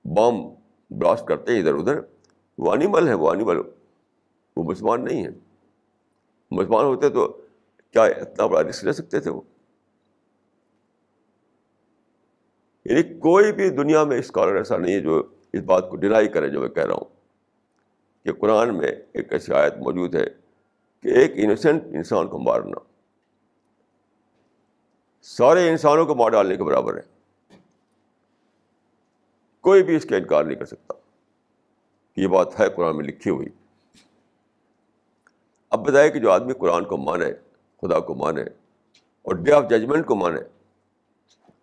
بام 0.04 0.34
براسٹ 0.90 1.26
کرتے 1.28 1.52
ہیں 1.52 1.60
ادھر 1.60 1.74
ادھر، 1.74 2.00
وہ 2.58 2.72
انیمل 2.72 3.08
ہیں 3.08 3.14
وہ 3.14 3.30
انیمل 3.30 3.56
وہ 4.56 4.62
مسلمان 4.64 5.04
نہیں 5.04 5.22
ہیں 5.22 5.34
مسلمان 6.50 6.84
ہوتے 6.84 7.10
تو 7.10 7.28
کیا 7.90 8.02
اتنا 8.02 8.46
بڑا 8.46 8.62
رسک 8.62 8.84
لے 8.84 8.92
سکتے 8.92 9.20
تھے 9.20 9.30
وہ؟ 9.30 9.40
یعنی 12.84 13.02
کوئی 13.02 13.52
بھی 13.52 13.70
دنیا 13.70 14.04
میں 14.04 14.18
اسکالر 14.18 14.54
ایسا 14.54 14.76
نہیں 14.76 14.94
ہے 14.94 15.00
جو 15.00 15.22
اس 15.52 15.60
بات 15.60 15.90
کو 15.90 15.96
ڈینائی 15.96 16.28
کرے 16.28 16.48
جو 16.48 16.60
میں 16.60 16.68
کہہ 16.68 16.86
رہا 16.86 16.94
ہوں 16.94 17.04
کہ 18.24 18.32
قرآن 18.32 18.78
میں 18.78 18.92
ایک 19.12 19.32
ایسی 19.32 19.52
آیت 19.52 19.74
موجود 19.76 20.14
ہے 20.14 20.24
کہ 21.00 21.08
ایک 21.08 21.32
انوسینٹ 21.34 21.82
انسان 21.84 22.28
کو 22.28 22.38
مارنا۔ 22.38 22.78
سارے 25.22 25.70
انسانوں 25.70 26.06
کو 26.06 26.14
مار 26.14 26.30
ڈالنے 26.30 26.56
کے 26.56 26.64
برابر 26.64 26.96
ہے۔ 26.96 27.02
کوئی 29.60 29.82
بھی 29.82 29.96
اس 29.96 30.04
کا 30.04 30.16
انکار 30.16 30.44
نہیں 30.44 30.58
کر 30.58 30.64
سکتا۔ 30.64 30.94
یہ 32.16 32.26
بات 32.26 32.60
ہے 32.60 32.70
قرآن 32.70 32.96
میں 32.96 33.04
لکھی 33.04 33.30
ہوئی۔ 33.30 33.48
اب 35.70 35.88
بتائے 35.88 36.10
کہ 36.10 36.18
جو 36.18 36.30
آدمی 36.30 36.52
قرآن 36.52 36.84
کو 36.84 36.96
مانے، 36.96 37.32
خدا 37.82 38.00
کو 38.00 38.14
مانے 38.14 38.42
اور 39.22 39.34
ڈے 39.34 39.52
آف 39.52 39.64
ججمنٹ 39.70 40.06
کو 40.06 40.14
مانے 40.14 40.40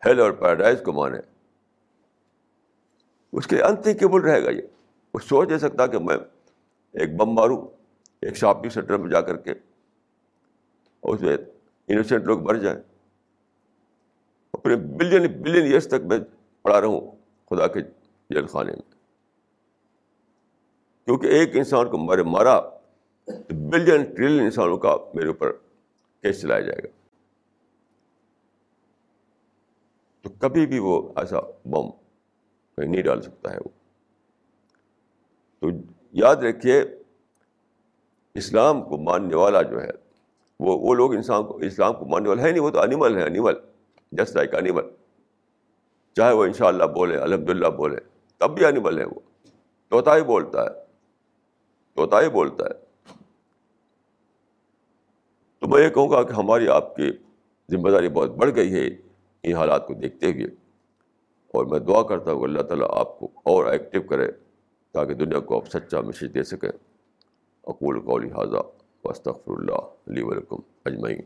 ہیل 0.06 0.20
اور 0.20 0.32
پیراڈائز 0.32 0.82
کو 0.82 0.94
مانے 0.94 1.18
اس 3.34 3.48
کے 3.48 3.64
انتھنکیبل 3.64 4.22
رہے 4.22 4.46
گا 4.46 4.50
یہ۔ 4.50 4.62
وہ 5.14 5.20
سوچ 5.20 5.48
نہیں 5.48 5.58
سکتا 5.58 5.88
کہ 5.88 6.00
میں 6.00 6.18
ایک 6.94 7.16
بم 7.16 7.30
ماروں، 7.30 7.68
ایک 8.22 8.36
شاپنگ 8.36 8.70
سینٹر 8.70 8.98
میں 8.98 9.10
جا 9.10 9.22
کر 9.22 9.38
کے 9.38 9.52
اور 11.00 11.16
اس 11.16 11.22
میں 11.22 11.38
انوسینٹ 11.88 12.24
لوگ 12.24 12.42
مر 12.42 12.56
جائیں۔ 12.56 12.80
اپنے 14.54 14.76
بلین 14.76 15.42
بلین 15.42 15.64
ایئرس 15.64 15.88
تک 15.88 16.06
میں 16.06 16.20
پڑا 16.62 16.82
رہوں 16.82 17.02
خدا 17.50 17.68
کے 17.68 17.82
جیل 18.30 18.46
خانے 18.46 18.72
میں۔ 18.72 18.92
کیونکہ 21.06 21.28
ایک 21.28 21.56
انسان 21.58 21.90
کو 21.90 21.98
مرے 21.98 22.24
مارا 22.24 22.60
تو 23.26 23.70
بلین 23.70 24.04
ٹریلین 24.04 24.44
انسانوں 24.44 24.78
کا 24.78 24.96
میرے 25.14 25.28
اوپر 25.28 25.52
کیس 26.22 26.42
چلایا 26.42 26.60
جائے 26.60 26.84
گا۔ 26.84 27.01
تو 30.22 30.30
کبھی 30.30 30.66
بھی 30.66 30.80
وہ 30.80 31.14
ایسا 31.16 31.40
بم 31.66 31.90
کہیں 32.78 32.88
نہیں 32.88 33.02
ڈال 33.02 33.22
سکتا 33.22 33.54
ہے 33.54 33.58
وہ 33.58 33.70
تو 35.60 35.70
یاد 36.14 36.36
رکھیے 36.36 36.82
اسلام 38.36 38.82
کو 38.82 38.98
ماننے 38.98 39.36
والا 39.36 39.62
جو 39.62 39.82
ہے 39.82 39.90
وہ 40.60 40.78
وہ 40.80 40.96
لوگ 40.96 41.14
انسان 41.14 41.44
کو 41.44 41.58
اسلام 41.58 41.94
کو 41.94 42.06
ماننے 42.06 42.30
والا 42.30 42.42
ہے 42.42 42.52
نہیں 42.52 42.62
وہ 42.62 42.70
تو 42.70 42.80
انیمل 42.80 43.18
ہے 43.18 43.24
انیمل 43.24 43.54
جسٹ 44.12 44.36
لائک 44.36 44.56
انیمل 44.56 44.90
چاہے 46.16 46.34
وہ 46.34 46.46
ان 46.46 46.54
شاء 46.54 46.68
اللہ 46.68 46.84
بولے 46.84 47.18
الحمد 47.18 47.50
للہ 47.50 47.68
بولے 47.68 47.98
تب 48.38 48.56
بھی 48.56 48.66
انیمل 48.66 49.00
ہے 49.00 49.06
وہ 49.06 49.20
طوطا 49.90 50.18
ہی 50.18 50.22
بولتا 50.22 50.64
ہے 50.64 50.70
طوطا 51.96 52.22
ہی 52.22 52.30
بولتا 52.30 52.66
ہے 52.66 52.80
تو 55.60 55.68
میں 55.68 55.84
یہ 55.84 55.90
کہوں 55.90 56.10
گا 56.10 56.24
کہ 56.24 56.34
ہماری 56.34 56.68
آپ 56.68 56.96
کی 56.96 57.12
ذمہ 57.70 57.90
داری 57.90 58.10
بہت 58.10 58.30
بڑھ 58.30 58.52
گئی 58.56 58.74
ہے 58.74 59.11
ان 59.44 59.54
حالات 59.54 59.88
کو 59.88 59.94
دیکھتے 59.94 60.32
ہوئے۔ 60.32 60.46
اور 61.54 61.66
میں 61.66 61.80
دعا 61.80 62.02
کرتا 62.02 62.32
ہوں 62.32 62.42
اللہ 62.42 62.62
تعالیٰ 62.62 62.88
آپ 62.92 63.20
کو 63.20 63.26
اور 63.26 63.66
ایکٹیو 63.66 64.02
کرے 64.02 64.32
تاکہ 64.92 65.14
دنیا 65.14 65.40
کو 65.40 65.58
آپ 65.58 65.68
سچا 65.68 66.02
میسیج 66.02 66.34
دے 66.34 66.44
سکیں 66.44 66.70
اقول 67.64 68.00
کو 68.00 68.18
لہٰذا 68.18 68.58
وسطر 69.04 69.32
اللہ 69.48 69.72
علیہ 69.72 70.24
ولکم 70.24 70.56
اجمعین۔ 70.86 71.22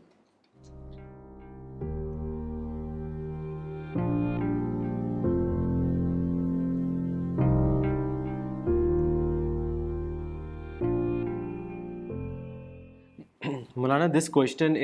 Maulana, 13.76 14.08
this 14.08 14.28
question 14.28 14.76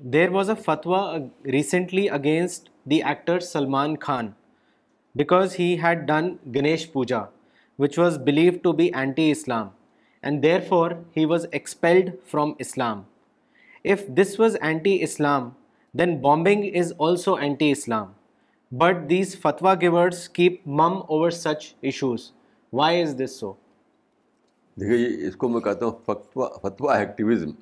there 0.00 0.30
was 0.30 0.50
a 0.50 0.56
fatwa 0.64 1.00
recently 1.52 2.08
against 2.10 2.68
the 2.90 3.02
actor 3.02 3.40
Salman 3.40 3.94
Khan 4.00 4.30
because 5.14 5.54
he'd 5.58 6.06
done 6.06 6.28
Ganesh 6.54 6.92
puja 6.92 7.20
which 7.78 7.98
was 7.98 8.18
believed 8.18 8.52
to 8.62 8.72
be 8.72 8.88
anti 8.94 9.30
Islam 9.30 9.68
and 10.22 10.42
therefore 10.68 10.90
he 11.16 11.24
was 11.24 11.46
expelled 11.50 12.10
from 12.30 12.52
Islam 12.58 13.02
if 13.84 14.06
this 14.08 14.40
was 14.40 14.56
anti 14.60 15.02
Islam 15.02 15.50
then 15.94 16.16
bombing 16.16 16.76
is 16.76 16.92
also 16.98 17.34
anti 17.34 17.70
Islam 17.72 18.12
but 18.72 19.10
these 19.10 19.36
fatwa 19.40 19.74
givers 19.74 20.28
keep 20.28 20.66
mum 20.66 20.96
over 20.96 21.30
such 21.30 21.74
issues 21.80 22.30
why 22.72 23.02
is 23.02 23.18
this 23.18 23.38
so 23.40 23.52
دیکھو 24.76 25.26
اس 25.26 25.36
کو 25.36 25.48
میں 25.48 25.60
کہتا 25.60 25.86
ہوں 25.86 27.52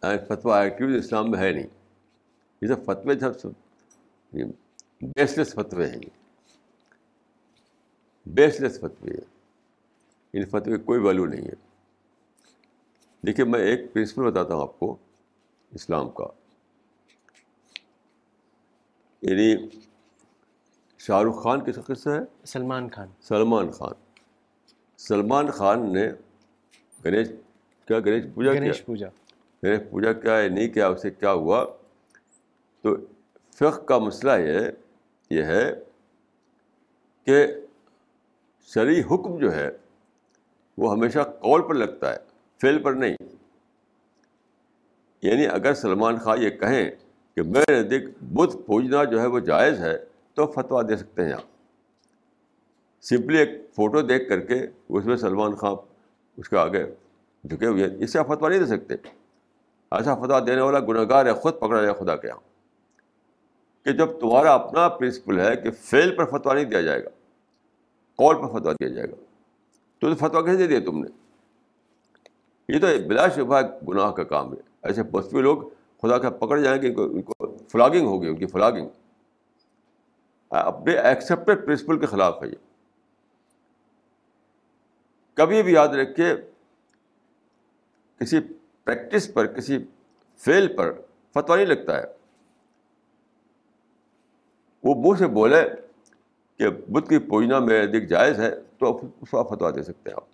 فتوا 0.00 0.62
activism 0.62 0.98
اسلام 0.98 1.30
میں 1.30 1.38
ہے 1.38 1.52
نہیں۔ 1.52 1.66
یہ 2.62 2.66
سب 2.66 2.84
فتوے 2.84 3.14
سب۔ 3.38 3.48
بیس 5.00 5.38
لیس 5.38 5.54
فتوے 5.54 5.86
ہیں۔ 5.86 6.00
بیس 8.26 8.60
لیس 8.60 8.78
فتوے 8.78 9.10
ہیں۔ 9.10 9.36
ان 10.32 10.44
فتوے 10.44 10.76
کوئی 10.76 11.00
ویلو 11.00 11.26
نہیں 11.26 11.42
ہے۔ 11.42 11.54
دیکھیے 13.26 13.46
میں 13.46 13.60
ایک 13.60 13.92
پرنسپل 13.92 14.22
بتاتا 14.30 14.54
ہوں 14.54 14.62
آپ 14.62 14.78
کو 14.78 14.96
اسلام 15.74 16.10
کا۔ 16.10 16.26
یعنی 19.22 19.68
شاہ 20.98 21.22
رخ 21.22 21.42
خان 21.42 21.64
کس 21.64 21.78
قصہ 21.86 22.08
ہے؟ 22.08 22.46
سلمان 22.46 22.90
خان۔ 22.90 23.08
سلمان 23.20 23.70
خان۔ 23.70 23.92
سلمان 24.96 25.50
خان 25.50 25.92
نے 25.92 26.08
گنیش 27.04 27.28
کیا 27.86 28.00
گنیش 28.00 28.24
پوجا 28.34 28.52
گنیش 28.52 28.84
پوجا۔ 28.84 29.08
گنیش 29.62 29.80
پوجا 29.90 30.12
کیا 30.12 30.38
ہے، 30.38 30.48
نہیں 30.48 30.68
کیا، 30.68 30.88
اسے 30.88 31.10
کیا 31.10 31.32
ہوا؟ 31.32 31.66
تو 32.82 32.96
فقہ 33.54 33.84
کا 33.84 33.98
مسئلہ 33.98 34.32
یہ 34.32 34.58
یہ 35.30 35.42
ہے 35.42 35.74
کہ 37.24 37.46
شرعی 38.62 39.00
حکم 39.00 39.38
جو 39.38 39.54
ہے، 39.54 39.70
وہ 40.78 40.92
ہمیشہ 40.92 41.18
قول 41.18 41.62
پر 41.68 41.74
لگتا 41.74 42.12
ہے 42.12 42.18
فیل 42.60 42.82
پر 42.82 42.92
نہیں۔ 42.92 43.16
یعنی 45.22 45.46
اگر 45.46 45.74
سلمان 45.74 46.18
خان 46.18 46.42
یہ 46.42 46.50
کہیں 46.50 46.90
کہ 47.34 47.42
میرے 47.42 47.80
نزدیک 47.80 48.04
بت 48.22 48.66
پوجنا 48.66 49.04
جو 49.04 49.20
ہے، 49.20 49.26
وہ 49.26 49.38
جائز 49.38 49.80
ہے، 49.80 49.98
تو 50.34 50.46
فتویٰ 50.46 50.88
دے 50.88 50.96
سکتے 50.96 51.24
ہیں 51.24 51.32
آپ 51.32 51.44
سمپلی 53.02 53.38
ایک 53.38 53.50
فوٹو 53.74 54.00
دیکھ 54.00 54.28
کر 54.28 54.40
کے 54.40 54.66
اس 54.88 55.04
میں 55.04 55.16
سلمان 55.16 55.54
خان 55.54 55.74
اس 56.36 56.48
کے 56.48 56.56
آگے 56.56 56.86
جھکے 57.48 57.66
ہوئے 57.66 57.88
اس 57.98 58.12
سے 58.12 58.18
آپ 58.18 58.26
فتویٰ 58.26 58.50
نہیں 58.50 58.60
دے 58.60 58.66
سکتے۔ 58.66 58.94
اچھا، 59.90 60.12
ایسا 60.12 60.24
فتویٰ 60.24 60.46
دینے 60.46 60.60
والا 60.60 60.80
گناہ 60.80 61.04
گار 61.08 61.26
ہے، 61.26 61.32
خود 61.32 61.58
پکڑا 61.60 61.82
جائے 61.82 61.94
خدا 61.94 62.16
کے 62.16 62.28
یہاں۔ 62.28 62.40
کہ 63.84 63.92
جب 63.92 64.20
تمہارا 64.20 64.54
اپنا 64.54 64.88
پرنسپل 64.88 65.40
ہے 65.40 65.56
کہ 65.56 65.70
فیل 65.70 66.16
پر 66.16 66.24
فتویٰ 66.24 66.54
نہیں 66.54 66.64
دیا 66.64 66.82
جائے 66.82 67.04
گا 67.04 67.08
کال 68.18 68.34
پر 68.34 68.58
فتویٰ 68.58 68.74
دیا 68.74 68.88
جائے 68.88 69.10
گا، 69.10 69.14
تو 69.98 70.14
فتویٰ 70.14 70.44
کیسے 70.44 70.56
دے 70.56 70.66
دیا 70.66 70.80
تم 70.86 71.04
نے؟ 71.04 71.10
یہ 72.68 72.80
تو 72.80 72.86
بلا 73.08 73.28
شبہ 73.28 73.60
گناہ 73.88 74.10
کا 74.10 74.24
کام 74.24 74.52
ہے۔ 74.52 74.58
ایسے 74.82 75.02
پوسٹوی 75.02 75.42
لوگ 75.42 75.62
خدا 76.02 76.18
کا 76.18 76.30
پکڑ 76.30 76.60
جائیں 76.60 76.82
گے، 76.82 76.94
ان 76.94 77.22
کو 77.22 77.56
فلاگنگ 77.68 78.06
ہوگی، 78.06 78.28
ان 78.28 78.36
کی 78.36 78.46
فلاگنگ 78.46 78.88
اپنے 80.50 80.98
ایکسیپٹیڈ 80.98 81.66
پرنسپل 81.66 81.98
کے 81.98 82.06
خلاف 82.06 82.42
ہے 82.42 82.48
یہ۔ 82.48 82.54
کبھی 85.34 85.62
بھی 85.62 85.72
یاد 85.72 85.88
رکھے 85.88 86.36
کسی 88.18 88.40
پریکٹس 88.86 89.34
پر 89.34 89.46
کسی 89.46 89.78
فیل 90.36 90.76
پر 90.76 90.92
فتویٰ 91.34 91.56
نہیں 91.56 91.66
لگتا 91.66 91.98
ہے۔ 91.98 92.04
وہ 94.84 94.94
منہ 94.94 95.18
سے 95.18 95.26
بولے 95.26 95.68
کہ 96.58 96.68
بدھ 96.68 97.08
کی 97.08 97.18
پوجنا 97.18 97.58
میرے 97.58 97.86
دکھ 97.86 98.06
جائز 98.06 98.40
ہے، 98.40 98.50
تو 98.78 99.00
اس 99.20 99.30
کا 99.30 99.42
فتویٰ 99.42 99.74
دے 99.74 99.82
سکتے 99.82 100.10
ہیں۔ 100.10 100.16
آپ 100.16 100.24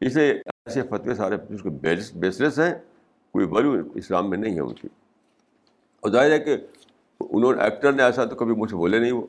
اسے 0.00 0.30
ایسے 0.30 0.82
فتوے 0.82 1.14
سارے 1.14 1.36
بیس 2.14 2.40
لیس 2.40 2.58
ہیں، 2.58 2.74
کوئی 3.32 3.46
ویلو 3.46 3.88
اسلام 3.94 4.30
میں 4.30 4.38
نہیں 4.38 4.54
ہے 4.54 4.60
ان 4.60 4.74
کی۔ 4.74 4.88
اور 6.00 6.10
ظاہر 6.10 6.30
ہے 6.30 6.38
کہ 6.38 6.56
انہوں 7.20 7.54
نے 7.54 7.62
ایکٹر 7.62 7.92
نے 7.92 8.02
ایسا 8.02 8.24
تو 8.24 8.36
کبھی 8.36 8.54
مجھ 8.54 8.70
سے 8.70 8.76
بولے 8.76 8.98
نہیں 8.98 9.12
وہ۔ 9.12 9.26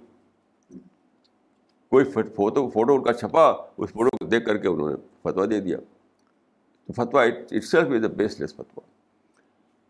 کوئی 1.89 2.06
فوٹو 2.06 2.70
فوٹو 2.70 2.96
ان 2.96 3.04
کا 3.04 3.14
چھپا، 3.14 3.50
اس 3.78 3.89
فوٹو 3.89 4.10
کو 4.10 4.26
دیکھ 4.26 4.46
کر 4.46 4.58
کے 4.58 4.68
انہوں 4.68 4.89
نے 4.89 4.96
فتویٰ 5.24 5.50
دے 5.50 5.60
دیا۔ 5.60 5.78
تو 6.88 6.93
فتویٰ 6.93 7.27
اٹ 7.27 7.63
سیلف 7.63 7.88
از 7.88 8.03
اے 8.03 8.07
بیس 8.07 8.39
لیس 8.39 8.53
فتویٰ۔ 8.53 8.83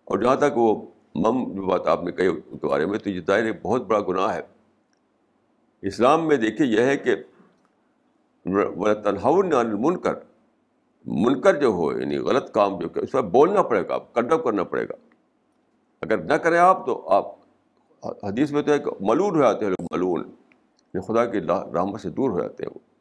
اور 0.05 0.19
جہاں 0.19 0.35
تک 0.35 0.57
وہ 0.57 0.81
مم 1.15 1.53
جو 1.53 1.61
بات 1.61 1.87
آپ 1.87 2.03
نے 2.03 2.11
کہی 2.11 2.27
ان 2.27 2.57
کے 2.57 2.67
بارے 2.67 2.85
میں، 2.85 2.99
تو 2.99 3.09
یہ 3.09 3.21
ظاہر 3.27 3.43
ایک 3.43 3.55
بہت 3.61 3.81
بڑا 3.81 3.99
گناہ 4.07 4.35
ہے۔ 4.35 4.41
اسلام 5.81 6.27
میں 6.27 6.37
دیکھیے 6.37 6.67
یہ 6.67 6.81
ہے 6.81 6.97
کہ 6.97 7.15
تنہا 9.03 9.31
من 9.61 9.97
کر 9.97 10.13
منکر 11.05 11.55
جو 11.55 11.67
ہو 11.67 11.99
یعنی 11.99 12.17
غلط 12.17 12.51
کام 12.51 12.79
جو 12.79 12.89
کہ 12.89 12.99
اس 12.99 13.11
پر 13.11 13.21
بولنا 13.21 13.63
پڑے 13.63 13.87
گا 13.87 13.93
آپ 13.93 14.13
کنڈم 14.13 14.43
کرنا 14.43 14.63
پڑے 14.63 14.89
گا۔ 14.89 14.93
اگر 16.01 16.17
نہ 16.17 16.33
کریں 16.33 16.59
آپ، 16.59 16.85
تو 16.85 17.09
آپ 17.09 17.25
حدیث 18.23 18.51
میں 18.51 18.61
تو 18.61 18.71
ایک 18.71 18.87
ملون 19.01 19.35
ہو 19.35 19.41
جاتے 19.41 19.65
ہیں 19.65 19.73
لوگ 19.79 19.87
ملون 19.91 20.23
خدا 21.01 21.25
کی 21.25 21.39
رحمت 21.73 22.01
سے 22.01 22.09
دور 22.09 22.29
ہو 22.29 22.41
جاتے 22.41 22.63
ہیں 22.63 22.71
وہ۔ 22.75 22.94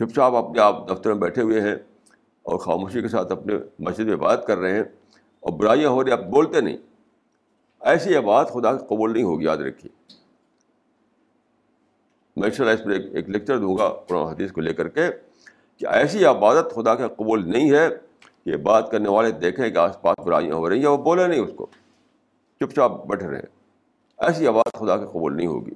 چپ 0.00 0.14
چاپ 0.14 0.34
اپنے 0.34 0.60
آپ 0.60 0.90
دفتر 0.90 1.12
میں 1.12 1.20
بیٹھے 1.20 1.42
ہوئے 1.42 1.60
ہیں 1.60 1.74
اور 2.42 2.58
خاموشی 2.58 3.02
کے 3.02 3.08
ساتھ 3.08 3.32
اپنے 3.32 3.54
مسجد 3.78 4.04
میں 4.04 4.16
بات 4.16 4.46
کر 4.46 4.58
رہے 4.58 4.72
ہیں 4.72 4.82
اور 5.40 5.52
برائیاں 5.52 5.90
ہو 5.90 6.04
رہی 6.04 6.12
آپ 6.12 6.18
بولتے 6.18 6.60
نہیں۔ 6.60 6.76
ایسی 7.80 8.18
بات 8.18 8.50
خدا 8.50 8.76
قبول 8.76 9.12
نہیں 9.12 9.22
ہوگی، 9.22 9.44
یاد 9.44 9.56
رکھیے۔ 9.56 10.14
میں 12.36 12.48
اس 12.48 12.56
پر 12.56 12.90
ایک 12.90 13.30
لیکچر 13.30 13.58
دوں 13.58 13.78
گا 13.78 13.88
قرآن 14.08 14.26
حدیث 14.26 14.52
کو 14.52 14.60
لے 14.60 14.74
کر 14.74 14.88
کے 14.88 15.00
کہ 15.76 15.86
ایسی 15.86 16.24
عبادت 16.24 16.74
خدا 16.74 16.94
کا 16.94 17.08
قبول 17.08 17.50
نہیں 17.50 17.72
ہے 17.72 17.88
کہ 18.44 18.56
بات 18.56 18.90
کرنے 18.90 19.08
والے 19.08 19.30
دیکھیں 19.30 19.70
کہ 19.70 19.78
آس 19.78 20.02
پاس 20.02 20.26
برائیاں 20.26 20.54
ہو 20.54 20.68
رہی 20.68 20.78
ہیں 20.78 20.88
وہ 20.88 20.96
بولے 20.96 21.26
نہیں 21.26 21.40
اس 21.40 21.52
کو۔ 21.56 21.66
چپ 22.60 22.74
چاپ 22.74 23.06
بیٹھے 23.06 23.30
رہے 23.30 23.42
ایسی 24.18 24.46
عبادت 24.46 24.78
خدا 24.78 24.96
کا 24.96 25.06
قبول 25.06 25.36
نہیں 25.36 25.46
ہوگی۔ 25.46 25.74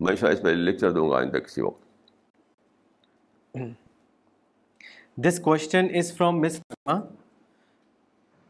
میں 0.00 0.16
شاید 0.16 0.36
اس 0.36 0.42
پہ 0.42 0.48
لیکچر 0.48 0.90
دوں 0.90 1.10
گا 1.10 1.16
آئندہ 1.16 1.36
کسی 1.36 1.60
وقت۔ 1.60 1.89
This 3.54 5.40
question 5.40 5.86
is 5.94 6.12
from 6.16 6.40
Miss 6.40 6.60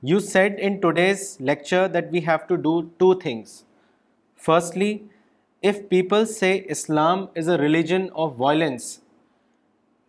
you 0.03 0.19
said 0.21 0.59
in 0.59 0.77
today's 0.81 1.37
lecture 1.41 1.87
that 1.89 2.13
we 2.13 2.19
have 2.19 2.47
to 2.49 2.57
do 2.57 2.81
two 2.99 3.13
things 3.15 3.63
firstly 4.41 4.97
if 5.63 5.77
people 5.89 6.27
say 6.27 6.59
Islam 6.71 7.25
is 7.37 7.49
a 7.49 7.57
religion 7.59 8.07
of 8.15 8.33
violence 8.39 8.99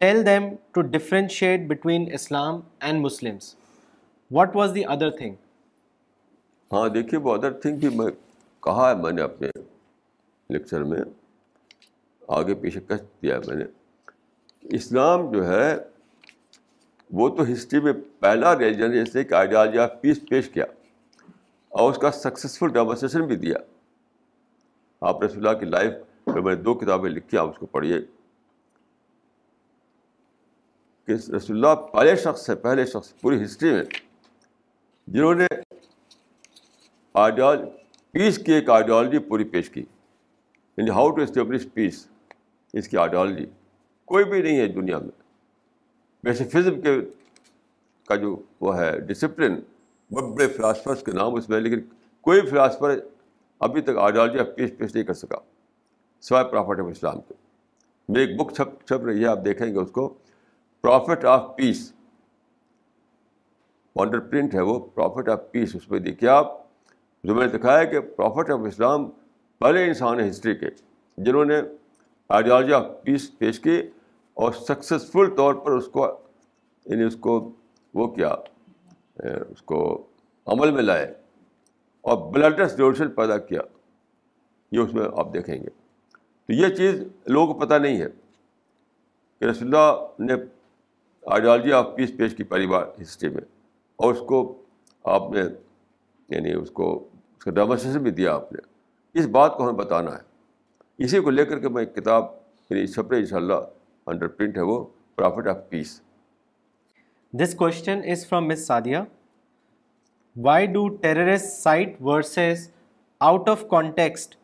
tell 0.01 0.25
them 0.25 0.43
to 0.71 0.81
differentiate 0.81 1.67
between 1.67 2.09
Islam 2.13 2.59
and 2.79 3.01
Muslims 3.01 3.55
what 4.31 4.55
was 4.55 4.75
the 4.75 4.85
other 4.85 5.09
thing 5.17 5.35
ہاں 6.71 6.87
دیکھیے، 6.89 7.19
وہ 7.19 7.33
other 7.33 7.51
thing 7.61 7.77
بھی 7.77 7.89
میں 7.95 8.11
کہا 8.63 8.89
ہے 8.89 8.95
میں 8.95 9.11
نے 9.11 9.21
اپنے 9.21 9.47
لیکچر 10.49 10.83
میں، 10.83 10.99
آگے 12.37 12.53
پیچھے 12.53 12.79
پیشکش 12.79 13.21
دیا 13.21 13.35
ہے 13.35 13.39
میں 13.47 13.55
نے۔ 13.55 13.65
اسلام 14.63 15.31
جو 15.31 15.47
ہے، 15.47 15.77
وہ 17.11 17.29
تو 17.29 17.43
ہسٹری 17.53 17.81
میں 17.81 17.93
پہلا 18.19 18.57
ریلیجن 18.57 18.91
جیسے 18.91 19.23
کہ 19.23 19.33
آئیڈیالوجی 19.33 19.77
آف 19.77 19.91
پیس 20.01 20.19
پیش 20.29 20.49
کیا 20.49 20.65
اور 21.69 21.91
اس 21.91 21.97
کا 21.97 22.11
سکسیزفل 22.11 22.67
ڈیمونسٹریشن 22.67 23.21
بھی 23.21 23.35
دیا۔ 23.35 23.55
آپ 25.01 25.23
رسول 25.23 25.47
اللہ 25.47 25.59
کی 25.59 25.65
لائف 25.65 25.93
میں 26.27 26.41
میں 26.41 26.55
نے 26.55 26.61
دو 26.61 26.73
کتابیں 26.73 27.09
لکھی، 27.09 27.37
آپ 27.37 27.49
اس 27.49 27.55
کو 27.57 27.65
پڑھیے۔ 27.65 28.01
کہ 31.07 31.11
رسول 31.11 31.65
اللہ 31.65 31.81
پہلے 31.81 32.15
شخص 32.15 32.49
ہے 32.49 32.55
پہلے 32.55 32.85
شخص 32.85 33.21
پوری 33.21 33.43
ہسٹری 33.43 33.73
میں، 33.73 33.83
جنہوں 35.07 35.35
نے 35.35 35.47
آئیڈیال 37.13 37.65
پیس 38.11 38.37
کی 38.37 38.51
ایک 38.51 38.69
آئیڈیالوجی 38.69 39.19
پوری 39.19 39.43
پیش 39.43 39.69
کی۔ 39.69 39.83
یعنی 40.77 40.89
ہاؤ 40.89 41.09
ٹو 41.09 41.21
اسٹیبلش 41.21 41.67
پیس 41.73 42.07
اس 42.73 42.87
کی 42.87 42.97
آئیڈیالوجی 42.97 43.45
کوئی 44.11 44.23
بھی 44.25 44.41
نہیں 44.41 44.59
ہے 44.59 44.67
دنیا 44.67 44.97
میں۔ 44.99 45.09
ویسے 46.23 46.43
فزم 46.43 46.81
کے 46.81 46.95
کا 48.07 48.15
جو 48.15 48.35
وہ 48.61 48.77
ہے 48.77 48.99
ڈسپلن 48.99 49.53
بڑے 50.11 50.33
بڑے 50.33 50.47
فلاسفرس 50.47 51.03
کے 51.03 51.11
نام 51.11 51.35
اس 51.35 51.49
میں، 51.49 51.59
لیکن 51.59 51.79
کوئی 52.21 52.41
فلاسفر 52.41 52.97
ابھی 53.59 53.81
تک 53.81 53.97
آئیڈیالوجی 53.97 54.39
آف 54.39 54.47
پیس 54.55 54.71
پیش 54.77 54.95
نہیں 54.95 55.05
کر 55.05 55.13
سکا، 55.13 55.37
سوائے 56.21 56.45
پرافٹ 56.45 56.79
آف 56.79 56.85
اسلام 56.91 57.21
کے۔ 57.21 57.33
میری 58.09 58.25
ایک 58.25 58.39
بک 58.39 58.51
چھپ 58.53 58.87
چھپ 58.87 59.05
رہی 59.05 59.21
ہے، 59.21 59.27
آپ 59.27 59.45
دیکھیں 59.45 59.67
گے 59.67 59.79
اس 59.79 59.91
کو۔ 59.91 60.07
Prophet 60.81 61.25
of 61.25 61.55
peace 61.57 61.93
under 63.95 64.19
print 64.19 64.55
ہے 64.55 64.61
وہ 64.61 64.79
پرافٹ 64.79 65.29
آف 65.29 65.39
پیس 65.51 65.75
اس 65.75 65.91
میں 65.91 65.99
دیکھیے 65.99 66.29
آپ۔ 66.29 66.47
جو 67.23 67.35
میں 67.35 67.47
نے 67.47 67.57
دکھایا 67.57 67.83
کہ 67.83 67.99
پرافٹ 67.99 68.49
آف 68.49 68.59
اسلام 68.67 69.09
پہلے 69.59 69.85
انسان 69.85 70.19
ہیں 70.19 70.29
ہسٹری 70.29 70.55
کے، 70.55 70.69
جنہوں 71.17 71.45
نے 71.45 71.61
آئیڈیالوجی 72.29 72.73
آف 72.73 72.85
پیس 73.03 73.37
پیش 73.37 73.59
کی۔ 73.59 73.81
اور 74.33 74.51
سکسیزفل 74.51 75.35
طور 75.35 75.53
پر 75.53 75.71
اس 75.71 75.87
کو 75.87 76.07
یعنی 76.85 77.03
اس 77.03 77.15
کو 77.15 77.51
وہ 77.93 78.07
کیا؟ 78.07 78.35
اس 79.49 79.61
کو 79.61 80.07
عمل 80.45 80.71
میں 80.71 80.83
لائے 80.83 81.13
اور 82.01 82.31
بلڈس 82.31 82.75
ریولیوشن 82.75 83.11
پیدا 83.11 83.37
کیا۔ 83.37 83.61
یہ 84.71 84.79
اس 84.79 84.93
میں 84.93 85.05
آپ 85.17 85.33
دیکھیں 85.33 85.55
گے۔ 85.55 85.69
تو 86.45 86.53
یہ 86.53 86.67
چیز 86.67 87.03
لوگوں 87.25 87.53
کو 87.53 87.59
پتہ 87.59 87.73
نہیں 87.73 88.01
ہے 88.01 88.07
کہ 89.39 89.45
رسول 89.45 89.75
اللہ 89.75 90.05
نے 90.19 90.33
آئیڈیالوجی 91.25 91.73
آف 91.73 91.87
پیس 91.95 92.17
پیش 92.17 92.35
کی 92.35 92.43
پہلی 92.43 92.67
بار 92.67 92.83
ہسٹری 93.01 93.29
میں 93.29 93.41
اور 93.95 94.13
اس 94.13 94.19
کو 94.27 94.61
آپ 95.03 95.31
نے 95.31 95.41
یعنی 96.29 96.53
اس 96.53 96.71
کو 96.71 97.07
اس 97.37 97.43
کا 97.43 97.51
ڈیمونسٹریشن 97.51 98.03
بھی 98.03 98.11
دیا 98.11 98.35
آپ 98.35 98.53
نے۔ 98.53 98.59
اس 99.19 99.27
بات 99.27 99.57
کو 99.57 99.63
ہمیں 99.63 99.73
بتانا 99.73 100.11
ہے۔ 100.11 100.21
اسی 100.97 101.19
کو 101.19 101.29
لے 101.29 101.45
کر 101.45 101.59
کے 101.59 101.69
میں 101.69 101.85
ایک 101.85 101.95
کتاب 101.95 102.25
یعنی 102.69 102.87
چھپے 102.87 103.15
ان 103.15 103.25
شاء 103.25 103.37
اللہ 103.37 103.53
انڈر 104.11 104.27
پرنٹ 104.27 104.57
ہے 104.57 104.61
وہ 104.63 104.83
prophet 105.17 105.47
of 105.47 105.57
peace 105.69 105.99
this 107.33 107.55
question 107.55 108.01
is 108.11 108.27
from 108.27 108.47
Miss 108.47 108.65
Sadia 108.67 108.97
why 110.35 110.65
do 110.73 110.87
terrorist 111.01 111.51
cite 111.53 111.95
verses 112.01 112.69
out 113.21 113.49
of 113.49 113.67
context 113.69 114.35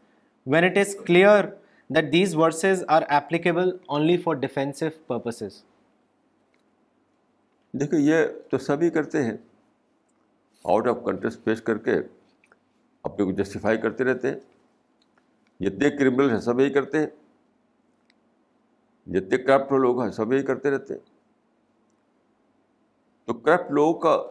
when 0.46 0.64
it 0.64 0.78
is 0.78 0.96
clear 1.08 1.46
that 1.90 2.12
these 2.12 2.36
verses 2.36 2.84
are 2.88 3.02
applicable 3.10 3.72
only 3.88 4.18
for 4.18 4.36
defensive 4.36 4.86
purposes 5.08 5.62
دیکھیے 7.74 8.00
یہ 8.02 8.26
تو 8.50 8.58
سبھی 8.58 8.90
کرتے 8.90 9.24
ہیں 9.24 9.36
out 10.66 10.88
of 10.88 10.98
کنٹریس 11.06 11.44
پیش 11.44 11.62
کر 11.62 11.78
کے 11.78 12.00
اپنے 13.06 13.26
کو 13.26 13.32
جسٹیفائی 13.32 13.78
کرتے 13.78 14.04
رہتے 14.04 14.30
ہیں 14.30 14.40
جتنے 15.60 15.90
کرمنل 15.90 16.30
ہیں 16.30 16.40
سب 16.40 16.60
یہی 16.60 16.70
کرتے 16.70 17.00
ہیں 17.00 17.08
جتنے 19.08 19.38
کرپٹ 19.38 19.72
لوگ 19.72 20.02
ہیں 20.02 20.12
سب 20.12 20.34
یہی 20.34 20.44
کرتے 20.44 20.72
رہتے 20.72 20.94
ہیں۔ 20.94 21.02
تو 23.26 23.34
کرپٹ 23.34 23.72
لوگوں 23.72 23.94
کا، 23.94 24.24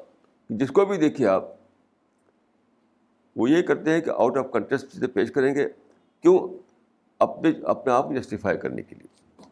جس 0.50 0.68
کو 0.68 0.84
بھی 0.84 0.96
دیکھیے 0.96 1.26
آپ، 1.26 1.44
وہ 3.36 3.50
یہ 3.50 3.62
کرتے 3.62 3.90
ہیں 3.90 4.00
کہ 4.00 4.10
آؤٹ 4.10 4.36
آف 4.36 4.46
کنٹریس 4.52 5.04
پیش 5.14 5.30
کریں 5.30 5.54
گے۔ 5.54 5.68
کیوں؟ 6.20 6.48
اپنے 7.18 7.50
اپنے 7.64 7.92
آپ 7.92 8.08
کو 8.08 8.14
جسٹیفائی 8.14 8.58
کرنے 8.58 8.82
کے 8.82 8.94
لیے۔ 8.94 9.42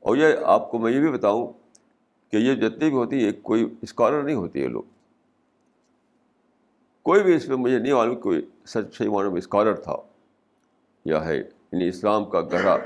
اور 0.00 0.16
یہ 0.16 0.26
آپ 0.44 0.70
کو 0.70 0.78
میں 0.78 0.92
یہ 0.92 1.00
بھی 1.00 1.08
بتاؤں 1.08 1.52
کہ 2.30 2.36
یہ 2.36 2.54
جتنی 2.54 2.88
بھی 2.88 2.96
ہوتی 2.96 3.26
ہے 3.26 3.32
کوئی 3.32 3.74
اسکالر 3.82 4.22
نہیں 4.22 4.36
ہوتی 4.36 4.62
ہے 4.62 4.68
لوگ۔ 4.68 4.82
کوئی 7.02 7.22
بھی 7.22 7.36
اس 7.36 7.48
میں، 7.48 7.56
مجھے 7.56 7.78
نہیں 7.78 7.92
معلوم 7.92 8.20
کوئی 8.20 8.50
سچ، 8.66 8.94
صحیح 8.94 9.10
معلوم 9.10 9.34
اسکالر 9.34 9.74
تھا 9.74 9.96
یا 11.04 11.24
ہے 11.24 11.36
یعنی 11.36 11.88
اسلام 11.88 12.24
کا 12.24 12.40
گہرا 12.40 12.76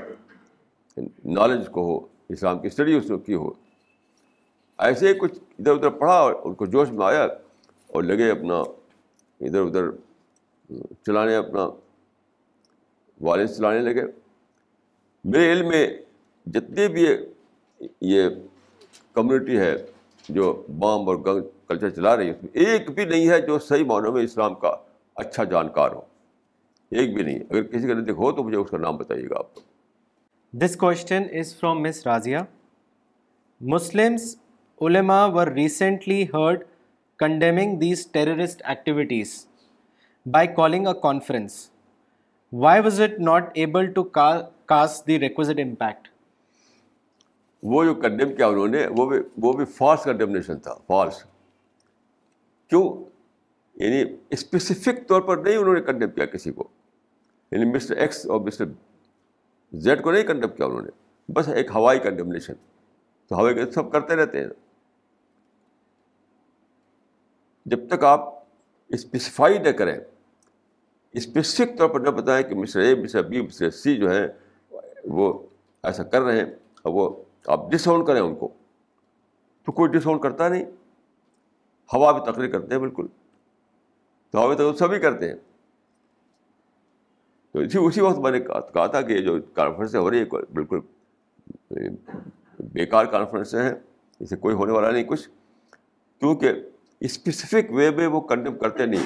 نالج 1.25 1.69
کو 1.69 1.81
ہو، 1.81 2.07
اسلام 2.29 2.59
کی 2.59 2.67
اسٹڈی 2.67 2.93
اس 2.93 3.09
نے 3.09 3.17
کی 3.17 3.35
ہو۔ 3.35 3.49
ایسے 4.77 5.07
ہی 5.07 5.13
کچھ 5.13 5.39
ادھر 5.59 5.71
ادھر 5.71 5.89
پڑھا 5.89 6.13
اور 6.13 6.33
ان 6.43 6.53
کو 6.53 6.65
جوش 6.65 6.91
میں 6.91 7.05
آیا 7.05 7.23
اور 7.87 8.03
لگے 8.03 8.31
اپنا 8.31 8.59
ادھر 9.41 9.61
ادھر 9.61 9.91
چلانے، 11.05 11.35
اپنا 11.35 11.69
والد 13.21 13.47
چلانے 13.47 13.79
لگے۔ 13.79 14.01
میرے 15.23 15.51
علم 15.51 15.67
میں 15.67 15.87
جتنے 16.45 16.87
بھی 16.87 17.07
یہ 18.01 18.23
کمیونٹی 19.13 19.57
ہے 19.57 19.85
جو 20.29 20.65
بام 20.79 21.07
اور 21.09 21.15
گنگ 21.15 21.41
کلچر 21.67 21.89
چلا 21.89 22.17
رہی 22.17 22.25
ہے، 22.25 22.31
اس 22.31 22.43
میں 22.43 22.65
ایک 22.65 22.91
بھی 22.91 23.05
نہیں 23.05 23.29
ہے 23.29 23.41
جو 23.41 23.59
صحیح 23.59 23.85
معنوں 23.85 24.11
میں 24.11 24.23
اسلام 24.23 24.55
کا 24.55 24.75
اچھا 25.15 25.43
جانکار 25.43 25.91
ہو۔ 25.91 26.01
ایک 26.91 27.13
بھی 27.13 27.23
نہیں 27.23 27.39
اگر 27.39 27.63
کسی 27.63 27.87
کا 27.87 27.93
نزدیک 27.93 28.15
ہو 28.17 28.31
تو 28.31 28.43
مجھے 28.43 28.57
اس 28.57 28.69
کا 28.69 28.77
نام 28.77 28.97
بتائیے 28.97 29.29
گا 29.29 29.37
آپ۔ 29.37 29.55
کو 29.55 29.61
this 30.53 30.75
question 30.77 31.23
is 31.39 31.53
from 31.55 31.81
Miss 31.83 32.05
Razia 32.07 32.37
Muslims 33.61 34.23
ulama 34.81 35.25
were 35.25 35.47
recently 35.47 36.23
heard 36.33 36.63
condemning 37.19 37.77
these 37.79 38.05
terrorist 38.11 38.61
activities 38.65 39.33
by 40.25 40.47
calling 40.55 40.87
a 40.87 40.93
conference 41.01 41.59
why 42.53 42.81
was 42.81 43.01
it 43.01 43.19
not 43.19 43.51
able 43.53 43.91
to 43.93 44.03
cast 44.03 45.07
the 45.07 45.19
requisite 45.19 45.59
impact 45.59 46.07
وہ 47.63 47.83
جو 47.83 47.93
کنڈیم 47.93 48.35
کیا 48.35 48.47
انہوں 48.47 48.67
نے، 48.67 48.85
وہ 48.97 49.05
بھی 49.09 49.19
وہ 49.37 49.53
بھی 49.53 49.65
فالس 49.77 50.03
کنڈیمنیشن 50.03 50.59
تھا 50.59 50.73
فالس 50.87 51.23
کیوں؟ 52.69 52.83
یعنی 53.75 54.03
اسپیسیفک 54.29 55.07
طور 55.07 55.21
پر 55.21 55.37
نہیں 55.37 55.57
انہوں 55.57 55.73
نے 55.73 55.81
کنڈیم 55.81 56.09
کیا 56.09 56.25
کسی 56.25 56.51
کو. 56.51 56.67
یعنی 57.51 57.65
مسٹر 57.65 57.97
ایکس 57.97 58.25
اور 58.25 58.41
مسٹر 58.41 58.65
زیڈ 59.73 60.03
کو 60.03 60.11
نہیں 60.11 60.23
کنڈیم 60.23 60.49
کیا 60.49 60.65
انہوں 60.65 60.81
نے، 60.81 60.89
بس 61.33 61.47
ایک 61.47 61.71
ہوائی 61.75 61.99
کنڈیمنیشن 61.99 62.53
تو 63.27 63.35
ہوائی 63.35 63.55
کے 63.55 63.71
سب 63.71 63.91
کرتے 63.91 64.15
رہتے 64.15 64.39
ہیں۔ 64.39 64.47
جب 67.65 67.79
تک 67.89 68.03
آپ 68.03 68.43
اسپیسیفائی 68.89 69.57
نہ 69.57 69.69
کریں 69.69 69.99
اسپیسفک 71.11 71.77
طور 71.77 71.89
پر 71.89 71.99
نہ 71.99 72.09
بتائیں 72.09 72.49
کہ 72.49 72.55
Mister 72.55 72.79
A 72.79 72.95
Mister 72.95 73.23
B 73.23 73.41
Mister 73.41 73.69
C 73.69 73.95
جو 73.95 74.11
ہیں، 74.11 74.27
وہ 75.03 75.47
ایسا 75.83 76.03
کر 76.03 76.21
رہے 76.21 76.37
ہیں 76.37 76.45
اور 76.81 76.93
وہ 76.93 77.23
آپ 77.47 77.71
ڈس 77.71 77.87
کریں 78.07 78.21
ان 78.21 78.35
کو۔ 78.35 78.47
تو 79.65 79.71
کوئی 79.71 79.91
ڈس 79.91 80.07
کرتا 80.23 80.49
نہیں۔ 80.49 80.65
ہوا 81.93 82.11
بھی 82.11 82.31
تقریر 82.31 82.49
کرتے 82.51 82.67
ہیں 82.71 82.79
بالکل۔ 82.79 83.07
تو 84.31 84.39
ہوا 84.39 84.53
تقریر 84.53 84.73
سبھی 84.73 84.99
کرتے 84.99 85.27
ہیں۔ 85.27 85.35
تو 87.59 87.65
اسی 87.65 87.77
اسی 87.77 88.01
وقت 88.01 88.19
میں 88.19 88.31
نے 88.31 88.39
کہا 88.39 88.87
تھا 88.87 89.01
کہ 89.01 89.21
جو 89.21 89.41
کانفرنسیں 89.53 89.99
ہو 89.99 90.09
رہی 90.09 90.19
ہے 90.19 90.25
بالکل 90.53 90.79
بیکار 92.59 93.05
کانفرنسیں 93.05 93.63
ہیں 93.63 93.71
اسے 94.19 94.35
کوئی 94.35 94.55
ہونے 94.55 94.71
والا 94.71 94.91
نہیں، 94.91 95.03
کچھ۔ 95.03 95.29
کیونکہ 96.19 96.53
اسپیسیفک 96.99 97.71
وے 97.71 97.91
میں 97.91 98.07
وہ 98.07 98.21
کنڈیم 98.21 98.57
کرتے 98.57 98.85
نہیں۔ 98.85 99.03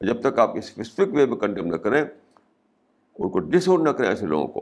جب 0.00 0.20
تک 0.20 0.38
آپ 0.38 0.56
اسپیسیفک 0.56 1.14
وے 1.14 1.26
میں 1.26 1.36
کنڈیم 1.36 1.66
نہ 1.66 1.76
کریں، 1.76 2.04
ان 3.18 3.28
کو 3.28 3.38
ڈس 3.38 3.68
آؤٹ 3.68 3.80
نہ 3.80 3.90
کریں 3.90 4.08
ایسے 4.08 4.26
لوگوں 4.26 4.48
کو۔ 4.48 4.60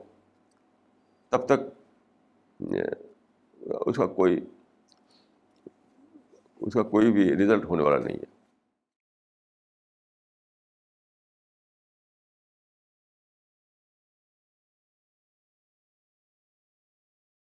تب 1.28 1.46
تک، 1.46 1.60
اس 3.60 3.96
کا 3.96 4.06
کوئی 4.06 4.40
اس 6.60 6.72
کا 6.72 6.82
کوئی 6.82 7.12
بھی 7.12 7.34
رزلٹ 7.34 7.64
ہونے 7.64 7.82
والا 7.82 8.04
نہیں 8.04 8.16
ہے۔ 8.16 8.31